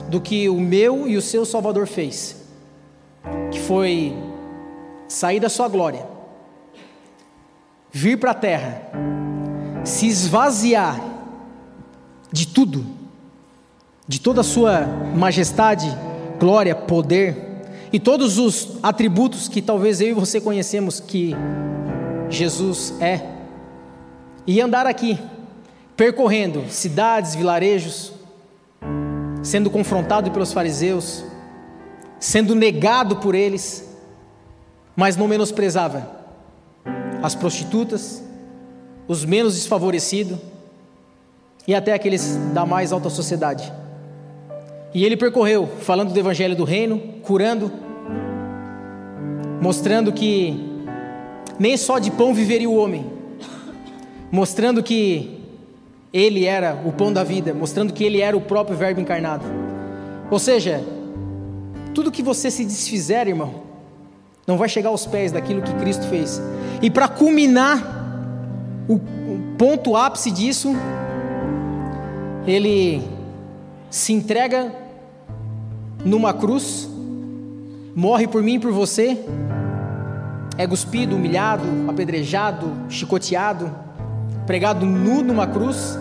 do 0.09 0.19
que 0.19 0.49
o 0.49 0.59
meu 0.59 1.07
e 1.07 1.15
o 1.15 1.21
seu 1.21 1.45
Salvador 1.45 1.87
fez, 1.87 2.35
que 3.51 3.59
foi 3.59 4.15
sair 5.07 5.39
da 5.39 5.49
sua 5.49 5.67
glória, 5.67 6.05
vir 7.91 8.19
para 8.19 8.31
a 8.31 8.35
terra, 8.35 8.81
se 9.83 10.07
esvaziar 10.07 10.99
de 12.31 12.47
tudo, 12.47 12.85
de 14.07 14.19
toda 14.19 14.41
a 14.41 14.43
sua 14.43 14.81
majestade, 15.15 15.87
glória, 16.39 16.75
poder 16.75 17.63
e 17.91 17.99
todos 17.99 18.37
os 18.37 18.77
atributos 18.83 19.47
que 19.47 19.61
talvez 19.61 19.99
eu 19.99 20.09
e 20.09 20.13
você 20.13 20.39
conhecemos 20.39 20.99
que 20.99 21.35
Jesus 22.29 22.93
é, 23.01 23.21
e 24.45 24.61
andar 24.61 24.85
aqui, 24.85 25.17
percorrendo 25.97 26.69
cidades, 26.69 27.35
vilarejos, 27.35 28.13
sendo 29.41 29.69
confrontado 29.69 30.29
pelos 30.31 30.53
fariseus, 30.53 31.23
sendo 32.19 32.53
negado 32.53 33.17
por 33.17 33.33
eles, 33.33 33.87
mas 34.95 35.15
não 35.15 35.27
menosprezava 35.27 36.18
as 37.21 37.35
prostitutas, 37.35 38.23
os 39.07 39.25
menos 39.25 39.55
desfavorecidos 39.55 40.37
e 41.67 41.75
até 41.75 41.93
aqueles 41.93 42.35
da 42.53 42.65
mais 42.65 42.91
alta 42.91 43.09
sociedade. 43.09 43.71
E 44.93 45.05
ele 45.05 45.15
percorreu, 45.15 45.67
falando 45.81 46.11
do 46.11 46.19
evangelho 46.19 46.55
do 46.55 46.63
reino, 46.63 46.99
curando, 47.21 47.71
mostrando 49.61 50.11
que 50.11 50.67
nem 51.59 51.77
só 51.77 51.99
de 51.99 52.09
pão 52.09 52.33
viveria 52.33 52.69
o 52.69 52.75
homem, 52.75 53.05
mostrando 54.31 54.81
que 54.81 55.39
ele 56.11 56.45
era 56.45 56.81
o 56.85 56.91
pão 56.91 57.13
da 57.13 57.23
vida, 57.23 57.53
mostrando 57.53 57.93
que 57.93 58.03
ele 58.03 58.21
era 58.21 58.35
o 58.35 58.41
próprio 58.41 58.75
Verbo 58.75 58.99
encarnado. 58.99 59.45
Ou 60.31 60.39
seja, 60.39 60.83
tudo 61.93 62.11
que 62.11 62.23
você 62.23 62.49
se 62.49 62.65
desfizer, 62.65 63.27
irmão, 63.27 63.53
não 64.47 64.57
vai 64.57 64.67
chegar 64.67 64.89
aos 64.89 65.05
pés 65.05 65.31
daquilo 65.31 65.61
que 65.61 65.73
Cristo 65.75 66.07
fez. 66.07 66.41
E 66.81 66.89
para 66.89 67.07
culminar 67.07 67.77
o 68.87 68.99
ponto 69.57 69.95
ápice 69.95 70.31
disso, 70.31 70.73
ele 72.47 73.01
se 73.89 74.13
entrega 74.13 74.73
numa 76.03 76.33
cruz, 76.33 76.89
morre 77.95 78.27
por 78.27 78.41
mim 78.41 78.55
e 78.55 78.59
por 78.59 78.71
você, 78.71 79.17
é 80.57 80.65
cuspido, 80.65 81.15
humilhado, 81.15 81.65
apedrejado, 81.87 82.71
chicoteado 82.89 83.89
pregado 84.49 84.83
nu 84.83 85.21
numa 85.21 85.45
cruz, 85.45 85.95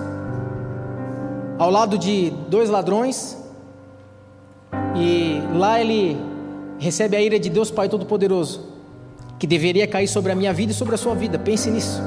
ao 1.59 1.71
lado 1.71 1.99
de 1.99 2.31
dois 2.49 2.71
ladrões, 2.71 3.37
e 4.97 5.43
lá 5.55 5.79
ele 5.79 6.17
recebe 6.79 7.15
a 7.15 7.21
ira 7.21 7.39
de 7.39 7.51
Deus 7.51 7.71
Pai 7.71 7.91
Todo-Poderoso, 7.91 8.68
que 9.39 9.47
deveria 9.47 9.87
cair 9.87 10.09
sobre 10.09 10.33
a 10.33 10.35
minha 10.35 10.53
vida 10.53 10.73
e 10.73 10.75
sobre 10.75 10.95
a 10.95 10.99
sua 10.99 11.15
vida, 11.15 11.39
pense 11.39 11.71
nisso. 11.71 12.03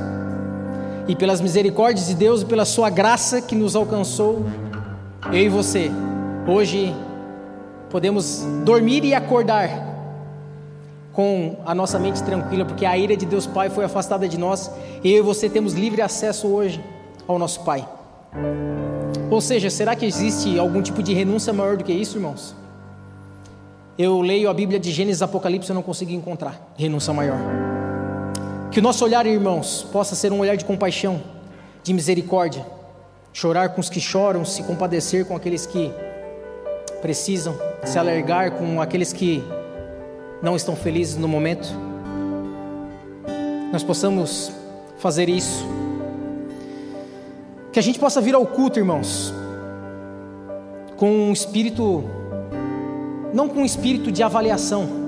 E 1.07 1.15
pelas 1.15 1.41
misericórdias 1.41 2.07
de 2.07 2.15
Deus 2.15 2.41
e 2.41 2.45
pela 2.45 2.65
sua 2.65 2.89
graça 2.89 3.41
que 3.41 3.55
nos 3.55 3.75
alcançou, 3.75 4.45
eu 5.27 5.39
e 5.39 5.49
você, 5.49 5.89
hoje 6.47 6.93
podemos 7.89 8.43
dormir 8.65 9.03
e 9.03 9.13
acordar 9.13 9.89
com 11.13 11.57
a 11.65 11.75
nossa 11.75 11.99
mente 11.99 12.23
tranquila, 12.23 12.65
porque 12.65 12.86
a 12.86 12.97
ira 12.97 13.17
de 13.17 13.25
Deus 13.25 13.45
Pai 13.45 13.69
foi 13.69 13.84
afastada 13.84 14.27
de 14.27 14.38
nós, 14.38 14.71
e 15.03 15.11
eu 15.11 15.19
e 15.19 15.21
você 15.21 15.49
temos 15.49 15.73
livre 15.73 16.01
acesso 16.01 16.47
hoje 16.47 16.84
ao 17.27 17.38
nosso 17.38 17.61
Pai. 17.61 17.88
Ou 19.29 19.41
seja, 19.41 19.69
será 19.69 19.95
que 19.95 20.05
existe 20.05 20.57
algum 20.57 20.82
tipo 20.82 21.03
de 21.03 21.13
renúncia 21.13 21.51
maior 21.51 21.77
do 21.77 21.84
que 21.84 21.91
isso, 21.91 22.17
irmãos? 22.17 22.55
Eu 24.04 24.20
leio 24.20 24.49
a 24.49 24.54
Bíblia 24.56 24.80
de 24.80 24.89
Gênesis 24.91 25.22
Apocalipse 25.22 25.72
e 25.72 25.76
não 25.76 25.84
consigo 25.84 26.12
encontrar 26.12 26.74
renúncia 26.76 27.14
maior. 27.14 27.38
Que 28.72 28.80
o 28.80 28.82
nosso 28.82 29.06
olhar, 29.06 29.28
irmãos, 29.28 29.86
possa 29.91 30.16
ser 30.16 30.32
um 30.32 30.39
olhar 30.39 30.58
de 30.58 30.66
compaixão, 30.66 31.22
de 31.84 31.93
misericórdia, 31.93 32.66
chorar 33.32 33.70
com 33.70 33.80
os 33.80 33.91
que 33.91 33.99
choram, 33.99 34.43
se 34.43 34.64
compadecer 34.64 35.24
com 35.28 35.36
aqueles 35.36 35.68
que 35.68 35.91
precisam, 36.99 37.56
se 37.84 37.99
alergar 37.99 38.54
com 38.54 38.82
aqueles 38.82 39.14
que 39.14 39.43
não 40.41 40.56
estão 40.56 40.76
felizes 40.76 41.18
no 41.18 41.28
momento, 41.28 41.68
nós 43.72 43.84
possamos 43.84 44.52
fazer 44.97 45.30
isso. 45.30 45.64
Que 47.72 47.78
a 47.78 47.84
gente 47.84 47.99
possa 47.99 48.20
vir 48.20 48.34
ao 48.34 48.47
culto, 48.47 48.80
irmãos, 48.80 49.32
com 50.97 51.08
um 51.08 51.32
espírito, 51.32 52.04
não 53.34 53.47
com 53.47 53.61
um 53.61 53.65
espírito 53.65 54.11
de 54.11 54.23
avaliação, 54.23 55.01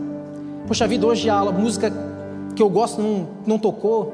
Poxa 0.67 0.87
vida, 0.87 1.05
hoje 1.05 1.29
a 1.29 1.43
música 1.43 1.91
que 2.55 2.63
eu 2.63 2.69
gosto 2.69 3.01
não, 3.01 3.27
não 3.45 3.59
tocou. 3.59 4.13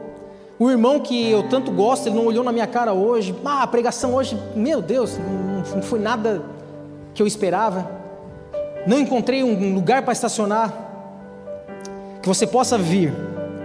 O 0.57 0.69
irmão 0.69 0.99
que 0.99 1.29
eu 1.29 1.43
tanto 1.43 1.71
gosto, 1.71 2.07
ele 2.07 2.15
não 2.15 2.25
olhou 2.25 2.43
na 2.43 2.51
minha 2.51 2.65
cara 2.65 2.91
hoje. 2.91 3.35
Ah, 3.45 3.63
a 3.63 3.67
pregação 3.67 4.15
hoje, 4.15 4.37
meu 4.55 4.81
Deus, 4.81 5.17
não, 5.17 5.75
não 5.75 5.81
foi 5.83 5.99
nada 5.99 6.41
que 7.13 7.21
eu 7.21 7.27
esperava. 7.27 7.87
Não 8.87 8.99
encontrei 8.99 9.43
um 9.43 9.75
lugar 9.75 10.01
para 10.01 10.11
estacionar. 10.11 10.73
Que 12.21 12.27
você 12.27 12.47
possa 12.47 12.77
vir 12.77 13.13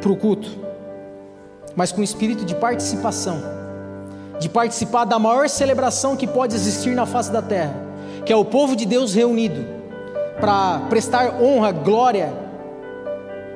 para 0.01 0.12
o 0.12 0.16
culto, 0.16 0.51
mas 1.74 1.90
com 1.90 2.03
espírito 2.03 2.45
de 2.45 2.55
participação, 2.55 3.42
de 4.38 4.49
participar 4.49 5.05
da 5.05 5.18
maior 5.18 5.49
celebração 5.49 6.14
que 6.14 6.26
pode 6.26 6.55
existir 6.55 6.95
na 6.95 7.07
face 7.07 7.32
da 7.32 7.42
terra, 7.42 7.74
que 8.24 8.32
é 8.32 8.36
o 8.36 8.45
povo 8.45 8.76
de 8.76 8.86
Deus 8.86 9.14
reunido 9.14 9.84
para 10.41 10.80
prestar 10.89 11.41
honra, 11.41 11.72
glória 11.72 12.32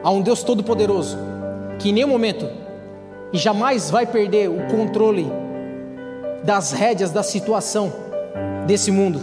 a 0.02 0.10
um 0.10 0.20
Deus 0.20 0.42
Todo-Poderoso, 0.42 1.18
que 1.78 1.90
em 1.90 1.92
nenhum 1.92 2.08
momento 2.08 2.48
e 3.32 3.38
jamais 3.38 3.90
vai 3.90 4.06
perder 4.06 4.48
o 4.48 4.66
controle 4.68 5.30
das 6.42 6.72
rédeas 6.72 7.10
da 7.10 7.22
situação 7.22 7.92
desse 8.66 8.90
mundo. 8.90 9.20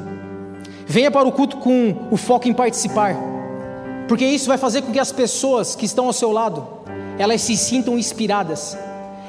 Venha 0.85 1.09
para 1.09 1.27
o 1.27 1.31
culto 1.31 1.57
com 1.57 1.95
o 2.11 2.17
foco 2.17 2.47
em 2.47 2.53
participar, 2.53 3.15
porque 4.07 4.25
isso 4.25 4.47
vai 4.47 4.57
fazer 4.57 4.83
com 4.83 4.91
que 4.91 4.99
as 4.99 5.11
pessoas 5.11 5.75
que 5.75 5.85
estão 5.85 6.05
ao 6.05 6.13
seu 6.13 6.31
lado, 6.31 6.67
elas 7.17 7.41
se 7.41 7.57
sintam 7.57 7.97
inspiradas. 7.97 8.77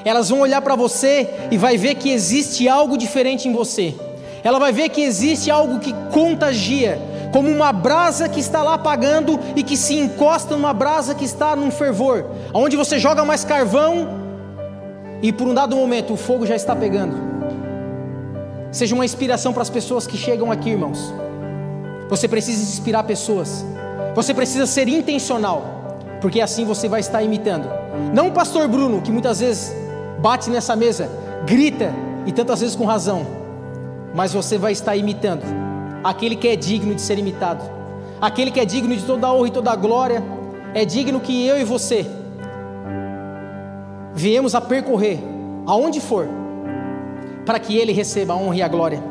Elas 0.05 0.29
vão 0.29 0.39
olhar 0.39 0.61
para 0.61 0.75
você 0.75 1.27
e 1.51 1.57
vai 1.57 1.77
ver 1.77 1.95
que 1.95 2.11
existe 2.11 2.67
algo 2.69 2.97
diferente 2.97 3.47
em 3.47 3.53
você. 3.53 3.95
Ela 4.43 4.59
vai 4.59 4.71
ver 4.71 4.89
que 4.89 5.01
existe 5.01 5.49
algo 5.49 5.79
que 5.79 5.93
contagia, 6.13 6.99
como 7.31 7.49
uma 7.49 7.71
brasa 7.71 8.29
que 8.29 8.39
está 8.39 8.61
lá 8.63 8.75
apagando 8.75 9.39
e 9.55 9.63
que 9.63 9.75
se 9.75 9.95
encosta 9.95 10.55
numa 10.55 10.73
brasa 10.73 11.13
que 11.13 11.25
está 11.25 11.55
num 11.55 11.71
fervor, 11.71 12.25
onde 12.53 12.75
você 12.75 12.99
joga 12.99 13.23
mais 13.25 13.43
carvão 13.43 14.07
e 15.21 15.31
por 15.31 15.47
um 15.47 15.53
dado 15.53 15.75
momento 15.75 16.13
o 16.13 16.17
fogo 16.17 16.45
já 16.45 16.55
está 16.55 16.75
pegando. 16.75 17.15
Seja 18.71 18.93
uma 18.93 19.05
inspiração 19.05 19.53
para 19.53 19.61
as 19.61 19.69
pessoas 19.69 20.05
que 20.05 20.17
chegam 20.17 20.51
aqui, 20.51 20.69
irmãos. 20.71 21.13
Você 22.09 22.27
precisa 22.27 22.61
inspirar 22.61 23.03
pessoas. 23.03 23.65
Você 24.15 24.33
precisa 24.33 24.65
ser 24.65 24.87
intencional, 24.87 25.99
porque 26.21 26.41
assim 26.41 26.65
você 26.65 26.87
vai 26.87 26.99
estar 26.99 27.21
imitando. 27.21 27.67
Não 28.13 28.27
o 28.27 28.31
pastor 28.31 28.67
Bruno, 28.67 29.01
que 29.01 29.11
muitas 29.11 29.39
vezes 29.39 29.73
bate 30.19 30.49
nessa 30.49 30.75
mesa, 30.75 31.09
grita 31.45 31.93
e 32.25 32.31
tantas 32.31 32.59
vezes 32.59 32.75
com 32.75 32.85
razão, 32.85 33.25
mas 34.13 34.33
você 34.33 34.57
vai 34.57 34.71
estar 34.71 34.95
imitando 34.95 35.66
aquele 36.07 36.37
que 36.37 36.47
é 36.47 36.55
digno 36.55 36.95
de 36.95 37.01
ser 37.01 37.19
imitado, 37.19 37.61
aquele 38.21 38.49
que 38.49 38.61
é 38.61 38.65
digno 38.65 38.95
de 38.95 39.03
toda 39.03 39.27
a 39.27 39.33
honra 39.33 39.47
e 39.49 39.51
toda 39.51 39.71
a 39.71 39.75
glória, 39.75 40.23
é 40.73 40.85
digno 40.85 41.19
que 41.19 41.45
eu 41.45 41.59
e 41.59 41.65
você 41.65 42.05
viemos 44.15 44.55
a 44.55 44.61
percorrer, 44.61 45.19
aonde 45.65 45.99
for, 45.99 46.29
para 47.45 47.59
que 47.59 47.75
Ele 47.75 47.91
receba 47.91 48.33
a 48.33 48.37
honra 48.37 48.55
e 48.55 48.61
a 48.61 48.67
glória. 48.69 49.03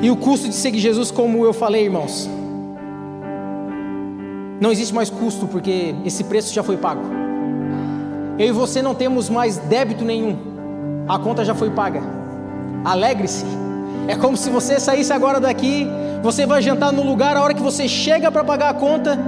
E 0.00 0.12
o 0.12 0.16
custo 0.16 0.48
de 0.48 0.54
seguir 0.54 0.78
Jesus, 0.78 1.10
como 1.10 1.44
eu 1.44 1.52
falei, 1.52 1.86
irmãos, 1.86 2.30
não 4.60 4.70
existe 4.70 4.94
mais 4.94 5.10
custo, 5.10 5.48
porque 5.48 5.92
esse 6.04 6.22
preço 6.22 6.54
já 6.54 6.62
foi 6.62 6.76
pago. 6.76 7.02
Eu 8.38 8.46
e 8.46 8.52
você 8.52 8.80
não 8.80 8.94
temos 8.94 9.28
mais 9.28 9.58
débito 9.58 10.04
nenhum, 10.04 10.36
a 11.08 11.18
conta 11.18 11.44
já 11.44 11.54
foi 11.54 11.70
paga. 11.70 12.00
Alegre-se. 12.84 13.61
É 14.08 14.16
como 14.16 14.36
se 14.36 14.50
você 14.50 14.80
saísse 14.80 15.12
agora 15.12 15.40
daqui, 15.40 15.88
você 16.22 16.46
vai 16.46 16.60
jantar 16.60 16.92
no 16.92 17.02
lugar, 17.02 17.36
a 17.36 17.42
hora 17.42 17.54
que 17.54 17.62
você 17.62 17.88
chega 17.88 18.30
para 18.30 18.44
pagar 18.44 18.70
a 18.70 18.74
conta, 18.74 19.18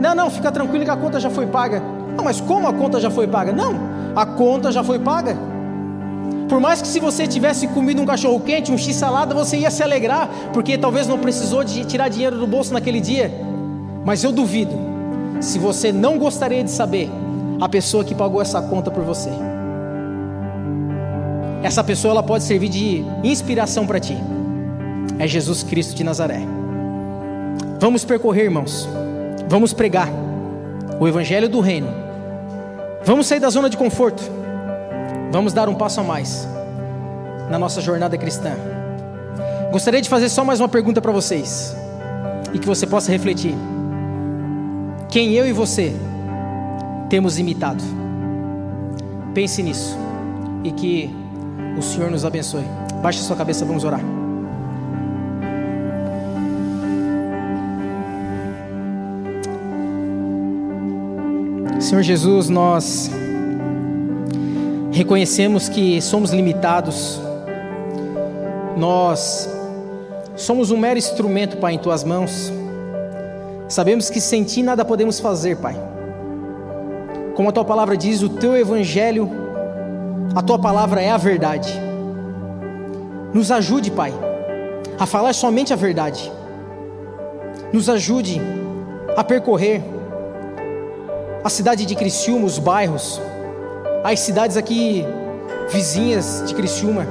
não, 0.00 0.14
não, 0.14 0.30
fica 0.30 0.50
tranquilo 0.50 0.84
que 0.84 0.90
a 0.90 0.96
conta 0.96 1.20
já 1.20 1.30
foi 1.30 1.46
paga. 1.46 1.82
Não, 2.16 2.24
mas 2.24 2.40
como 2.40 2.66
a 2.66 2.72
conta 2.72 2.98
já 2.98 3.10
foi 3.10 3.26
paga? 3.26 3.52
Não, 3.52 3.74
a 4.16 4.24
conta 4.24 4.72
já 4.72 4.82
foi 4.82 4.98
paga. 4.98 5.36
Por 6.48 6.58
mais 6.58 6.82
que 6.82 6.88
se 6.88 6.98
você 6.98 7.26
tivesse 7.26 7.68
comido 7.68 8.02
um 8.02 8.06
cachorro 8.06 8.40
quente, 8.40 8.72
um 8.72 8.78
x 8.78 8.96
salada, 8.96 9.34
você 9.34 9.58
ia 9.58 9.70
se 9.70 9.82
alegrar, 9.82 10.28
porque 10.52 10.76
talvez 10.76 11.06
não 11.06 11.18
precisou 11.18 11.62
de 11.62 11.84
tirar 11.84 12.08
dinheiro 12.08 12.36
do 12.36 12.46
bolso 12.46 12.72
naquele 12.72 13.00
dia. 13.00 13.32
Mas 14.04 14.24
eu 14.24 14.32
duvido, 14.32 14.72
se 15.40 15.58
você 15.58 15.92
não 15.92 16.18
gostaria 16.18 16.64
de 16.64 16.70
saber 16.70 17.08
a 17.60 17.68
pessoa 17.68 18.04
que 18.04 18.14
pagou 18.14 18.40
essa 18.40 18.60
conta 18.62 18.90
por 18.90 19.04
você. 19.04 19.30
Essa 21.62 21.84
pessoa 21.84 22.12
ela 22.12 22.22
pode 22.22 22.44
servir 22.44 22.68
de 22.68 23.04
inspiração 23.22 23.86
para 23.86 24.00
ti. 24.00 24.16
É 25.18 25.26
Jesus 25.26 25.62
Cristo 25.62 25.94
de 25.94 26.02
Nazaré. 26.02 26.40
Vamos 27.78 28.04
percorrer, 28.04 28.44
irmãos. 28.44 28.88
Vamos 29.48 29.72
pregar 29.72 30.08
o 30.98 31.08
evangelho 31.08 31.48
do 31.48 31.60
reino 31.60 32.00
Vamos 33.02 33.26
sair 33.26 33.40
da 33.40 33.48
zona 33.48 33.70
de 33.70 33.76
conforto. 33.76 34.22
Vamos 35.32 35.52
dar 35.52 35.68
um 35.68 35.74
passo 35.74 36.00
a 36.00 36.04
mais 36.04 36.46
na 37.50 37.58
nossa 37.58 37.80
jornada 37.80 38.16
cristã. 38.18 38.52
Gostaria 39.72 40.02
de 40.02 40.08
fazer 40.08 40.28
só 40.28 40.44
mais 40.44 40.60
uma 40.60 40.68
pergunta 40.68 41.00
para 41.00 41.10
vocês 41.10 41.74
e 42.52 42.58
que 42.58 42.66
você 42.66 42.86
possa 42.86 43.10
refletir. 43.10 43.54
Quem 45.08 45.32
eu 45.32 45.46
e 45.46 45.52
você 45.52 45.94
temos 47.08 47.38
imitado? 47.38 47.82
Pense 49.32 49.62
nisso 49.62 49.96
e 50.62 50.70
que 50.70 51.10
o 51.78 51.82
Senhor 51.82 52.10
nos 52.10 52.24
abençoe. 52.24 52.64
Baixe 53.02 53.20
sua 53.20 53.36
cabeça, 53.36 53.64
vamos 53.64 53.84
orar. 53.84 54.00
Senhor 61.80 62.02
Jesus, 62.02 62.48
nós 62.48 63.10
reconhecemos 64.92 65.68
que 65.68 66.00
somos 66.00 66.30
limitados, 66.30 67.20
nós 68.76 69.48
somos 70.36 70.70
um 70.70 70.76
mero 70.76 70.98
instrumento, 70.98 71.56
Pai, 71.56 71.74
em 71.74 71.78
tuas 71.78 72.04
mãos. 72.04 72.52
Sabemos 73.68 74.10
que 74.10 74.20
sem 74.20 74.44
ti 74.44 74.62
nada 74.62 74.84
podemos 74.84 75.18
fazer, 75.18 75.56
Pai. 75.56 75.74
Como 77.34 77.48
a 77.48 77.52
tua 77.52 77.64
palavra 77.64 77.96
diz, 77.96 78.20
o 78.22 78.28
teu 78.28 78.56
evangelho, 78.56 79.39
a 80.34 80.42
tua 80.42 80.58
palavra 80.58 81.02
é 81.02 81.10
a 81.10 81.16
verdade. 81.16 81.72
Nos 83.32 83.50
ajude, 83.50 83.90
Pai, 83.90 84.12
a 84.98 85.06
falar 85.06 85.32
somente 85.32 85.72
a 85.72 85.76
verdade. 85.76 86.30
Nos 87.72 87.88
ajude 87.88 88.40
a 89.16 89.24
percorrer 89.24 89.82
a 91.42 91.48
cidade 91.48 91.86
de 91.86 91.94
Criciúma, 91.94 92.46
os 92.46 92.58
bairros, 92.58 93.20
as 94.04 94.20
cidades 94.20 94.56
aqui 94.56 95.04
vizinhas 95.70 96.44
de 96.46 96.54
Criciúma. 96.54 97.06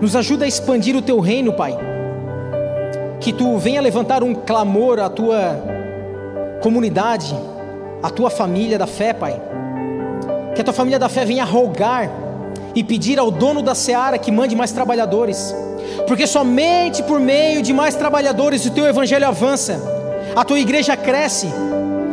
Nos 0.00 0.16
ajuda 0.16 0.44
a 0.44 0.48
expandir 0.48 0.96
o 0.96 1.02
teu 1.02 1.20
reino, 1.20 1.52
Pai. 1.52 1.76
Que 3.20 3.32
tu 3.32 3.58
venha 3.58 3.82
levantar 3.82 4.22
um 4.22 4.34
clamor 4.34 4.98
à 4.98 5.10
tua 5.10 5.62
comunidade, 6.62 7.36
à 8.02 8.08
tua 8.08 8.30
família 8.30 8.78
da 8.78 8.86
fé, 8.86 9.12
Pai. 9.12 9.40
Que 10.60 10.62
a 10.62 10.64
tua 10.66 10.74
família 10.74 10.98
da 10.98 11.08
fé 11.08 11.24
venha 11.24 11.42
rogar 11.42 12.10
e 12.74 12.84
pedir 12.84 13.18
ao 13.18 13.30
dono 13.30 13.62
da 13.62 13.74
seara 13.74 14.18
que 14.18 14.30
mande 14.30 14.54
mais 14.54 14.70
trabalhadores, 14.70 15.54
porque 16.06 16.26
somente 16.26 17.02
por 17.02 17.18
meio 17.18 17.62
de 17.62 17.72
mais 17.72 17.94
trabalhadores 17.94 18.66
o 18.66 18.70
teu 18.70 18.86
evangelho 18.86 19.26
avança, 19.26 19.80
a 20.36 20.44
tua 20.44 20.60
igreja 20.60 20.94
cresce 20.98 21.48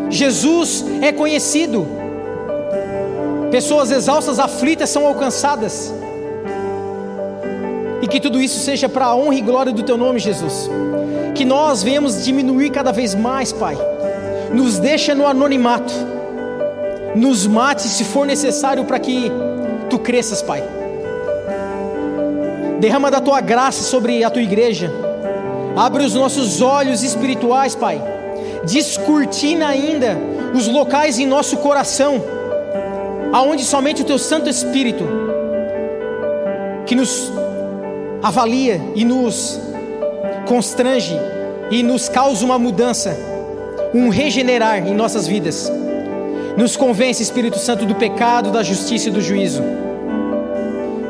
Jesus 0.09 0.85
é 1.01 1.11
conhecido. 1.11 1.85
Pessoas 3.51 3.91
exaustas, 3.91 4.39
aflitas 4.39 4.89
são 4.89 5.05
alcançadas. 5.05 5.93
E 8.01 8.07
que 8.07 8.21
tudo 8.21 8.39
isso 8.39 8.59
seja 8.59 8.87
para 8.87 9.07
a 9.07 9.15
honra 9.15 9.35
e 9.35 9.41
glória 9.41 9.73
do 9.73 9.83
teu 9.83 9.97
nome, 9.97 10.19
Jesus. 10.19 10.69
Que 11.35 11.43
nós 11.43 11.83
venhamos 11.83 12.23
diminuir 12.23 12.69
cada 12.69 12.93
vez 12.93 13.13
mais, 13.13 13.51
Pai. 13.51 13.77
Nos 14.53 14.79
deixa 14.79 15.13
no 15.13 15.27
anonimato. 15.27 16.16
Nos 17.17 17.47
mate 17.47 17.87
se 17.87 18.03
for 18.03 18.25
necessário 18.25 18.85
para 18.85 18.99
que 18.99 19.31
tu 19.89 19.99
cresças, 19.99 20.41
Pai. 20.41 20.63
Derrama 22.79 23.09
da 23.09 23.19
tua 23.19 23.41
graça 23.41 23.83
sobre 23.83 24.23
a 24.23 24.29
tua 24.29 24.41
igreja. 24.41 24.91
Abre 25.75 26.03
os 26.03 26.13
nossos 26.13 26.61
olhos 26.61 27.03
espirituais, 27.03 27.75
Pai 27.75 28.01
descortina 28.67 29.67
ainda 29.69 30.17
os 30.53 30.67
locais 30.67 31.17
em 31.19 31.25
nosso 31.25 31.57
coração, 31.57 32.21
aonde 33.31 33.63
somente 33.63 34.01
o 34.01 34.05
Teu 34.05 34.17
Santo 34.19 34.49
Espírito, 34.49 35.03
que 36.85 36.95
nos 36.95 37.31
avalia 38.21 38.81
e 38.95 39.05
nos 39.05 39.59
constrange 40.47 41.15
e 41.69 41.81
nos 41.83 42.09
causa 42.09 42.45
uma 42.45 42.57
mudança, 42.59 43.17
um 43.93 44.09
regenerar 44.09 44.85
em 44.87 44.93
nossas 44.93 45.27
vidas. 45.27 45.71
Nos 46.57 46.75
convence, 46.75 47.21
Espírito 47.21 47.59
Santo, 47.59 47.85
do 47.85 47.93
pecado, 47.93 48.49
da 48.49 48.63
justiça 48.63 49.09
e 49.09 49.11
do 49.11 49.21
juízo. 49.21 49.61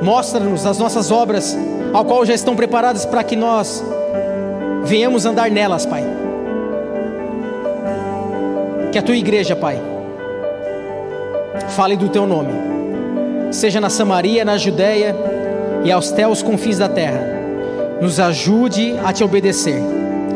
Mostra-nos 0.02 0.66
as 0.66 0.78
nossas 0.78 1.10
obras, 1.10 1.58
ao 1.94 2.04
qual 2.04 2.26
já 2.26 2.34
estão 2.34 2.54
preparadas 2.54 3.06
para 3.06 3.24
que 3.24 3.38
nós 3.38 3.82
venhamos 4.84 5.26
andar 5.26 5.50
nelas, 5.50 5.86
Pai. 5.86 6.04
Que 8.92 9.00
a 9.00 9.02
tua 9.02 9.16
igreja, 9.16 9.56
Pai, 9.56 9.82
fale 11.70 11.96
do 11.96 12.10
teu 12.10 12.28
nome, 12.28 12.52
seja 13.50 13.80
na 13.80 13.90
Samaria, 13.90 14.44
na 14.44 14.58
Judéia 14.58 15.16
e 15.86 15.90
aos 15.90 16.12
teus 16.12 16.44
confins 16.44 16.78
da 16.78 16.90
terra. 16.90 17.22
Nos 18.02 18.20
ajude 18.20 18.98
a 19.02 19.14
te 19.14 19.24
obedecer, 19.24 19.82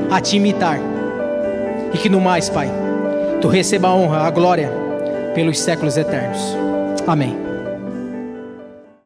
a 0.09 0.21
te 0.21 0.37
imitar. 0.37 0.79
E 1.93 1.97
que 1.97 2.07
no 2.07 2.21
mais, 2.21 2.49
Pai, 2.49 2.71
tu 3.41 3.49
receba 3.49 3.89
a 3.89 3.93
honra, 3.93 4.19
a 4.19 4.29
glória 4.29 4.80
pelos 5.33 5.59
séculos 5.59 5.97
eternos. 5.97 6.39
Amém. 7.07 7.50